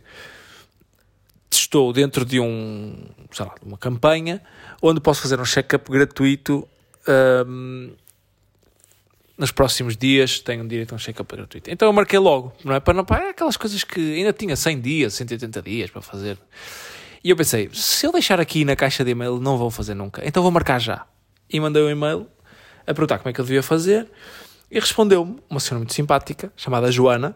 [1.57, 2.95] estou dentro de um,
[3.31, 4.41] sei lá, uma campanha
[4.81, 6.67] onde posso fazer um check-up gratuito
[7.07, 7.91] ahm,
[9.37, 11.69] nos próximos dias tenho direito a um check-up gratuito.
[11.69, 12.79] Então eu marquei logo, não é?
[12.79, 16.37] Para não para aquelas coisas que ainda tinha 100 dias, 180 dias para fazer.
[17.23, 20.21] E eu pensei, se eu deixar aqui na caixa de e-mail, não vão fazer nunca.
[20.25, 21.05] Então vou marcar já.
[21.49, 22.27] E mandei um e-mail
[22.85, 24.07] a perguntar como é que eu devia fazer.
[24.69, 27.35] E respondeu-me uma senhora muito simpática, chamada Joana,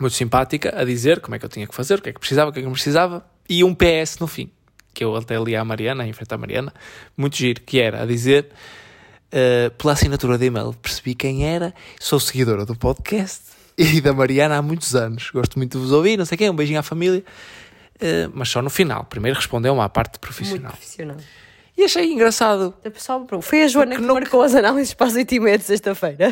[0.00, 2.20] muito simpática, a dizer como é que eu tinha que fazer, o que é que
[2.20, 4.50] precisava, o que é que não precisava, e um PS no fim,
[4.92, 6.72] que eu até li à Mariana, em frente à Mariana,
[7.16, 8.48] muito giro, que era a dizer,
[9.32, 13.42] eh, pela assinatura de e-mail, percebi quem era, sou seguidora do podcast
[13.76, 16.56] e da Mariana há muitos anos, gosto muito de vos ouvir, não sei quem, um
[16.56, 17.24] beijinho à família,
[18.00, 20.72] eh, mas só no final, primeiro respondeu-me à parte Muito profissional.
[20.72, 21.16] profissional.
[21.78, 22.74] E achei engraçado.
[22.82, 25.40] O pessoal Foi a Joana Porque que não- marcou as análises para as 8 e
[25.40, 26.30] meia de sexta-feira.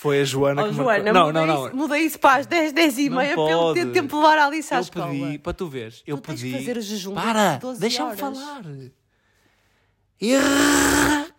[0.00, 1.32] Foi a Joana Oh, que Joana, marcou.
[1.32, 1.66] Não, não, não.
[1.66, 3.86] Isso, mudei isso para as 10, 10 e Não meia ter pode.
[3.86, 5.10] tempo de levar a Alice à Eu escola.
[5.10, 6.52] pedi, para tu veres, eu Tu tens pedi.
[6.52, 8.62] que fazer o jejum de Para, 12 deixa-me falar.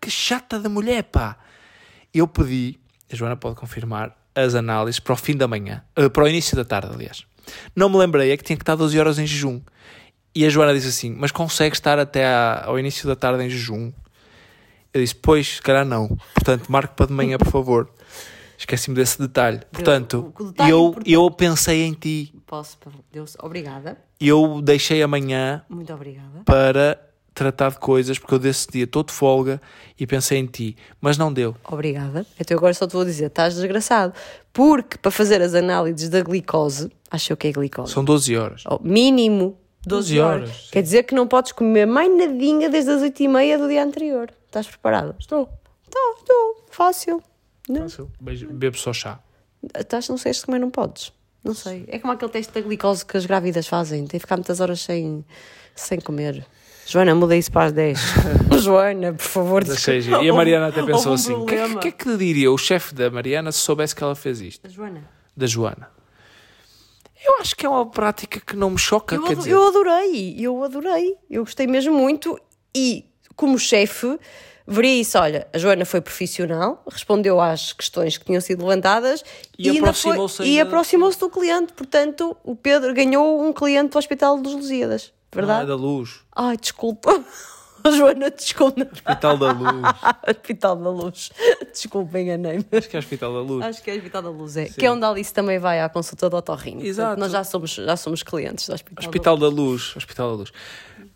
[0.01, 1.37] Que chata da mulher, pá.
[2.13, 2.79] Eu pedi,
[3.11, 5.83] a Joana pode confirmar, as análises para o fim da manhã,
[6.13, 7.25] para o início da tarde, aliás.
[7.75, 9.61] Não me lembrei, é que tinha que estar 12 horas em jejum.
[10.35, 12.25] E a Joana disse assim: Mas consegue estar até
[12.63, 13.91] ao início da tarde em jejum?
[14.93, 16.07] Eu disse: Pois, se calhar não.
[16.33, 17.89] Portanto, marque para de manhã, por favor.
[18.59, 19.61] Esqueci-me desse detalhe.
[19.71, 22.33] Portanto, o detalhe eu, importante- eu pensei em ti.
[22.45, 22.77] Posso,
[23.11, 23.97] Deus, obrigada.
[24.19, 26.41] Eu deixei amanhã Muito obrigada.
[26.45, 26.99] para
[27.33, 29.61] tratar de coisas, porque eu desse dia estou de folga
[29.97, 31.55] e pensei em ti, mas não deu.
[31.71, 32.25] Obrigada.
[32.37, 34.13] Então agora só te vou dizer, estás desgraçado.
[34.51, 38.63] Porque para fazer as análises da glicose, acho eu que é glicose, São 12 horas.
[38.69, 39.57] oh, mínimo
[39.87, 40.49] 12, 12 horas.
[40.49, 43.69] horas, Quer dizer que não podes comer mais nadinha desde as 8 e meia do
[43.69, 44.29] dia anterior.
[44.47, 45.15] Estás preparado?
[45.17, 45.47] Estou.
[45.85, 46.65] Estou, estou.
[46.69, 47.23] Fácil.
[47.69, 47.85] Não.
[48.51, 49.19] Bebo só chá.
[49.77, 51.13] Estás, não sei se também não podes.
[51.43, 51.85] Não sei.
[51.87, 53.99] É como aquele teste da glicose que as grávidas fazem.
[54.07, 55.23] Tem que ficar muitas horas sem,
[55.75, 56.45] sem comer.
[56.85, 57.99] Joana, muda isso para as 10.
[58.63, 59.63] Joana, por favor.
[60.21, 62.51] E a Mariana até pensou um assim: o que, é que- que é que diria
[62.51, 64.65] o chefe da Mariana se soubesse que ela fez isto?
[64.65, 65.07] A Joana.
[65.37, 65.89] Da Joana.
[67.25, 69.15] Eu acho que é uma prática que não me choca.
[69.15, 71.15] Eu, quer dizer, eu adorei, eu adorei.
[71.29, 72.39] Eu gostei mesmo muito
[72.75, 73.05] e,
[73.35, 74.17] como chefe,
[74.69, 75.17] veria isso.
[75.17, 79.23] Olha, a Joana foi profissional, respondeu às questões que tinham sido levantadas
[79.57, 81.73] E foi- aproximou-se e ainda- aproximou-se do cliente.
[81.73, 85.11] Portanto, o Pedro ganhou um cliente do Hospital dos Lusíadas.
[85.33, 85.67] não é Verdade?
[85.67, 86.21] da luz.
[86.35, 87.23] Ai, desculpa.
[87.95, 88.81] Joana, desculpa.
[88.91, 89.71] Hospital da Luz.
[90.27, 91.31] Hospital da Luz.
[91.71, 92.65] Desculpa, enganei-me.
[92.73, 93.65] Acho que é Hospital da Luz.
[93.65, 94.65] Acho que é Hospital da Luz, é.
[94.65, 96.81] Que é onde a Alice também vai à consulta do otorrino.
[96.85, 97.07] Exato.
[97.15, 99.95] Portanto, nós já somos, já somos clientes do Hospital, Hospital da Luz.
[99.95, 100.51] Hospital da Luz.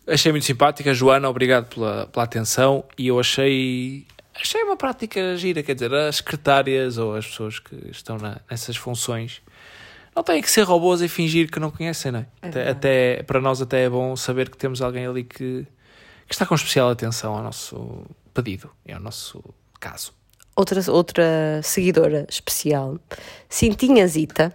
[0.06, 5.62] Achei muito simpática, Joana, obrigado pela, pela atenção e eu achei achei uma prática gira,
[5.62, 9.40] quer dizer, as secretárias ou as pessoas que estão na, nessas funções
[10.14, 12.26] não têm que ser robôs e fingir que não conhecem, não é?
[12.42, 15.66] É até, até- para nós até é bom saber que temos alguém ali que,
[16.26, 19.42] que está com especial atenção ao nosso pedido e ao nosso
[19.80, 20.12] caso.
[20.54, 22.98] outra, outra seguidora especial,
[23.48, 24.52] Cintinha Zita,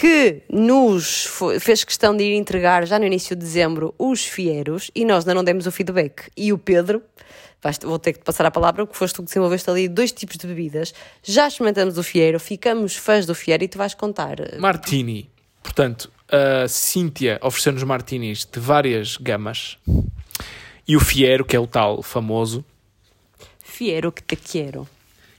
[0.00, 1.28] que nos
[1.60, 5.34] fez questão de ir entregar já no início de dezembro os fieros e nós ainda
[5.34, 6.30] não demos o feedback.
[6.34, 7.02] E o Pedro,
[7.82, 10.38] vou ter que te passar a palavra, porque foste tu que desenvolveste ali dois tipos
[10.38, 10.94] de bebidas.
[11.22, 14.40] Já experimentamos o fiero, ficamos fãs do fiero e tu vais contar.
[14.40, 15.28] eh, Martini.
[15.62, 19.76] Portanto, a Cíntia ofereceu-nos martinis de várias gamas
[20.88, 22.64] e o Fiero, que é o tal famoso,
[23.62, 24.88] Fiero que te quero.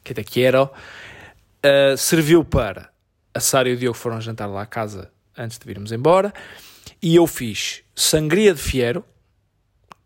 [0.04, 2.91] que até quero, uh, serviu para
[3.34, 6.34] a Sara e o Diogo foram jantar lá à casa antes de virmos embora
[7.02, 9.04] e eu fiz sangria de fiero,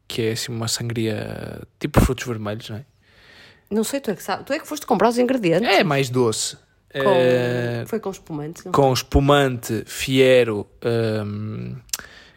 [0.07, 2.85] que é assim uma sangria tipo frutos vermelhos, não é?
[3.71, 4.45] Não sei, tu é que sabes.
[4.45, 5.67] Tu é que foste comprar os ingredientes.
[5.67, 6.55] É mais doce.
[6.93, 8.63] Com- Eh, Foi com espumante.
[8.69, 10.65] com espumante, fiero,
[11.25, 11.75] hum,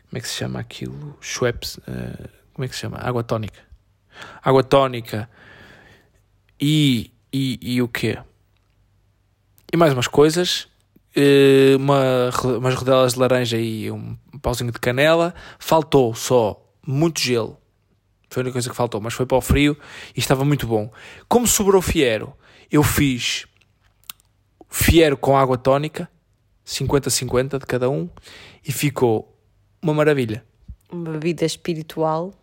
[0.09, 1.17] como é que se chama aquilo?
[1.21, 2.97] Schweppes, uh, como é que se chama?
[2.99, 3.61] Água tónica.
[4.43, 5.29] Água tónica
[6.61, 8.19] e, e, e o quê?
[9.73, 10.67] E mais umas coisas,
[11.79, 15.35] uma, ro- umas rodelas de laranja e um pauzinho de canela.
[15.59, 17.57] Faltou só muito gelo.
[18.31, 19.77] Foi a única coisa que faltou, mas foi para o frio
[20.15, 20.91] e estava muito bom.
[21.29, 22.35] Como sobrou fiero,
[22.71, 23.47] eu fiz
[24.69, 26.09] fiero com água tónica,
[26.67, 28.09] 50-50 de cada um,
[28.67, 29.35] e ficou
[29.81, 30.45] uma maravilha.
[30.91, 32.35] Uma bebida espiritual.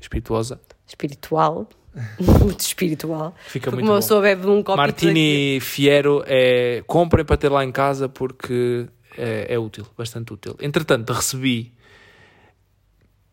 [0.00, 0.60] Espirituosa.
[0.86, 1.66] espiritual,
[2.20, 3.34] muito espiritual.
[3.46, 4.00] Fica muito uma bom.
[4.00, 6.82] pessoa bebe um copo Martini Fiero é.
[6.86, 8.86] Comprem para ter lá em casa porque
[9.16, 10.56] é, é útil, bastante útil.
[10.60, 11.72] Entretanto, recebi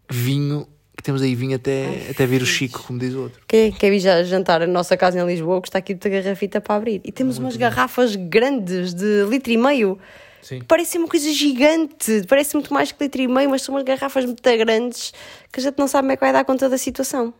[0.10, 3.42] vinho, que temos aí vinho até, até vir o Chico, como diz o outro.
[3.48, 6.60] Quem quer vir já jantar a nossa casa em Lisboa, que está aqui de garrafita
[6.60, 7.02] para abrir.
[7.04, 10.00] E temos umas garrafas grandes de litro e meio.
[10.42, 10.62] Sim.
[10.68, 14.26] Parece uma coisa gigante, parece muito mais que litro e meio, mas são umas garrafas
[14.26, 15.12] muito grandes
[15.52, 17.34] que a gente não sabe como é que vai dar conta da situação.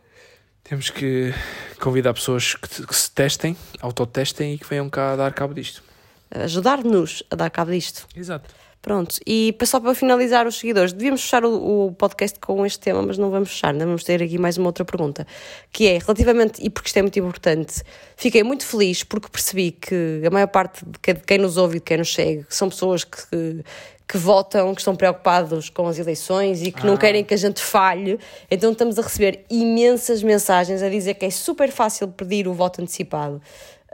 [0.68, 1.32] Temos que
[1.80, 5.80] convidar pessoas que, que se testem, autotestem e que venham cá dar cabo disto.
[6.28, 8.04] Ajudar-nos a dar cabo disto.
[8.16, 8.52] Exato.
[8.86, 13.02] Pronto, e só para finalizar os seguidores, devíamos fechar o, o podcast com este tema,
[13.02, 15.26] mas não vamos fechar, ainda vamos ter aqui mais uma outra pergunta,
[15.72, 17.82] que é, relativamente, e porque isto é muito importante,
[18.16, 21.78] fiquei muito feliz porque percebi que a maior parte de que- de quem nos ouve
[21.78, 23.64] e de quem nos segue são pessoas que,
[24.08, 27.60] que votam, que estão preocupados com as eleições e que não querem que a gente
[27.60, 32.54] falhe, então estamos a receber imensas mensagens a dizer que é super fácil pedir o
[32.54, 33.42] voto antecipado.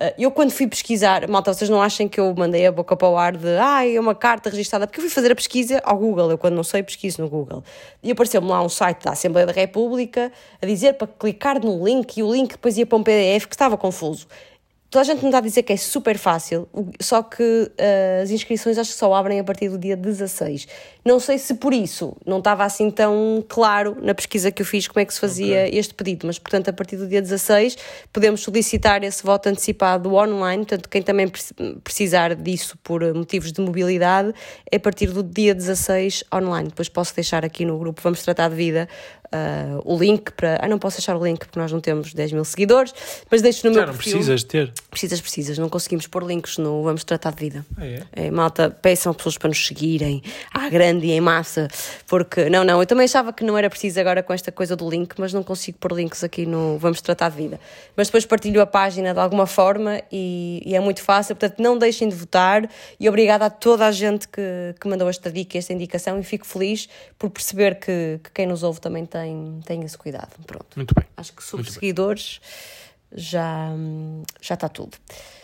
[0.02, 3.08] Uh, Eu, quando fui pesquisar, malta, vocês não achem que eu mandei a boca para
[3.08, 5.96] o ar de ah, é uma carta registada, porque eu fui fazer a pesquisa ao
[5.96, 6.28] Google.
[6.32, 7.62] Eu, quando não sei, pesquiso no Google.
[8.02, 12.16] E apareceu-me lá um site da Assembleia da República a dizer para clicar no link
[12.16, 14.26] e o link depois ia para um PDF que estava confuso.
[14.92, 16.68] Toda a gente me está a dizer que é super fácil,
[17.00, 20.68] só que uh, as inscrições acho que só abrem a partir do dia 16.
[21.02, 24.86] Não sei se por isso não estava assim tão claro na pesquisa que eu fiz
[24.86, 27.78] como é que se fazia este pedido, mas portanto a partir do dia 16
[28.12, 33.50] podemos solicitar esse voto antecipado online, portanto quem também pre- precisar disso por uh, motivos
[33.50, 34.34] de mobilidade
[34.70, 36.68] é a partir do dia 16 online.
[36.68, 38.86] Depois posso deixar aqui no grupo Vamos Tratar de Vida
[39.32, 40.58] uh, o link para.
[40.60, 42.94] Ah, não posso deixar o link porque nós não temos 10 mil seguidores,
[43.30, 44.12] mas deixo no Já meu não perfil.
[44.12, 44.72] precisas ter.
[44.90, 47.66] Precisas, precisas, não conseguimos pôr links no Vamos Tratar de Vida.
[47.76, 48.02] Ah, é?
[48.12, 50.22] É, malta, peçam pessoas para nos seguirem
[50.52, 51.68] à grande e em massa,
[52.06, 54.88] porque não, não, eu também achava que não era preciso agora com esta coisa do
[54.88, 57.60] link, mas não consigo pôr links aqui no Vamos Tratar de Vida.
[57.96, 61.78] Mas depois partilho a página de alguma forma e, e é muito fácil, portanto não
[61.78, 62.68] deixem de votar
[62.98, 66.46] e obrigada a toda a gente que, que mandou esta dica, esta indicação e fico
[66.46, 69.21] feliz por perceber que, que quem nos ouve também tem,
[69.64, 70.30] tem esse cuidado.
[70.46, 70.76] Pronto.
[70.76, 71.04] Muito bem.
[71.16, 72.40] Acho que sobre seguidores
[73.14, 73.70] já,
[74.40, 74.96] já está tudo.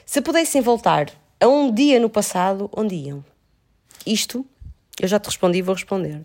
[0.06, 3.24] Se pudessem voltar a um dia no passado, onde iam?
[4.06, 4.44] Isto,
[5.00, 6.24] eu já te respondi e vou responder.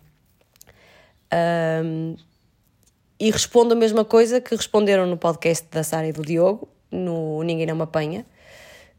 [1.84, 2.16] Hum,
[3.20, 7.42] e respondo a mesma coisa que responderam no podcast da Sara e do Diogo, no
[7.44, 8.26] Ninguém Não Me Apanha,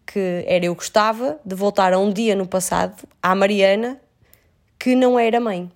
[0.06, 4.00] que era eu gostava de voltar a um dia no passado, à Mariana,
[4.78, 5.70] que não era mãe.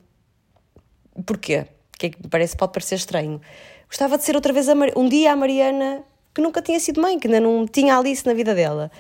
[1.25, 1.67] Porquê?
[1.99, 3.41] Que é que parece, pode parecer estranho.
[3.89, 7.19] Gostava de ser outra vez Mar- um dia a Mariana que nunca tinha sido mãe,
[7.19, 8.91] que ainda não tinha Alice na vida dela.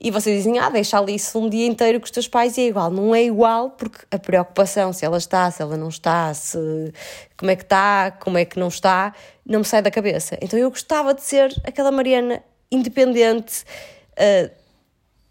[0.00, 2.62] E vocês dizem, ah, deixa ali isso um dia inteiro com os teus pais e
[2.62, 2.90] é igual.
[2.90, 6.58] Não é igual porque a preocupação, se ela está, se ela não está, se
[7.36, 9.14] como é que está, como é que não está,
[9.46, 10.36] não me sai da cabeça.
[10.40, 13.64] Então eu gostava de ser aquela Mariana independente,
[14.12, 14.50] uh,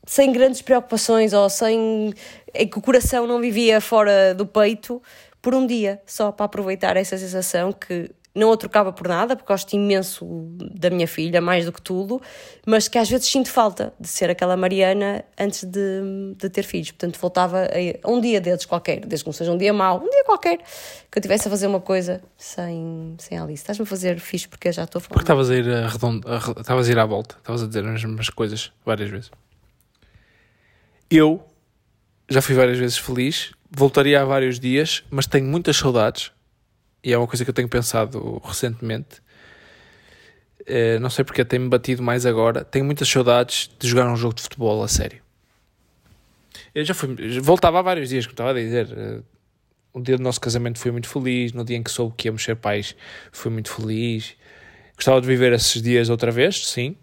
[0.06, 2.14] sem grandes preocupações ou sem.
[2.54, 5.02] em que o coração não vivia fora do peito
[5.44, 9.52] por um dia, só para aproveitar essa sensação que não a trocava por nada, porque
[9.52, 10.26] gosto imenso
[10.74, 12.20] da minha filha, mais do que tudo,
[12.66, 16.92] mas que às vezes sinto falta de ser aquela Mariana antes de, de ter filhos.
[16.92, 20.02] Portanto, voltava a, a um dia deles qualquer, desde que não seja um dia mau,
[20.02, 20.60] um dia qualquer,
[21.12, 23.62] que eu tivesse a fazer uma coisa sem, sem Alice.
[23.62, 25.14] Estás-me a fazer fixe porque eu já estou a falar.
[25.14, 26.28] Porque estavas a ir a redondo,
[26.58, 29.30] estavas a ir à volta, estavas a dizer as mesmas coisas várias vezes.
[31.12, 31.44] Eu
[32.30, 36.32] já fui várias vezes feliz, voltaria há vários dias, mas tenho muitas saudades
[37.04, 39.22] e é uma coisa que eu tenho pensado recentemente.
[40.62, 42.64] Uh, não sei porque tem-me batido mais agora.
[42.64, 45.22] Tenho muitas saudades de jogar um jogo de futebol a sério.
[46.74, 48.88] Eu já fui, voltava há vários dias, como estava a dizer.
[48.88, 49.24] Uh,
[49.92, 51.52] o dia do nosso casamento foi muito feliz.
[51.52, 52.96] No dia em que soube que íamos ser pais,
[53.34, 54.36] fui muito feliz.
[54.96, 56.96] Gostava de viver esses dias outra vez, sim.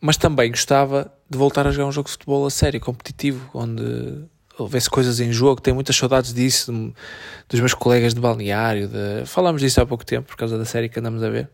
[0.00, 4.24] Mas também gostava de voltar a jogar um jogo de futebol a sério, competitivo, onde
[4.62, 6.92] houvesse coisas em jogo, tenho muitas saudades disso, de,
[7.48, 10.88] dos meus colegas de balneário, de, falámos disso há pouco tempo, por causa da série
[10.88, 11.48] que andamos a ver,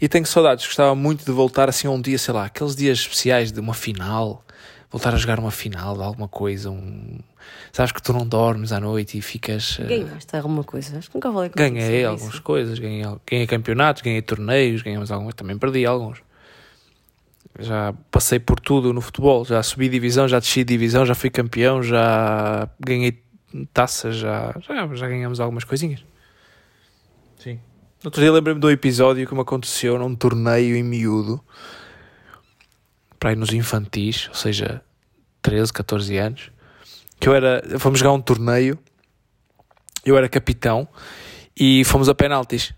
[0.00, 2.98] e tenho saudades, gostava muito de voltar assim a um dia, sei lá, aqueles dias
[2.98, 4.44] especiais de uma final,
[4.90, 7.18] voltar a jogar uma final de alguma coisa, um...
[7.72, 9.78] Sabes que tu não dormes à noite e ficas...
[9.80, 10.98] Eh, Ganhaste alguma coisa?
[10.98, 12.42] Acho que nunca falei Ganhei algumas isso.
[12.42, 16.25] coisas, ganhei, ganhei campeonatos, ganhei torneios, ganhamos algumas, também perdi alguns
[17.58, 21.82] já passei por tudo no futebol, já subi divisão, já desci divisão, já fui campeão,
[21.82, 23.22] já ganhei
[23.72, 26.04] taças, já, já, já ganhamos algumas coisinhas.
[27.38, 27.60] Sim.
[28.04, 31.42] Outro dia lembrei-me do episódio que me aconteceu num torneio em miúdo,
[33.18, 34.82] para ir nos infantis, ou seja,
[35.42, 36.50] 13, 14 anos,
[37.18, 38.78] que eu era, fomos jogar um torneio,
[40.04, 40.86] eu era capitão
[41.56, 42.74] e fomos a penaltis.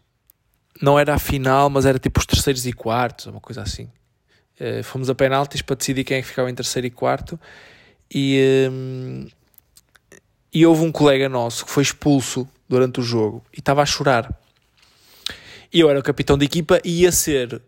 [0.81, 3.91] Não era a final, mas era tipo os terceiros e quartos, uma coisa assim.
[4.61, 7.39] Uh, fomos a penaltis para decidir quem é que ficava em terceiro e quarto
[8.13, 9.27] e, um,
[10.53, 14.33] e houve um colega nosso que foi expulso durante o jogo e estava a chorar.
[15.73, 17.61] E eu era o capitão de equipa e ia ser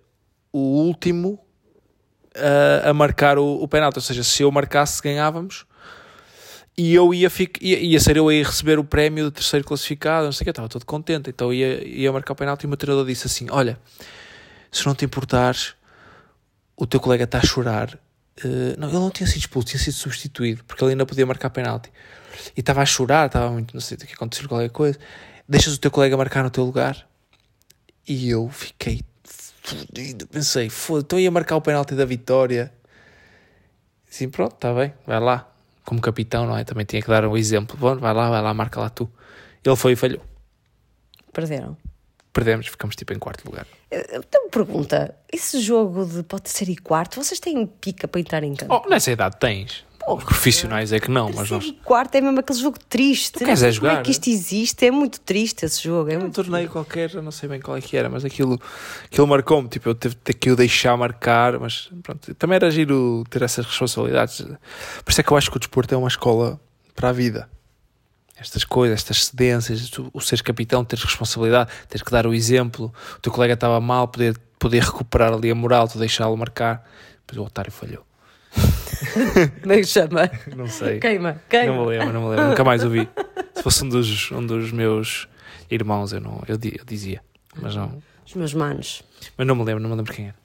[0.53, 1.39] o último
[2.37, 3.99] uh, a marcar o, o penalti.
[3.99, 5.67] Ou seja, se eu marcasse, ganhávamos.
[6.77, 10.25] E eu ia, ficar, ia, ia ser eu a receber o prémio de terceiro classificado.
[10.25, 11.29] Não sei o que, eu estava todo contente.
[11.29, 13.79] Então ia, ia marcar o penalti e o meu treinador disse assim: Olha,
[14.73, 15.75] se não te importares,
[16.81, 17.95] o teu colega está a chorar.
[18.43, 21.51] Uh, não, ele não tinha sido expulso, tinha sido substituído, porque ele ainda podia marcar
[21.51, 21.93] penalti.
[22.57, 24.99] E estava a chorar, estava muito, não sei o que aconteceu, qualquer coisa.
[25.47, 27.07] Deixas o teu colega marcar no teu lugar.
[28.09, 30.27] E eu fiquei fodido.
[30.27, 32.73] Pensei, foda então ia marcar o penalti da vitória.
[34.09, 35.47] Sim, pronto, está bem, vai lá.
[35.85, 36.65] Como capitão, não é?
[36.65, 37.77] Também tinha que dar um exemplo.
[37.77, 39.11] Bom, vai lá, vai lá, marca lá tu.
[39.63, 40.23] Ele foi e falhou.
[41.31, 41.77] Perderam
[42.33, 43.67] perdemos, ficamos tipo em quarto lugar.
[43.91, 48.55] Então, pergunta: esse jogo de pode ser e quarto, vocês têm pica para entrar em
[48.55, 48.83] campo?
[48.85, 49.85] Oh, nessa idade tens.
[50.09, 51.75] Os profissionais é que não, mas nós.
[51.85, 53.33] quarto é mesmo aquele jogo triste.
[53.33, 53.91] Tu queres é jogar?
[53.91, 54.87] Como é que isto existe?
[54.87, 56.11] É muito triste esse jogo.
[56.11, 58.59] É, é um torneio qualquer, eu não sei bem qual é que era, mas aquilo,
[59.05, 59.69] aquilo marcou-me.
[59.69, 64.41] Tipo, eu tive que o deixar marcar, mas pronto, também era giro ter essas responsabilidades.
[64.41, 66.59] Por isso é que eu acho que o desporto é uma escola
[66.95, 67.49] para a vida
[68.41, 72.93] estas coisas, estas cedências, tu, o seres capitão, teres responsabilidade, teres que dar o exemplo,
[73.17, 76.89] o teu colega estava mal, poder, poder recuperar ali a moral, tu deixá-lo marcar,
[77.27, 78.05] depois o otário falhou.
[79.63, 80.31] Como é que chama?
[80.57, 80.99] Não sei.
[80.99, 81.75] Queima, queima.
[81.75, 83.09] Não me lembro, não me lembro, nunca mais ouvi.
[83.55, 85.29] Se fosse um dos, um dos meus
[85.71, 87.23] irmãos, eu, não, eu, eu dizia,
[87.61, 88.03] mas não.
[88.27, 89.03] Os meus manos.
[89.37, 90.41] Mas não me lembro, não me lembro quem era.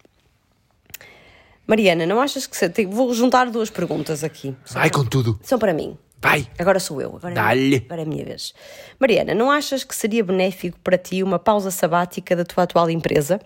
[1.68, 2.86] Mariana, não achas que.
[2.86, 4.56] Vou juntar duas perguntas aqui.
[4.72, 5.39] Vai com tudo.
[5.41, 5.98] São para mim.
[6.26, 6.47] Vai.
[6.57, 7.15] Agora sou eu.
[7.15, 7.34] Agora
[7.76, 8.53] É, agora é a minha vez.
[8.99, 13.39] Mariana, não achas que seria benéfico para ti uma pausa sabática da tua atual empresa?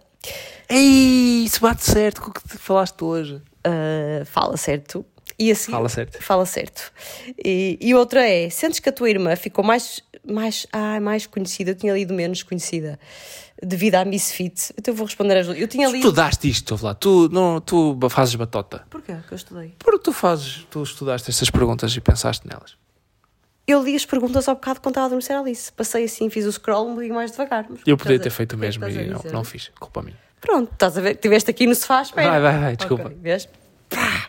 [0.69, 3.41] Ei, isso bate certo com o que te falaste hoje.
[3.65, 5.05] Uh, fala certo.
[5.39, 6.21] E assim, fala certo.
[6.21, 6.91] Fala certo.
[7.43, 11.71] E, e outra é, sentes que a tua irmã ficou mais, mais, ah, mais conhecida,
[11.71, 12.99] eu tinha lido menos conhecida
[13.63, 14.73] devido à Misfit.
[14.77, 15.99] Então eu vou responder às Eu tinha lido.
[15.99, 16.93] Estudaste isto, lá.
[16.93, 18.85] Tu, não, tu fazes batota.
[18.89, 19.73] Porquê que eu estudei?
[19.79, 22.77] Porque tu fazes, tu estudaste estas perguntas e pensaste nelas.
[23.65, 25.71] Eu li as perguntas ao bocado quando estava a adormecer Alice.
[25.71, 27.67] Passei assim, fiz o scroll um bocadinho mais devagar.
[27.85, 29.71] Eu podia ter feito o mesmo e não, não fiz.
[29.79, 30.17] Culpa minha.
[30.41, 31.11] Pronto, estás a ver?
[31.11, 32.29] Estiveste aqui no sofá, espera.
[32.31, 33.05] Vai, vai, vai, desculpa.
[33.05, 33.47] Okay, vês?
[33.89, 34.27] Pá,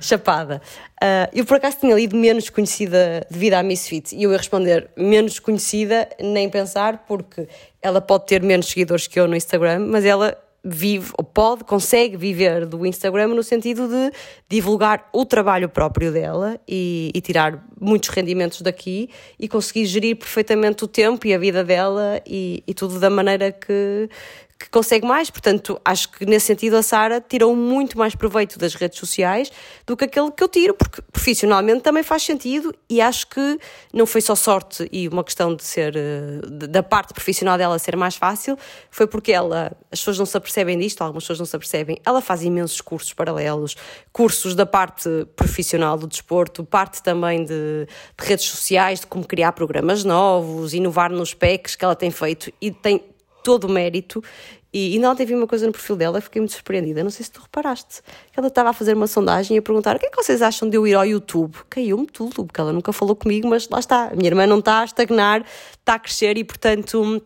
[0.00, 0.60] chapada.
[1.02, 4.90] Uh, eu por acaso tinha lido menos conhecida devido à Misfit e eu ia responder
[4.96, 7.48] menos conhecida, nem pensar, porque
[7.80, 12.16] ela pode ter menos seguidores que eu no Instagram, mas ela vive, ou pode, consegue
[12.16, 14.12] viver do Instagram no sentido de
[14.48, 20.84] divulgar o trabalho próprio dela e, e, tirar muitos rendimentos daqui e conseguir gerir perfeitamente
[20.84, 24.10] o tempo e a vida dela e, e tudo da maneira que,
[24.58, 25.30] que consegue mais.
[25.30, 29.52] Portanto, acho que nesse sentido a Sara tirou muito mais proveito das redes sociais
[29.86, 33.58] do que aquele que eu tiro, porque profissionalmente também faz sentido e acho que
[33.92, 37.96] não foi só sorte e uma questão de ser eh, da parte profissional dela ser
[37.96, 38.58] mais fácil,
[38.90, 42.20] foi porque ela, as pessoas não se apercebem disto, algumas pessoas não se apercebem, ela
[42.20, 43.76] faz imensos cursos paralelos,
[44.12, 49.52] cursos da parte profissional do desporto, parte também de, de redes sociais, de como criar
[49.52, 53.02] programas novos, inovar nos PECs que ela tem feito e tem
[53.48, 54.22] todo o mérito.
[54.70, 57.02] E ainda ontem vi uma coisa no perfil dela fiquei muito surpreendida.
[57.02, 58.02] Não sei se tu reparaste.
[58.36, 60.68] Ela estava a fazer uma sondagem e a perguntar o que é que vocês acham
[60.68, 61.56] de eu ir ao YouTube.
[61.70, 64.08] Caiu-me tudo, porque ela nunca falou comigo, mas lá está.
[64.08, 65.46] A minha irmã não está a estagnar,
[65.78, 67.24] está a crescer e, portanto,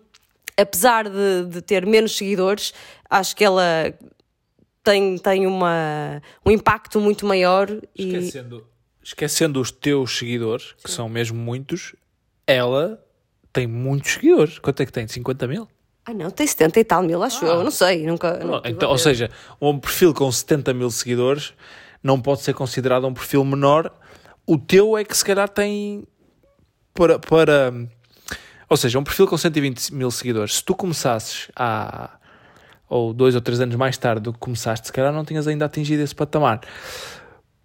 [0.56, 2.72] apesar de, de ter menos seguidores,
[3.10, 3.92] acho que ela
[4.84, 7.68] tem, tem uma, um impacto muito maior.
[7.96, 8.64] Esquecendo,
[9.02, 9.04] e...
[9.04, 10.84] esquecendo os teus seguidores, Sim.
[10.84, 11.96] que são mesmo muitos,
[12.46, 13.04] ela
[13.52, 14.60] tem muitos seguidores.
[14.60, 15.08] Quanto é que tem?
[15.08, 15.66] 50 mil?
[16.04, 17.48] Ah, não, tem 70 e tal mil, acho ah.
[17.48, 18.38] eu, não sei, nunca.
[18.38, 19.30] Não, então, ou seja,
[19.60, 21.54] um perfil com 70 mil seguidores
[22.02, 23.92] não pode ser considerado um perfil menor.
[24.44, 26.04] O teu é que se calhar tem
[26.92, 27.18] para.
[27.18, 27.72] para
[28.68, 30.56] ou seja, um perfil com 120 mil seguidores.
[30.56, 32.10] Se tu começasses há.
[32.88, 35.66] ou dois ou três anos mais tarde do que começaste, se calhar não tinhas ainda
[35.66, 36.60] atingido esse patamar.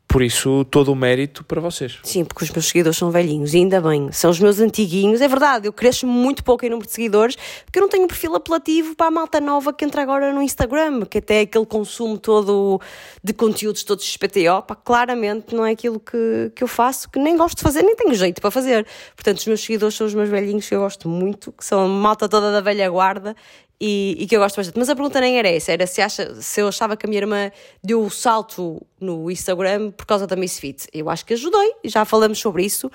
[0.08, 2.00] Por isso, todo o mérito para vocês.
[2.02, 5.20] Sim, porque os meus seguidores são velhinhos, e ainda bem, são os meus antiguinhos.
[5.20, 7.36] É verdade, eu cresço muito pouco em número de seguidores,
[7.66, 10.42] porque eu não tenho um perfil apelativo para a malta nova que entra agora no
[10.42, 12.80] Instagram, que até aquele consumo todo
[13.22, 17.36] de conteúdos todos XPTO, pá, claramente não é aquilo que, que eu faço, que nem
[17.36, 18.88] gosto de fazer, nem tenho jeito para fazer.
[19.14, 21.88] Portanto, os meus seguidores são os meus velhinhos que eu gosto muito, que são a
[21.88, 23.36] malta toda da velha guarda,
[23.80, 24.78] e, e, que eu gosto bastante.
[24.78, 27.22] Mas a pergunta nem era essa, era se, acha, se eu achava que a minha
[27.22, 27.52] irmã
[27.84, 30.88] deu o salto no Instagram por causa da Misfit.
[30.94, 32.92] Eu acho que ajudei, já falamos sobre isso.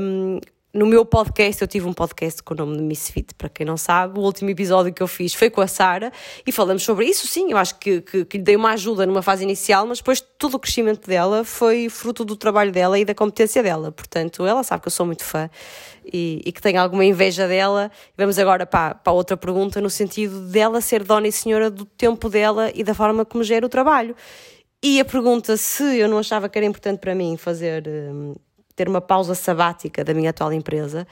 [0.00, 0.40] Um,
[0.74, 3.76] no meu podcast, eu tive um podcast com o nome de Misfit, para quem não
[3.76, 4.18] sabe.
[4.18, 6.12] O último episódio que eu fiz foi com a Sara
[6.44, 7.28] e falamos sobre isso.
[7.28, 10.20] Sim, eu acho que, que, que, lhe dei uma ajuda numa fase inicial, mas depois
[10.20, 13.92] todo o crescimento dela foi fruto do trabalho dela e da competência dela.
[13.92, 15.48] Portanto, ela sabe que eu sou muito fã
[16.04, 17.88] e, e que tenho alguma inveja dela.
[18.18, 22.28] Vamos agora para, para outra pergunta, no sentido dela ser dona e senhora do tempo
[22.28, 24.16] dela e da forma como gera o trabalho.
[24.82, 27.84] E a pergunta se eu não achava que era importante para mim fazer.
[28.76, 31.06] Ter uma pausa sabática da minha atual empresa,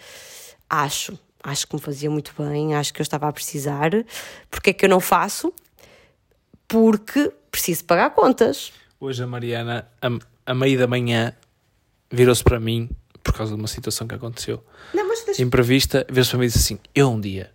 [0.69, 3.91] acho, acho que me fazia muito bem, acho que eu estava a precisar.
[4.51, 5.53] Porque é que eu não faço?
[6.67, 8.73] Porque preciso pagar contas.
[8.99, 10.09] Hoje a Mariana, a,
[10.47, 11.35] a meio da manhã,
[12.11, 12.89] virou-se para mim,
[13.23, 15.43] por causa de uma situação que aconteceu, não, mas deixa...
[15.43, 17.53] imprevista, virou-se para mim e disse assim: Eu um dia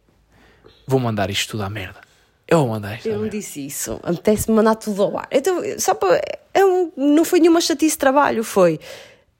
[0.88, 2.01] vou mandar isto tudo à merda.
[2.47, 3.10] Eu vou mandar isto.
[3.10, 3.99] Eu não disse isso.
[4.03, 5.28] Apetece-me mandar tudo ao ar.
[5.30, 6.22] Então, só para.
[6.53, 8.80] É um, não foi nenhuma chatice de trabalho, foi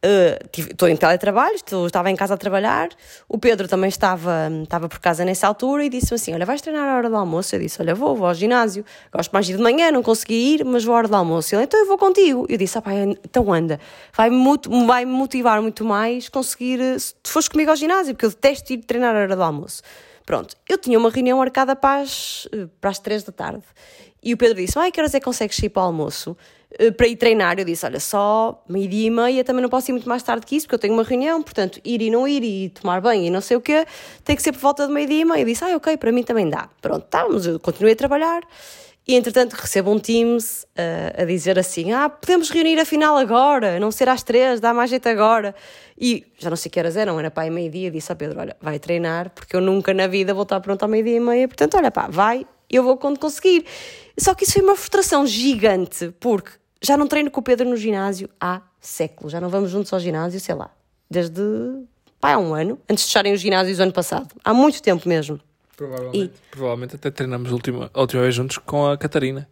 [0.02, 2.89] estou uh, em teletrabalho, estava em casa a trabalhar.
[3.28, 6.88] O Pedro também estava, estava por casa nessa altura e disse-me assim: Olha, vais treinar
[6.88, 7.56] a hora do almoço?
[7.56, 8.86] Eu disse: Olha, vou, vou ao ginásio.
[9.12, 11.56] Gosto mais de ir de manhã, não consegui ir, mas vou à hora do almoço.
[11.56, 12.45] Ele, então eu vou contigo.
[12.48, 13.80] Eu disse: ah, pá, então anda,
[14.16, 14.38] vai-me
[14.86, 18.74] vai motivar muito mais conseguir, eh, se tu fores comigo ao ginásio, porque eu detesto
[18.74, 19.82] ir treinar a hora do almoço.
[20.26, 23.64] Pronto, eu tinha uma reunião marcada para as, eh, para as três da tarde.
[24.22, 26.36] E o Pedro disse: Ai, que horas é que consegues ir para o almoço?
[26.72, 27.57] Eh, para ir treinar.
[27.59, 30.55] Eu disse: Olha, só meio-dia e meia, também não posso ir muito mais tarde que
[30.55, 33.30] isso, porque eu tenho uma reunião, portanto, ir e não ir e tomar banho e
[33.30, 33.86] não sei o quê,
[34.24, 35.41] tem que ser por volta de meio-dia e meia.
[35.41, 36.70] Eu disse: Ah, ok, para mim também dá.
[36.82, 38.43] Pronto, estávamos, eu continuei a trabalhar.
[39.07, 43.89] E entretanto recebo um Teams uh, a dizer assim: Ah, podemos reunir afinal agora, não
[43.89, 45.55] ser às três, dá mais jeito agora.
[45.97, 47.89] E já não sei que horas eram, era pá, meio-dia.
[47.89, 50.89] Disse a Pedro: Olha, vai treinar, porque eu nunca na vida vou estar pronto ao
[50.89, 51.47] meio-dia e meia.
[51.47, 53.65] Portanto, olha pá, vai, eu vou quando conseguir.
[54.20, 56.51] Só que isso foi uma frustração gigante, porque
[56.82, 59.99] já não treino com o Pedro no ginásio há séculos, já não vamos juntos ao
[59.99, 60.72] ginásio, sei lá,
[61.09, 61.41] desde
[62.20, 65.39] pá, há um ano, antes de fecharem os ginásios ano passado, há muito tempo mesmo.
[65.76, 69.47] Provavelmente, e, provavelmente até treinamos a última, a última vez juntos com a Catarina.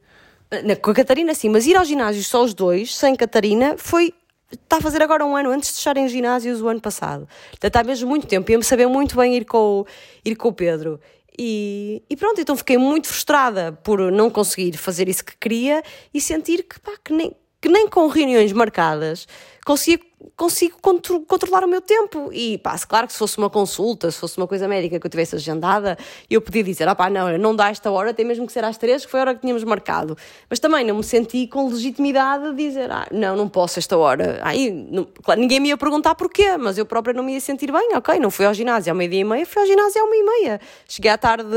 [0.63, 4.13] Na, com a Catarina, sim, mas ir ao ginásio só os dois, sem Catarina, foi.
[4.51, 7.27] Está a fazer agora um ano antes de fecharem os ginásios o ano passado.
[7.49, 8.49] Portanto, há mesmo muito tempo.
[8.49, 9.85] Ia-me saber muito bem ir com,
[10.23, 10.99] ir com o Pedro.
[11.37, 15.83] E, e, pronto, então fiquei muito frustrada por não conseguir fazer isso que queria
[16.13, 19.27] e sentir que, pá, que, nem, que nem com reuniões marcadas
[19.65, 19.99] conseguia,
[20.35, 22.29] consigo contro controlar o meu tempo.
[22.31, 25.05] E pá, se claro que se fosse uma consulta, se fosse uma coisa médica que
[25.05, 25.97] eu tivesse agendada,
[26.29, 29.03] eu podia dizer, ah não, não dá esta hora, tem mesmo que ser às três,
[29.03, 30.15] que foi a hora que tínhamos marcado.
[30.47, 34.39] Mas também não me senti com legitimidade de dizer, ah, não, não posso esta hora.
[34.43, 37.71] Aí, não, claro, ninguém me ia perguntar porquê, mas eu própria não me ia sentir
[37.71, 40.31] bem, ok, não fui ao ginásio ao meio-dia e meia, fui ao ginásio ao meio-dia
[40.31, 40.61] e meia.
[40.87, 41.47] Cheguei à tarde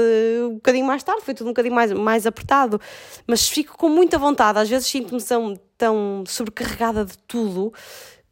[0.49, 2.81] um bocadinho mais tarde, foi tudo um bocadinho mais, mais apertado.
[3.27, 5.21] Mas fico com muita vontade, às vezes sinto-me
[5.79, 7.73] tão, sobrecarregada de tudo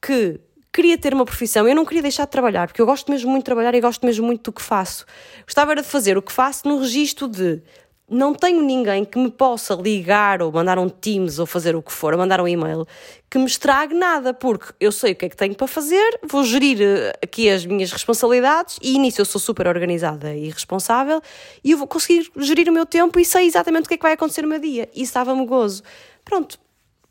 [0.02, 0.40] que
[0.72, 3.44] queria ter uma profissão, eu não queria deixar de trabalhar, porque eu gosto mesmo muito
[3.44, 5.06] de trabalhar e gosto mesmo muito do que faço.
[5.46, 7.62] Gostava era de fazer o que faço no registro de
[8.08, 11.92] não tenho ninguém que me possa ligar ou mandar um Teams ou fazer o que
[11.92, 12.86] for, ou mandar um e-mail,
[13.28, 16.44] que me estrague nada, porque eu sei o que é que tenho para fazer, vou
[16.44, 21.20] gerir eh, aqui as minhas responsabilidades e nisso eu sou super organizada e responsável
[21.64, 24.02] e eu vou conseguir gerir o meu tempo e sei exatamente o que é que
[24.04, 24.88] vai acontecer no meu dia.
[24.94, 25.82] E estava-me gozo.
[26.24, 26.58] Pronto,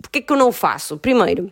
[0.02, 0.98] porque é que eu não faço?
[0.98, 1.52] Primeiro,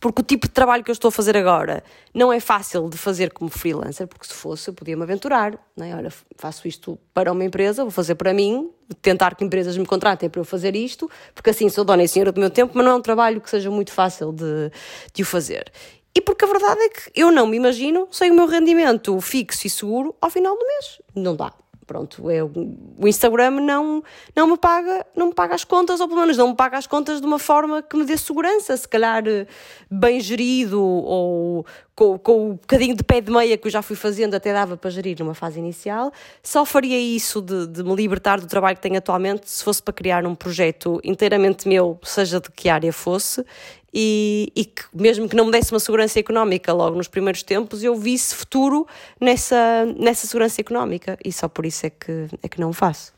[0.00, 1.82] porque o tipo de trabalho que eu estou a fazer agora
[2.14, 5.94] não é fácil de fazer como freelancer, porque se fosse eu podia-me aventurar, não é?
[5.94, 8.70] Olha, faço isto para uma empresa, vou fazer para mim,
[9.02, 12.30] tentar que empresas me contratem para eu fazer isto, porque assim sou dona e senhora
[12.30, 14.70] do meu tempo, mas não é um trabalho que seja muito fácil de,
[15.12, 15.72] de o fazer.
[16.14, 19.66] E porque a verdade é que eu não me imagino sem o meu rendimento fixo
[19.66, 21.02] e seguro ao final do mês.
[21.14, 21.52] Não dá
[21.88, 24.02] pronto, é, o Instagram não,
[24.36, 26.86] não me paga, não me paga as contas, ou pelo menos não me paga as
[26.86, 29.46] contas de uma forma que me dê segurança, se calhar eh,
[29.90, 31.64] bem gerido ou
[31.98, 34.76] com, com o bocadinho de pé de meia que eu já fui fazendo, até dava
[34.76, 36.12] para gerir numa fase inicial.
[36.42, 39.94] Só faria isso de, de me libertar do trabalho que tenho atualmente se fosse para
[39.94, 43.44] criar um projeto inteiramente meu, seja de que área fosse,
[43.92, 47.82] e, e, que mesmo que não me desse uma segurança económica logo nos primeiros tempos,
[47.82, 48.86] eu visse futuro
[49.20, 53.12] nessa, nessa segurança económica e só por isso é que, é que não o faço.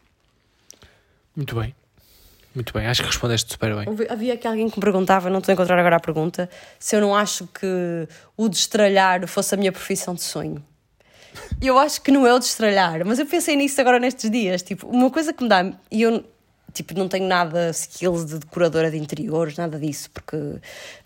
[1.34, 1.74] Muito bem.
[2.54, 3.86] Muito bem, acho que respondeste super bem.
[4.08, 6.50] Havia aqui alguém que me perguntava, não estou a encontrar agora a pergunta,
[6.80, 10.62] se eu não acho que o destralhar fosse a minha profissão de sonho.
[11.62, 14.62] Eu acho que não é o destralhar, mas eu pensei nisso agora nestes dias.
[14.62, 15.72] Tipo, uma coisa que me dá.
[15.90, 16.24] E eu
[16.72, 20.36] tipo, não tenho nada skills de decoradora de interiores, nada disso, porque,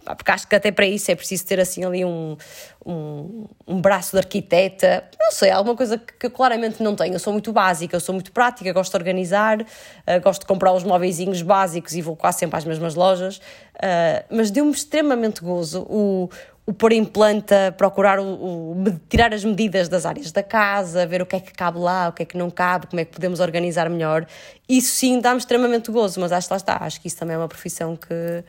[0.04, 2.36] porque acho que até para isso é preciso ter assim ali um,
[2.84, 7.14] um, um braço de arquiteta, não sei, alguma coisa que, que, eu claramente não tenho.
[7.14, 10.72] Eu sou muito básica, eu sou muito prática, gosto de organizar, uh, gosto de comprar
[10.72, 13.40] os móveis básicos e vou quase sempre às mesmas lojas,
[13.84, 16.30] uh, mas deu-me extremamente gozo o,
[16.66, 21.20] o pôr em planta, procurar o, o, tirar as medidas das áreas da casa, ver
[21.20, 23.12] o que é que cabe lá, o que é que não cabe, como é que
[23.12, 24.26] podemos organizar melhor.
[24.66, 26.78] Isso sim dá-me extremamente gozo, mas acho que lá está.
[26.80, 28.42] Acho que isso também é uma profissão que,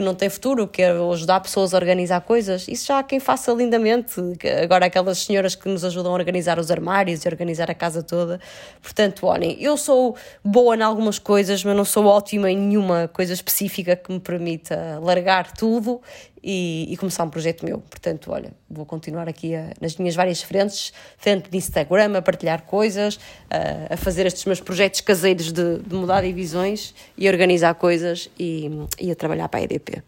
[0.00, 2.66] que não tem futuro, que é ajudar pessoas a organizar coisas.
[2.66, 4.14] Isso já há quem faça lindamente.
[4.62, 8.40] Agora, aquelas senhoras que nos ajudam a organizar os armários e organizar a casa toda.
[8.80, 13.34] Portanto, olhem, eu sou boa em algumas coisas, mas não sou ótima em nenhuma coisa
[13.34, 16.00] específica que me permita largar tudo
[16.42, 17.78] e, e, começar um projeto meu.
[17.78, 22.62] Portanto, olha, vou continuar aqui a, nas minhas várias frentes, frente de Instagram, a partilhar
[22.62, 23.18] coisas,
[23.50, 28.70] a, a fazer estes meus projetos caseiros de, de, mudar divisões e organizar coisas e,
[28.98, 30.02] e a trabalhar para a EDP.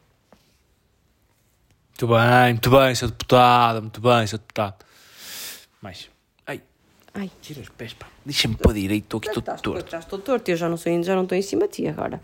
[1.90, 4.84] Muito bem, muito bem, seu deputado, muito bem, seu deputado.
[5.80, 6.08] Mais.
[6.46, 6.60] Ai.
[7.14, 7.30] Ai.
[7.40, 8.06] Tira os pés, pá.
[8.24, 9.90] Deixa-me para a direita, estou aqui todo torto.
[9.90, 12.20] Já estou torto, eu já não, sou, já não estou em cima de ti agora.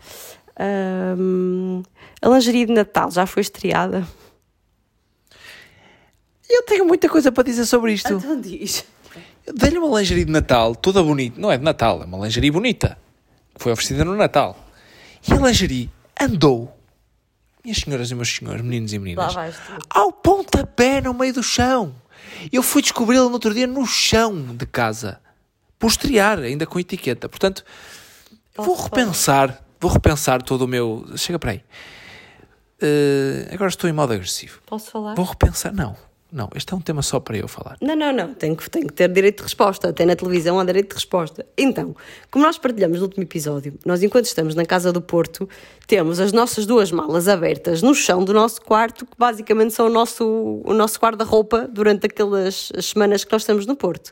[0.59, 1.81] Um,
[2.21, 4.05] a lingerie de Natal já foi estreada?
[6.49, 8.13] Eu tenho muita coisa para dizer sobre isto.
[8.13, 8.83] Então diz.
[9.53, 11.39] Dei-lhe uma lingerie de Natal, toda bonita.
[11.39, 12.97] Não é de Natal, é uma lingerie bonita.
[13.55, 14.57] Foi oferecida no Natal.
[15.27, 15.89] E a lingerie
[16.19, 16.77] andou,
[17.63, 19.35] minhas senhoras e meus senhores, meninos e meninas,
[19.89, 21.95] ao pontapé no meio do chão.
[22.51, 25.19] Eu fui descobri-la no outro dia no chão de casa.
[25.77, 27.29] Por estrear, ainda com etiqueta.
[27.29, 27.63] Portanto,
[28.53, 29.63] Posso vou repensar.
[29.79, 31.05] Vou repensar todo o meu.
[31.15, 31.63] Chega para aí.
[32.81, 34.59] Uh, agora estou em modo agressivo.
[34.65, 35.15] Posso falar?
[35.15, 35.73] Vou repensar.
[35.73, 35.95] Não,
[36.31, 37.75] não, este é um tema só para eu falar.
[37.81, 38.33] Não, não, não.
[38.33, 39.89] Tenho que, tenho que ter direito de resposta.
[39.89, 41.45] Até na televisão há direito de resposta.
[41.57, 41.95] Então,
[42.29, 45.49] como nós partilhamos no último episódio, nós, enquanto estamos na Casa do Porto,
[45.87, 49.89] temos as nossas duas malas abertas no chão do nosso quarto, que basicamente são o
[49.89, 54.11] nosso, o nosso guarda-roupa durante aquelas semanas que nós estamos no Porto.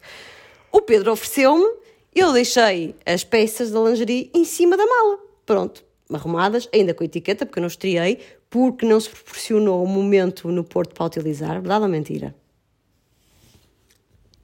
[0.72, 1.66] O Pedro ofereceu-me,
[2.14, 5.84] eu deixei as peças da lingerie em cima da mala pronto,
[6.14, 8.20] arrumadas, ainda com etiqueta, porque eu não estreiei,
[8.50, 11.54] porque não se proporcionou um momento no Porto para utilizar.
[11.54, 12.36] Verdade ou mentira?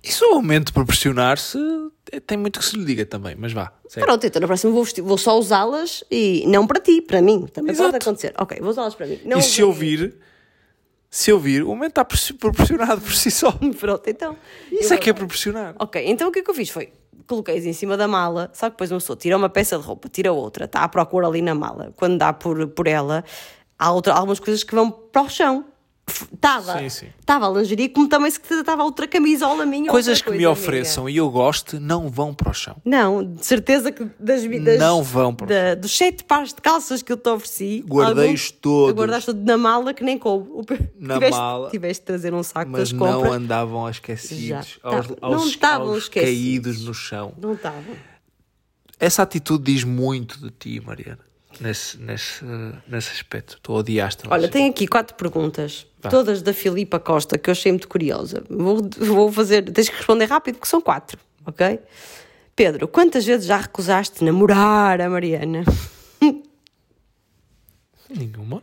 [0.02, 1.58] Isso o momento de proporcionar-se
[2.26, 3.72] tem muito que se lhe diga também, mas vá.
[3.88, 4.06] Sério.
[4.06, 7.46] Pronto, então na próxima vou, vou só usá-las e não para ti, para mim.
[7.48, 7.92] Também Exato.
[7.92, 8.34] pode acontecer.
[8.38, 9.20] Ok, vou usá-las para mim.
[9.24, 10.16] Não e se ouvir,
[11.10, 12.06] se ouvir, o momento está
[12.38, 13.52] proporcionado por si só.
[13.80, 14.36] Pronto, então.
[14.72, 15.76] Isso é que é proporcionar.
[15.80, 16.92] Ok, então o que é que eu fiz foi
[17.28, 20.10] coloquei-os em cima da mala, só que depois uma pessoa tira uma peça de roupa,
[20.10, 21.94] tira outra, está à procura ali na mala.
[21.96, 23.24] Quando dá por, por ela,
[23.78, 25.66] há, outra, algumas coisas que vão para o chão.
[26.34, 26.82] Estava.
[26.84, 29.90] Estava a lingerie, como também se estava outra camisola minha.
[29.90, 32.76] Coisas outra que me coisa ofereçam e eu gosto não vão para o chão.
[32.86, 33.04] minha.
[33.04, 36.62] Não, de certeza que das, das Não vão para o da, dos sete pares de
[36.62, 37.84] calças que eu te ofereci.
[37.88, 38.94] Guardei-os todos.
[38.96, 40.90] Guardaste tudo na mala que nem coube.
[41.00, 41.70] Na tiveste, mala.
[41.70, 44.64] Tiveste de trazer um saco Mas das não andavam esquecidos, Já.
[44.84, 46.34] aos, aos- não estavam aos esquecidos.
[46.36, 47.34] caídos no chão.
[47.42, 47.82] Não estava.
[49.00, 51.20] Essa atitude diz muito de ti, Mariana,
[51.60, 52.44] nesse, nesse,
[52.88, 53.60] nesse aspecto.
[53.62, 54.24] Tu odiaste.
[54.30, 56.10] Olha, tenho aqui quatro perguntas, Vá.
[56.10, 58.44] todas da Filipa Costa, que eu achei muito curiosa.
[58.50, 61.80] Vou, vou fazer, tens que responder rápido, porque são quatro, ok?
[62.56, 65.64] Pedro, quantas vezes já recusaste namorar a Mariana?
[68.10, 68.62] Nenhuma.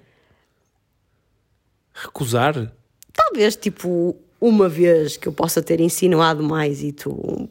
[1.94, 2.72] Recusar?
[3.12, 7.48] Talvez, tipo, uma vez que eu possa ter insinuado mais e tu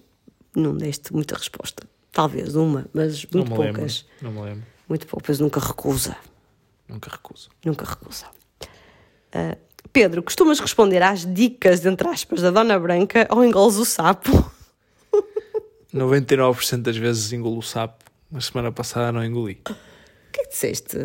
[0.55, 1.83] não deste muita resposta.
[2.11, 3.73] Talvez uma, mas Não muito lembro.
[3.75, 4.05] poucas.
[4.21, 4.65] Não me lembro.
[4.87, 6.15] Muito poucas, nunca recusa.
[6.87, 7.49] Nunca recuso.
[7.63, 8.25] Nunca recusa.
[9.31, 9.55] Ah,
[9.91, 14.51] Pedro, costumas responder às dicas, entre aspas, da Dona Branca ou engoles o sapo?
[15.93, 18.05] 99% das vezes engulo o sapo.
[18.31, 19.59] Na semana passada não engoli.
[19.67, 19.73] O
[20.31, 20.97] que é que disseste?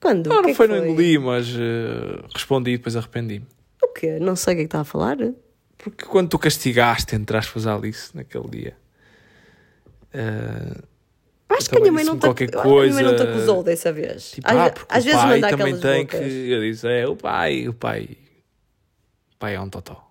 [0.00, 0.28] Quando?
[0.28, 3.46] Não, não é que foi, não engoli, mas eh, respondi e depois arrependi-me.
[3.82, 4.18] O quê?
[4.18, 5.18] Não sei o que é que está a falar.
[5.76, 8.76] Porque quando tu castigaste, entre aspas, a Alice naquele dia,
[11.56, 12.94] Acho que a também minha mãe não disse-me te, qualquer eu acho que a minha
[12.94, 14.30] mãe não te coisa, acusou dessa vez.
[14.30, 16.20] tipo, às, ah, porque às o vezes pai manda também tem bocas.
[16.20, 16.50] que.
[16.50, 18.08] Eu disse, é, o pai, o pai.
[19.34, 20.10] O pai é um totó.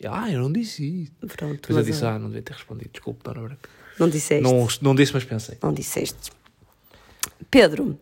[0.00, 1.12] E ela, ah, eu não disse isso.
[1.36, 3.70] Pronto, Depois eu disse, ah, não devia ter respondido, desculpe, Dona Branca.
[3.98, 4.42] não disseste.
[4.42, 5.58] Não, não disse, mas pensei.
[5.62, 6.32] Não disseste.
[7.50, 7.98] Pedro,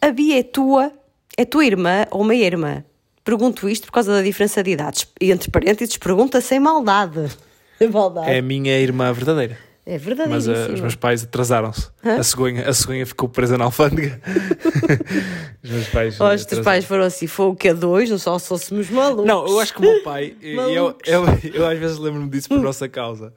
[0.00, 0.92] a Bia é tua,
[1.36, 2.84] é tua irmã ou meia-irmã?
[3.22, 5.06] Pergunto isto por causa da diferença de idades.
[5.20, 7.30] E entre parênteses, pergunta sem maldade.
[7.78, 8.30] Sem maldade.
[8.30, 9.58] É a minha irmã verdadeira.
[9.86, 10.30] É verdade.
[10.30, 11.88] Mas eh, os meus pais atrasaram-se.
[12.02, 14.18] A cegonha, a cegonha ficou presa na alfândega.
[15.62, 16.18] os meus pais.
[16.20, 18.88] Os eh, teus pais foram assim, foi o que é dois, não só se fôssemos
[18.88, 19.26] malucos.
[19.26, 22.60] Não, eu acho que o meu pai, eu, eu, eu às vezes lembro-me disso por
[22.60, 23.34] nossa causa.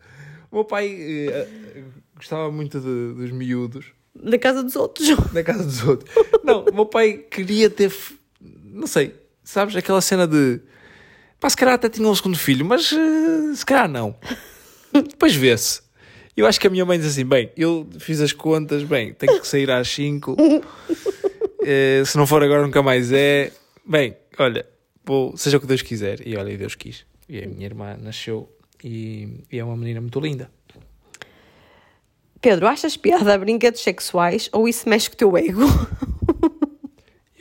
[0.50, 1.48] O meu pai eh,
[2.16, 5.06] gostava muito de- dos miúdos Na casa dos outros.
[5.34, 6.10] na casa dos outros.
[6.46, 7.94] Não, o meu pai queria ter,
[8.64, 10.62] não sei, sabes, aquela cena de
[11.42, 14.16] pá, se calhar até tinha um segundo filho, mas eh, se calhar não.
[14.94, 15.86] Depois vê-se.
[16.38, 19.42] Eu acho que a minha mãe diz assim: bem, eu fiz as contas, bem, tenho
[19.42, 20.38] que sair às 5.
[22.06, 23.52] se não for agora, nunca mais é.
[23.84, 24.64] Bem, olha,
[25.04, 26.26] vou, seja o que Deus quiser.
[26.28, 27.08] E olha, Deus quis.
[27.28, 28.48] E a minha irmã nasceu
[28.84, 30.52] e, e é uma menina muito linda.
[32.40, 35.62] Pedro, achas piada a brinquedos sexuais ou isso mexe com o teu ego?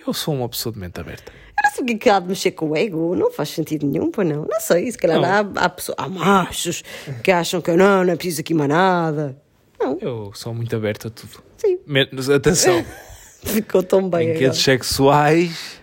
[0.06, 1.30] Eu sou uma pessoa de mente aberta.
[1.78, 4.46] Eu o que há de mexer com o ego, não faz sentido nenhum, pois não.
[4.48, 6.82] Não sei, se calhar há, há, pessoas, há machos
[7.22, 9.36] que acham que não, não é preciso aqui mais nada.
[9.78, 11.42] Não, Eu sou muito aberto a tudo.
[11.58, 12.84] sim, Menos, atenção,
[13.44, 15.80] ficou tão bem brinquedos sexuais.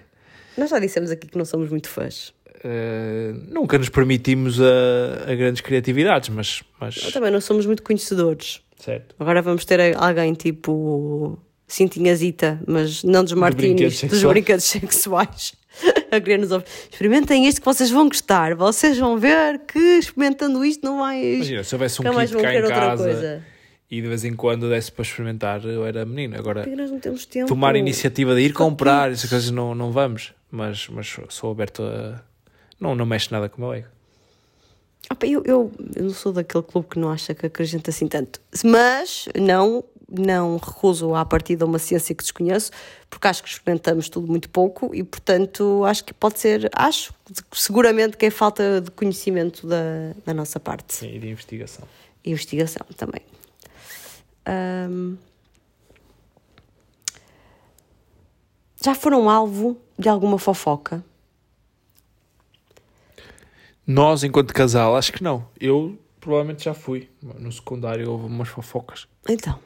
[0.57, 2.33] Nós já dissemos aqui que não somos muito fãs.
[2.63, 7.83] eh, nunca nos permitimos a, a grandes criatividades, mas, mas Nós também não somos muito
[7.83, 8.61] conhecedores.
[8.79, 9.15] certo.
[9.19, 11.37] Agora vamos ter alguém tipo
[11.67, 15.53] Cintinhazita, mas não dos brinquedos dos brinquedos sexuais.
[16.11, 16.89] A querer nos oferecer.
[16.91, 18.55] Experimentem isto que vocês vão gostar.
[18.55, 21.35] Vocês vão ver que experimentando isto não vais.
[21.35, 23.43] Imagina, se houvesse um kit cá em casa
[23.93, 26.35] e de vez em quando desse para experimentar, eu era menino.
[26.35, 26.65] Agora,
[27.47, 30.33] tomar a iniciativa de ir comprar, essas coisas não, não vamos.
[30.49, 32.19] Mas, mas sou- aberto a.
[32.79, 33.87] Não, não mexe nada com o meu ego.
[35.21, 38.41] Eu, eu, eu não sou daquele clube que não acha que acrescenta assim tanto.
[38.63, 42.71] Mas não, não recuso à partida uma ciência que desconheço,
[43.09, 47.13] porque acho que experimentamos tudo muito pouco e, portanto, acho que pode ser, acho,
[47.51, 50.93] seguramente que é falta de conhecimento da, da nossa parte.
[50.93, 51.87] Sim, e de investigação.
[52.23, 53.21] E investigação também.
[58.83, 61.03] Já foram alvo de alguma fofoca?
[63.87, 65.47] Nós, enquanto casal, acho que não.
[65.59, 67.09] Eu provavelmente já fui.
[67.21, 69.07] No secundário houve umas fofocas.
[69.27, 69.59] Então,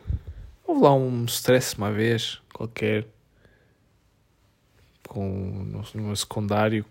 [0.68, 3.08] Houve lá um stress uma vez, qualquer,
[5.08, 5.24] com
[5.64, 6.86] no, no secundário,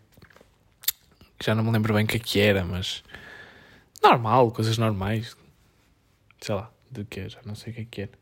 [1.38, 3.04] que já não me lembro bem o que é que era, mas
[4.02, 5.36] normal, coisas normais,
[6.40, 8.12] sei lá, de que já não sei o que é que era.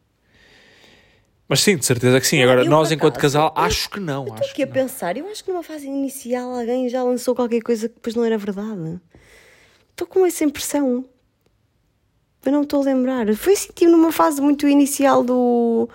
[1.46, 2.42] Mas sim, de certeza que sim.
[2.42, 4.22] Agora, eu, nós enquanto acaso, casal, eu- acho que não.
[4.24, 7.34] Estou Acho aqui que a pensar, eu acho que numa fase inicial alguém já lançou
[7.34, 8.98] qualquer coisa que depois não era verdade.
[9.90, 11.04] Estou com essa impressão.
[12.44, 13.34] Eu não estou a lembrar.
[13.34, 15.88] Foi assim, tipo, numa fase muito inicial do,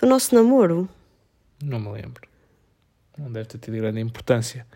[0.00, 0.88] do nosso namoro.
[1.62, 2.26] Não me lembro.
[3.18, 4.66] Não deve ter tido grande importância,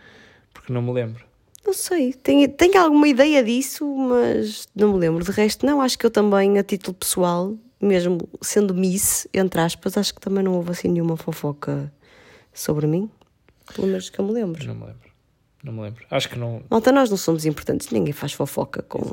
[0.52, 1.24] porque não me lembro.
[1.65, 5.23] Não sei, tenho, tenho alguma ideia disso, mas não me lembro.
[5.23, 9.97] De resto, não, acho que eu também, a título pessoal, mesmo sendo Miss, entre aspas,
[9.97, 11.93] acho que também não houve assim nenhuma fofoca
[12.52, 13.11] sobre mim.
[13.74, 14.66] Pelo menos que eu me lembro.
[14.66, 15.11] Não me lembro.
[15.62, 16.05] Não me lembro.
[16.11, 16.62] Acho que não.
[16.70, 19.12] Malta, nós não somos importantes, ninguém faz fofoca com,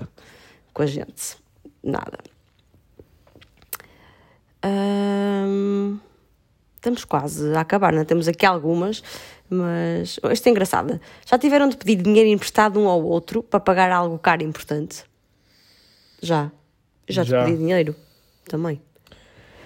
[0.74, 1.38] com a gente.
[1.84, 2.18] Nada.
[4.64, 6.00] Ahm,
[6.76, 8.06] estamos quase a acabar, não é?
[8.06, 9.04] Temos aqui algumas,
[9.50, 11.00] mas esta é engraçada.
[11.26, 15.04] Já tiveram de pedir dinheiro emprestado um ao outro para pagar algo caro e importante?
[16.22, 16.52] Já.
[17.08, 17.44] Já te Já.
[17.46, 17.96] pedi dinheiro
[18.46, 18.82] também.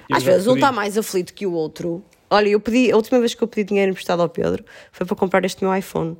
[0.09, 0.59] Eu Às vezes um pedi.
[0.65, 2.03] está mais aflito que o outro.
[2.29, 5.15] Olha, eu pedi, a última vez que eu pedi dinheiro emprestado ao Pedro foi para
[5.15, 6.17] comprar este meu iPhone.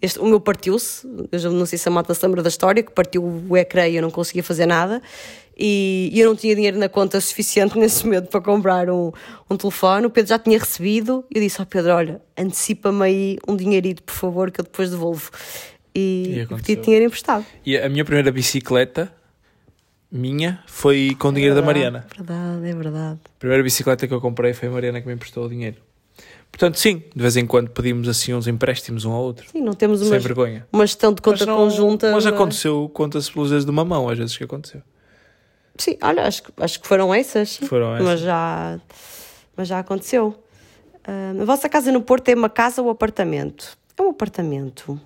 [0.00, 1.06] Este, o meu partiu-se,
[1.52, 4.02] não sei se a malta se lembra da história, que partiu o ecrã e eu
[4.02, 5.02] não conseguia fazer nada.
[5.58, 9.10] E, e eu não tinha dinheiro na conta suficiente nesse momento para comprar um,
[9.50, 10.06] um telefone.
[10.06, 11.24] O Pedro já tinha recebido.
[11.34, 15.30] Eu disse ao Pedro: Olha, antecipa-me aí um dinheirito, por favor, que eu depois devolvo.
[15.94, 15.98] E
[16.38, 17.44] E, e pedi dinheiro emprestado.
[17.66, 19.12] E a minha primeira bicicleta,
[20.12, 22.06] minha, foi com dinheiro da Mariana.
[22.16, 23.18] Verdade, é verdade.
[23.24, 25.76] A primeira bicicleta que eu comprei foi a Mariana que me emprestou o dinheiro.
[26.50, 29.48] Portanto, sim, de vez em quando pedimos assim uns empréstimos um ao outro.
[29.50, 30.66] Sim, não temos uma, Sem vergonha.
[30.72, 32.06] uma gestão de conta Mas não- conjunta.
[32.12, 34.82] Mas mas- aconteceu, conta-se pelos dedos de uma mão, às vezes que aconteceu.
[35.76, 37.50] Sim, olha, acho, que- acho que foram essas.
[37.50, 37.66] sim.
[37.66, 38.04] Foram essas.
[38.08, 38.80] Mas já,
[39.56, 40.34] mas já aconteceu.
[41.04, 43.76] Ah, a vossa casa no Porto é uma casa ou apartamento?
[43.96, 45.00] É um apartamento.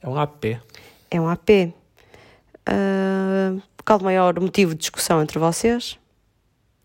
[0.00, 0.60] É um AP.
[1.10, 1.72] É um AP.
[2.66, 3.54] Ah,
[3.84, 5.98] qual o maior motivo de discussão entre vocês?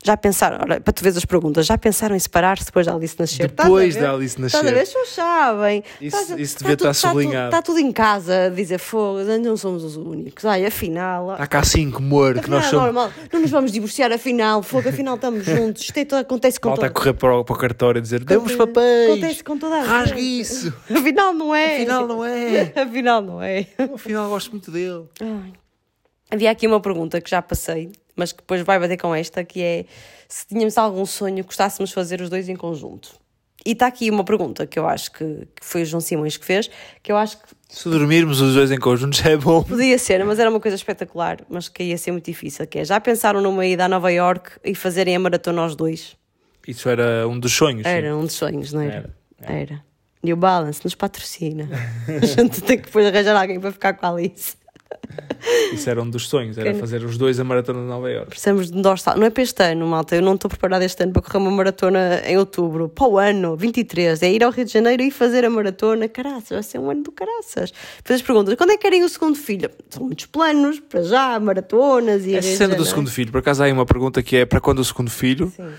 [0.05, 3.15] Já pensaram, olha, para tu veres as perguntas, já pensaram em separar-se depois da Alice
[3.17, 3.45] nascer?
[3.45, 4.71] Estás a Depois da Alice Estás a ver?
[4.71, 4.85] nascer.
[4.85, 5.83] Pessoas sabem.
[6.01, 7.45] Isso- Estás a- isso devia estar está tudo- sublinhado.
[7.47, 10.43] Está tudo em casa a dizer fogo, não somos os únicos.
[10.45, 11.31] Ai, afinal.
[11.31, 12.83] Há cá cinco, amor, que nós é somos.
[12.85, 13.11] normal.
[13.31, 14.61] Não nos vamos divorciar, afinal.
[14.61, 15.83] Fogo, afinal estamos juntos.
[15.83, 18.01] Isto é tudo- acontece com Malta a toda correr para o, para o cartório e
[18.01, 19.11] dizer: Demos papéis!
[19.11, 20.41] Acontece com toda a Rasgue gente.
[20.41, 20.73] isso!
[20.93, 21.77] Afinal não é.
[21.77, 22.73] Afinal, não é!
[22.75, 23.67] Afinal não é.
[23.93, 25.05] Afinal, gosto muito dele.
[25.21, 25.53] Ai.
[26.29, 29.61] Havia aqui uma pergunta que já passei, mas que depois vai bater com esta, que
[29.61, 29.85] é
[30.27, 33.21] se tínhamos algum sonho que gostássemos de fazer os dois em conjunto.
[33.65, 35.23] E está aqui uma pergunta que eu acho que,
[35.55, 36.69] que foi o João Simões que fez,
[37.01, 39.63] que eu acho que Se dormirmos os dois em conjunto já é bom.
[39.63, 42.85] podia ser, mas era uma coisa espetacular, mas que ia ser muito difícil, que é,
[42.85, 46.17] já pensaram numa ida a Nova York e fazerem a maratona aos dois?
[46.67, 47.83] Isso era um dos sonhos.
[47.83, 47.89] sim.
[47.89, 49.13] Era um dos sonhos, não era?
[49.39, 49.85] Era, Era.
[50.21, 51.69] E o Balance nos patrocina.
[52.21, 54.55] a gente tem que depois arranjar alguém para ficar com a Alice.
[55.73, 58.29] Isso era um dos sonhos, era fazer os dois a maratona de Nova Iorque.
[58.29, 59.17] Precisamos de dorsal.
[59.17, 60.15] Não é para este ano, malta.
[60.15, 62.89] Eu não estou preparada este ano para correr uma maratona em outubro.
[62.89, 64.21] Para o ano, 23.
[64.23, 66.07] É ir ao Rio de Janeiro e fazer a maratona.
[66.07, 67.73] Caraças, vai ser um ano do caraças.
[67.97, 69.69] Depois as perguntas: quando é que querem o segundo filho?
[69.89, 72.39] São muitos planos, para já, maratonas e.
[72.39, 74.79] De cena do segundo filho, por acaso há aí uma pergunta que é para quando
[74.79, 75.51] o segundo filho?
[75.55, 75.71] Sim.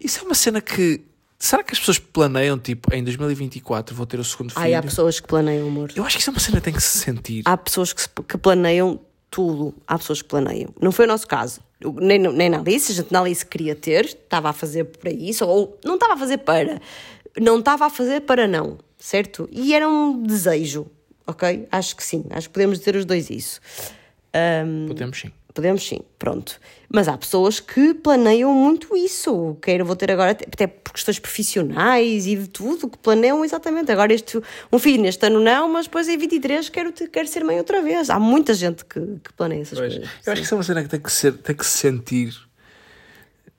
[0.00, 1.02] Isso é uma cena que.
[1.42, 4.62] Será que as pessoas planeiam, tipo, em 2024 vou ter o segundo filho?
[4.62, 5.90] Ai, há pessoas que planeiam, amor.
[5.96, 7.42] Eu acho que isso é uma cena que tem que se sentir.
[7.46, 9.00] Há pessoas que, se- que planeiam
[9.30, 9.74] tudo.
[9.86, 10.74] Há pessoas que planeiam.
[10.78, 11.60] Não foi o nosso caso.
[11.80, 15.10] Eu- Nem, nem na Alice, a gente na Alice queria ter, estava a fazer para
[15.10, 16.78] isso, ou não estava a fazer para.
[17.40, 19.48] Não estava a fazer para não, certo?
[19.50, 20.86] E era um desejo,
[21.26, 21.66] ok?
[21.72, 23.60] Acho que sim, acho que podemos dizer os dois isso.
[24.88, 25.32] Podemos sim.
[25.52, 26.60] Podemos sim, pronto.
[26.88, 29.56] Mas há pessoas que planeiam muito isso.
[29.60, 33.90] Quero, vou ter agora, até por questões profissionais e de tudo, que planeiam exatamente.
[33.90, 34.40] Agora, este,
[34.72, 38.10] um filho neste ano não, mas depois em 23 quero, quero ser mãe outra vez.
[38.10, 39.94] Há muita gente que, que planeia essas Pois.
[39.94, 40.10] coisas.
[40.24, 42.34] Eu acho que isso é uma cena que tem que, ser, tem que se sentir.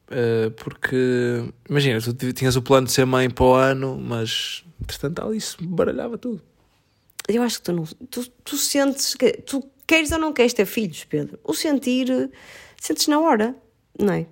[0.07, 5.33] Uh, porque, imagina, tu tinhas o plano de ser mãe para o ano, mas entretanto
[5.33, 6.41] isso baralhava tudo.
[7.27, 7.85] Eu acho que tu não.
[8.09, 9.31] Tu, tu sentes que.
[9.33, 11.37] Tu queres ou não queres ter filhos, Pedro?
[11.43, 12.31] O sentir.
[12.79, 13.53] Sentes na hora,
[13.99, 14.25] não é?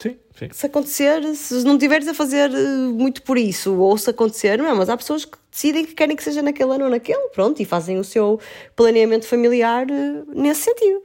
[0.00, 0.48] Sim, sim.
[0.50, 4.66] se acontecer, se não tiveres a fazer eh, muito por isso, ou se acontecer, não
[4.66, 4.74] é?
[4.74, 7.64] Mas há pessoas que decidem que querem que seja naquele ano ou naquele, pronto, e
[7.64, 8.40] fazem o seu
[8.74, 11.02] planeamento familiar eh, nesse sentido.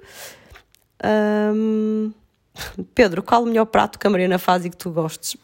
[2.95, 5.37] Pedro, qual o melhor prato que a Mariana faz e que tu gostes?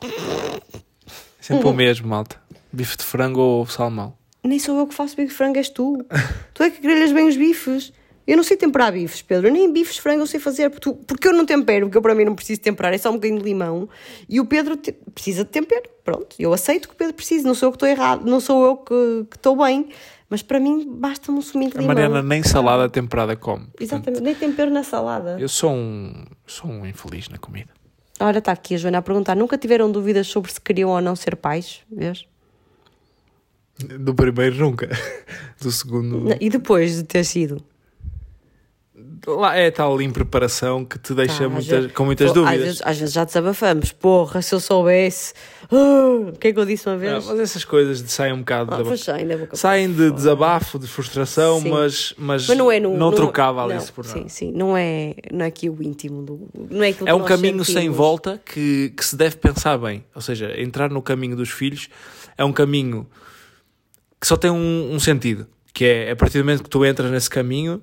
[1.39, 2.41] Sempre o mesmo, malta.
[2.73, 4.18] Bife de frango ou salmão.
[4.46, 5.98] Nem sou eu que faço bife de frango, és tu.
[6.54, 7.92] tu é que grelhas bem os bifes.
[8.28, 9.52] Eu não sei temperar bifes, Pedro.
[9.52, 10.70] Nem bifes de frango eu sei fazer.
[10.72, 13.10] Porque, tu- porque eu não tempero, porque eu para mim não preciso temperar, é só
[13.12, 13.88] um bocadinho de limão.
[14.28, 15.84] E o Pedro te- precisa de tempero.
[16.04, 17.46] Pronto, eu aceito que o Pedro precise.
[17.46, 19.90] Não sou eu que estou errado, não sou eu que que estou bem.
[20.28, 21.94] Mas para mim basta-me um suminho de A limão.
[21.96, 23.66] Mariana nem salada temperada come.
[23.66, 25.38] Portanto, Exatamente, nem tempero na salada.
[25.40, 27.70] Eu sou um, sou um infeliz na comida.
[28.20, 31.16] Ora, está aqui a Joana a perguntar: nunca tiveram dúvidas sobre se queriam ou não
[31.16, 31.82] ser pais?
[31.92, 32.26] Vês?
[33.77, 34.88] Do primeiro nunca.
[35.61, 36.35] Do segundo.
[36.39, 37.61] E depois de ter sido?
[39.27, 42.35] Lá é tal impreparação que te deixa Tá, às muitas- vezes- com muitas Pô, Às
[42.45, 42.64] dúvidas.
[42.65, 43.91] vezes, às vezes já desabafamos.
[43.91, 45.34] Porra, se eu soubesse.
[45.69, 47.26] "Ah", O que é que eu disse uma Não, vez?
[47.26, 51.60] mas essas coisas de- saem um bocado Ah, pois saem saem de desabafo, de frustração,
[51.60, 51.69] Sim.
[51.72, 52.95] mas, mas, Mas não é no.
[52.95, 54.19] não trocava não, Alice por nada.
[54.19, 54.52] Sim, sim.
[54.53, 56.22] Não é, não é aqui o íntimo.
[56.23, 57.97] Do, não é É um caminho sem sentimos.
[57.97, 60.06] volta que, que se deve pensar bem.
[60.14, 61.89] Ou seja, entrar no caminho dos filhos
[62.38, 63.07] é um caminho
[64.26, 67.11] que só tem um, um sentido, que é a partir do momento que tu entras
[67.11, 67.80] nesse caminho,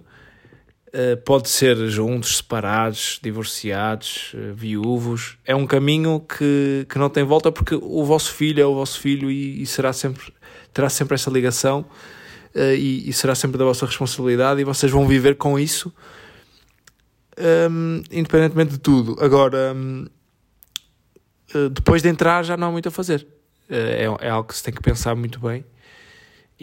[0.92, 5.38] eh, pode ser juntos, separados, divorciados, eh, viúvos.
[5.44, 8.98] É um caminho que, que não tem volta porque o vosso filho é o vosso
[8.98, 10.34] filho e, e será sempre,
[10.74, 11.84] terá sempre essa ligação
[12.52, 15.94] eh, e, e será sempre da vossa responsabilidade e vocês vão viver com isso
[17.70, 19.16] hum, independentemente de tudo.
[19.20, 20.06] Agora, hum,
[21.54, 23.24] eh, depois de entrar, já não há muito a fazer.
[23.70, 25.64] É, é algo que se tem que pensar muito bem.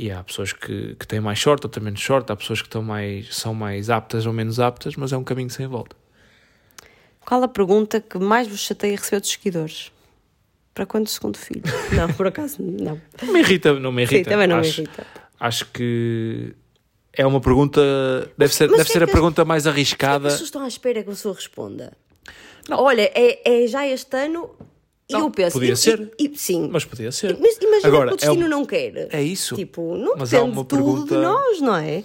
[0.02, 2.32] E há pessoas que, que têm mais sorte, outras menos sorte.
[2.32, 5.50] Há pessoas que estão mais, são mais aptas ou menos aptas, mas é um caminho
[5.50, 5.94] sem volta.
[7.26, 9.92] Qual a pergunta que mais vos chateia receber dos seguidores?
[10.74, 11.64] Para quando o segundo filho?
[11.92, 13.02] Não, por acaso, não.
[13.22, 14.30] Não me irrita, não me Sim, irrita.
[14.30, 15.06] também não acho, me irrita.
[15.38, 16.56] Acho que
[17.12, 17.82] é uma pergunta.
[18.38, 20.30] Deve ser, mas deve é ser a pergunta mais As arriscada.
[20.30, 21.92] pessoas estão à espera que a pessoa responda.
[22.72, 24.50] Olha, é, é já este ano
[25.12, 25.54] Não, eu penso.
[25.54, 26.12] podia e- ser.
[26.20, 26.70] e- e- sim.
[26.72, 27.38] Mas podia ser.
[27.40, 29.08] Mas imagina Agora, que o destino é um- não quer.
[29.12, 29.56] É isso.
[29.56, 32.04] Tipo, não Mas há depende uma tudo pergunta- de nós, não é?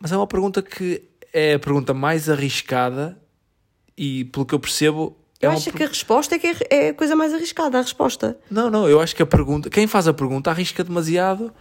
[0.00, 1.02] Mas é uma pergunta que
[1.32, 3.18] é a pergunta mais arriscada
[3.96, 6.56] e, pelo que eu percebo, é Eu acho per- que a resposta é que é-
[6.70, 8.38] é a coisa mais arriscada, a resposta.
[8.50, 9.68] Não, não, eu acho que a pergunta.
[9.68, 11.52] Quem faz a pergunta arrisca demasiado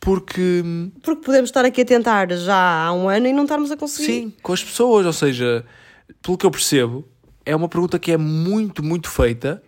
[0.00, 0.62] porque.
[1.02, 4.06] Porque podemos estar aqui a tentar já há um ano e não estarmos a conseguir.
[4.06, 5.64] Sim, com as pessoas, ou seja,
[6.22, 7.04] pelo que eu percebo,
[7.44, 9.62] é uma pergunta que é muito, muito feita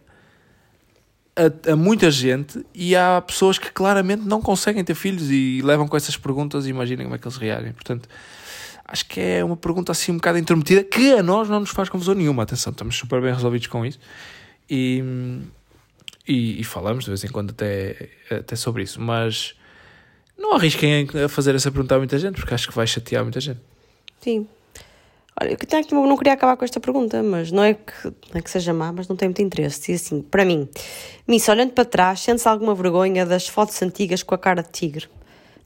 [1.47, 5.89] a, a muita gente e há pessoas que claramente não conseguem ter filhos e levam
[5.89, 7.73] com essas perguntas e imaginem como é que eles reagem.
[7.73, 8.09] Portanto,
[8.85, 11.89] acho que é uma pergunta assim um bocado intrometida que a nós não nos faz
[11.89, 12.43] confusão nenhuma.
[12.43, 13.99] Atenção, estamos super bem resolvidos com isso
[14.69, 15.03] e,
[16.27, 19.55] e, e falamos de vez em quando até, até sobre isso, mas
[20.39, 23.41] não arrisquem a fazer essa pergunta a muita gente porque acho que vai chatear muita
[23.41, 23.61] gente.
[24.21, 24.47] Sim.
[25.43, 28.35] Olha, eu tenho aqui- não queria acabar com esta pergunta, mas não é que, não
[28.35, 29.93] é que seja má, mas não tem muito interesse.
[29.93, 30.69] Diz assim, para mim,
[31.27, 35.09] Miss, olhando para trás, sentes alguma vergonha das fotos antigas com a cara de tigre?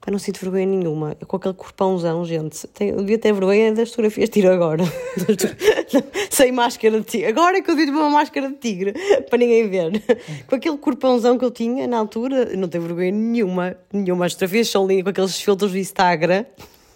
[0.06, 1.16] Eu não sinto vergonha nenhuma.
[1.18, 2.66] Eu com aquele corpãozão, gente.
[2.68, 4.84] Tenho, eu devia ter vergonha das fotografias tiro agora.
[6.30, 7.26] Sem máscara de tigre.
[7.26, 8.92] Agora é que eu devia ter uma máscara de tigre,
[9.30, 10.02] para ninguém ver.
[10.46, 13.76] Com aquele corpãozão que eu tinha na altura, não tenho vergonha nenhuma.
[13.90, 14.26] Nenhuma.
[14.26, 16.44] As fotografias são lindas com aqueles filtros do Instagram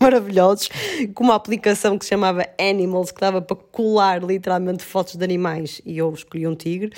[0.00, 0.68] maravilhosos,
[1.14, 5.80] com uma aplicação que se chamava Animals, que dava para colar literalmente fotos de animais,
[5.84, 6.92] e eu escolhi um tigre.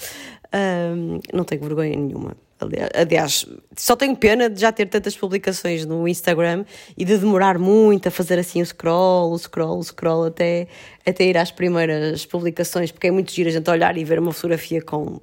[0.52, 2.36] Ahm, não tenho vergonha nenhuma.
[2.60, 6.64] Ali- Aliás, só tenho pena de já ter tantas publicações no Instagram
[6.96, 10.66] e de demorar muito a fazer assim o scroll, o scroll, o scroll até,
[11.06, 14.32] até ir às primeiras publicações, porque é muito giro a gente olhar e ver uma
[14.32, 15.20] fotografia com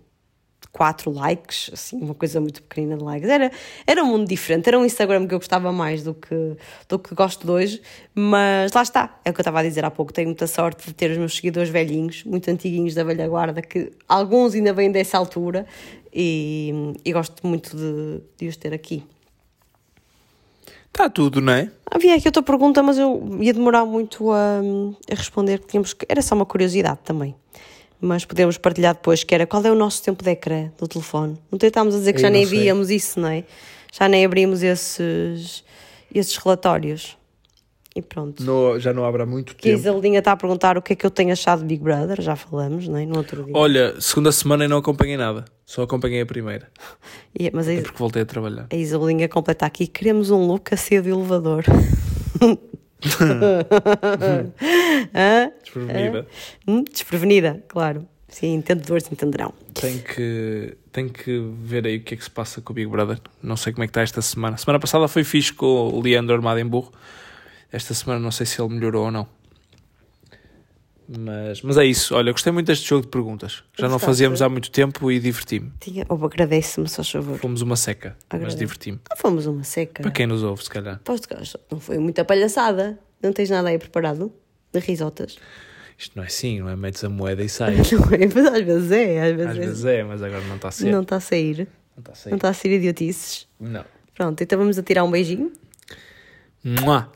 [0.72, 3.30] quatro likes, assim, uma coisa muito pequenina de likes.
[3.30, 3.52] Era,
[3.85, 6.56] era um mundo diferente, era um Instagram que eu gostava mais do que,
[6.88, 7.81] do que gosto de hoje,
[8.14, 10.88] mas lá está, é o que eu estava a dizer há pouco, tenho muita sorte
[10.88, 14.91] de ter os meus seguidores velhinhos, muito antiguinhos da velha guarda, que alguns ainda vêm
[14.91, 15.65] dessa altura
[16.14, 19.03] e, e gosto muito de, de os ter aqui.
[20.98, 21.69] Está tudo, não é?
[21.91, 24.60] Havia aqui outra pergunta, mas eu ia demorar muito a,
[25.11, 27.35] a responder, que tínhamos que, era só uma curiosidade também.
[27.99, 31.38] Mas podemos partilhar depois, que era qual é o nosso tempo de ecrã do telefone.
[31.52, 32.60] Não tentámos a dizer que Eu já nem sei.
[32.60, 33.44] víamos isso, não é?
[33.91, 35.64] Já nem abrimos esses,
[36.14, 37.18] esses relatórios.
[37.95, 38.44] E pronto.
[38.44, 39.80] No- já não abre há muito Que a tempo.
[39.82, 42.36] Isabelinha está a perguntar o que é que eu tenho achado de Big Brother, já
[42.36, 43.06] falamos, não é?
[43.07, 43.53] No outro dia.
[43.57, 45.45] Olha, segunda semana eu não acompanhei nada.
[45.65, 46.69] Só acompanhei a primeira.
[47.40, 48.68] E- mas a, É Is- porque voltei a trabalhar.
[48.72, 51.64] a Isabelinha completa aqui, queremos um look a ser de elevador.
[55.64, 56.28] Desprevenida.
[56.68, 58.07] Hum, desprevenida, claro.
[58.28, 59.53] Sim, entendedores entenderão.
[59.74, 62.90] Tenho que, tenho que ver aí o que é que se passa com o Big
[62.90, 63.19] Brother.
[63.41, 64.57] Não sei como é que está esta semana.
[64.57, 66.91] Semana passada foi fixe com o Leandro armado em burro.
[67.72, 69.28] Esta semana não sei se ele melhorou ou não.
[71.07, 72.13] Mas, mas é isso.
[72.15, 73.63] Olha, gostei muito deste jogo de perguntas.
[73.79, 75.71] Já não fazíamos há muito tempo e diverti-me.
[75.79, 77.38] Tinha, ou agradece-me, só favor.
[77.39, 78.57] Fomos uma seca, mas Agradeço.
[78.57, 78.99] diverti-me.
[79.09, 80.01] Não fomos uma seca.
[80.03, 80.95] Para quem nos ouve, se calhar.
[80.95, 81.35] Aposto que
[81.71, 82.99] não foi muita palhaçada.
[83.23, 84.31] Não tens nada aí preparado?
[84.73, 85.38] De risotas?
[85.97, 86.75] Isto não é assim, não é?
[86.75, 87.75] Metes a moeda e sai.
[87.91, 89.21] Não é, mas às vezes é.
[89.21, 90.91] Às vezes, Às vezes é, mas agora não está a ser.
[90.91, 91.67] não está a sair.
[91.95, 92.31] Não está a sair.
[92.31, 93.47] Não está a ser idiotices.
[93.59, 93.84] Não.
[94.13, 95.51] Pronto, então vamos a tirar um beijinho.
[96.63, 97.11] Mua.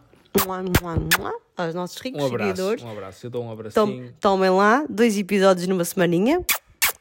[1.57, 2.47] Aos nossos ricos Um abraço.
[2.55, 2.83] seguidores.
[2.83, 3.25] Um abraço.
[3.25, 4.13] Eu dou um Tom- abracinho.
[4.19, 6.41] tomem lá dois episódios numa semaninha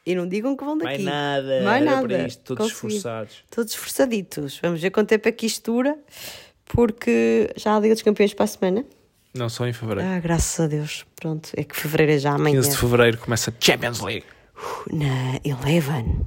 [0.05, 1.03] e não digam que vão Mais daqui.
[1.03, 1.61] nada.
[1.63, 2.07] Mais nada.
[2.07, 2.95] para isto, todos Consegui.
[2.97, 3.43] esforçados.
[3.49, 4.59] Todos esforçaditos.
[4.61, 5.97] Vamos ver quanto tempo é que isto dura,
[6.65, 8.85] porque já há Liga dos Campeões para a semana.
[9.33, 10.09] Não, só em fevereiro.
[10.09, 11.05] Ah, graças a Deus.
[11.15, 12.57] Pronto, é que fevereiro é já amanhã.
[12.57, 14.25] 15 de fevereiro começa a Champions League.
[14.91, 16.21] Na Eleven.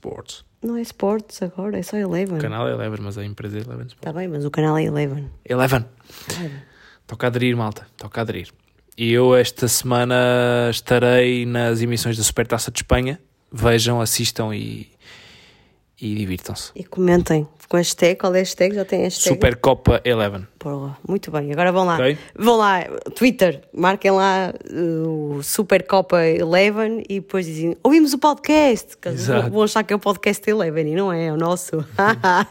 [0.00, 0.44] Sports.
[0.62, 2.38] Não é Sports agora, é só Eleven.
[2.38, 3.96] O canal é Eleven, mas a empresa é Eleven Sports.
[3.98, 5.30] Está bem, mas o canal é Eleven.
[5.44, 5.84] Eleven.
[7.06, 7.86] Toca a aderir, malta.
[7.98, 8.48] Toca a aderir.
[8.96, 10.14] E eu esta semana
[10.70, 13.20] estarei nas emissões da Supertaça de Espanha.
[13.52, 14.90] Vejam, assistam e,
[16.00, 16.72] e divirtam-se.
[16.74, 18.74] E comentem com hashtag, qual é a hashtag?
[18.74, 19.34] Já tem hashtag?
[19.34, 20.46] Supercopa Eleven.
[20.58, 21.94] Porra, muito bem, agora vão lá.
[21.94, 22.18] Ok.
[22.34, 28.96] Vão lá, Twitter, marquem lá uh, o Supercopa Eleven e depois dizem, ouvimos o podcast.
[29.06, 29.50] Exato.
[29.50, 31.84] Vão achar que é o podcast Eleven e não é, é o nosso.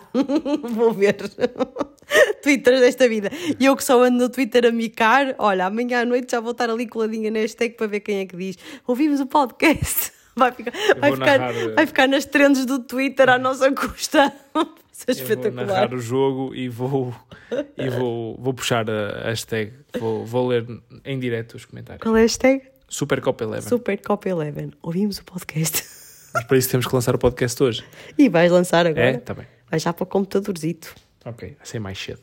[0.74, 1.18] Vou ver.
[2.42, 3.30] Twitter desta vida.
[3.60, 6.52] E eu que só ando no Twitter a micar, olha, amanhã à noite já vou
[6.52, 8.58] estar ali coladinha na hashtag para ver quem é que diz.
[8.88, 10.12] Ouvimos o podcast.
[10.40, 14.34] Vai ficar, vai ficar, narrar, eh, vai ficar nas trends do Twitter à nossa custa.
[14.91, 15.66] Isso é Eu vou espetacular.
[15.68, 17.14] narrar o jogo e vou,
[17.78, 19.74] e vou, vou puxar a hashtag.
[19.98, 20.66] Vou, vou ler
[21.06, 22.02] em direto os comentários.
[22.02, 22.64] Qual é a hashtag?
[22.88, 23.70] Supercopa Eleven.
[23.70, 24.72] Supercopa Eleven.
[24.82, 25.84] Ouvimos o podcast.
[26.34, 27.84] Mas para isso temos que lançar o podcast hoje.
[28.18, 29.10] E vais lançar agora.
[29.11, 29.18] É?
[29.18, 29.45] Tá bem.
[29.70, 30.94] Vai já para o computadorzito.
[31.26, 32.22] Ok, ser mais cedo.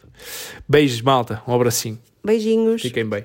[0.69, 1.43] Beijos, malta.
[1.47, 1.99] Um abracinho.
[2.25, 2.83] Beijinhos.
[2.83, 3.25] Fiquem bem.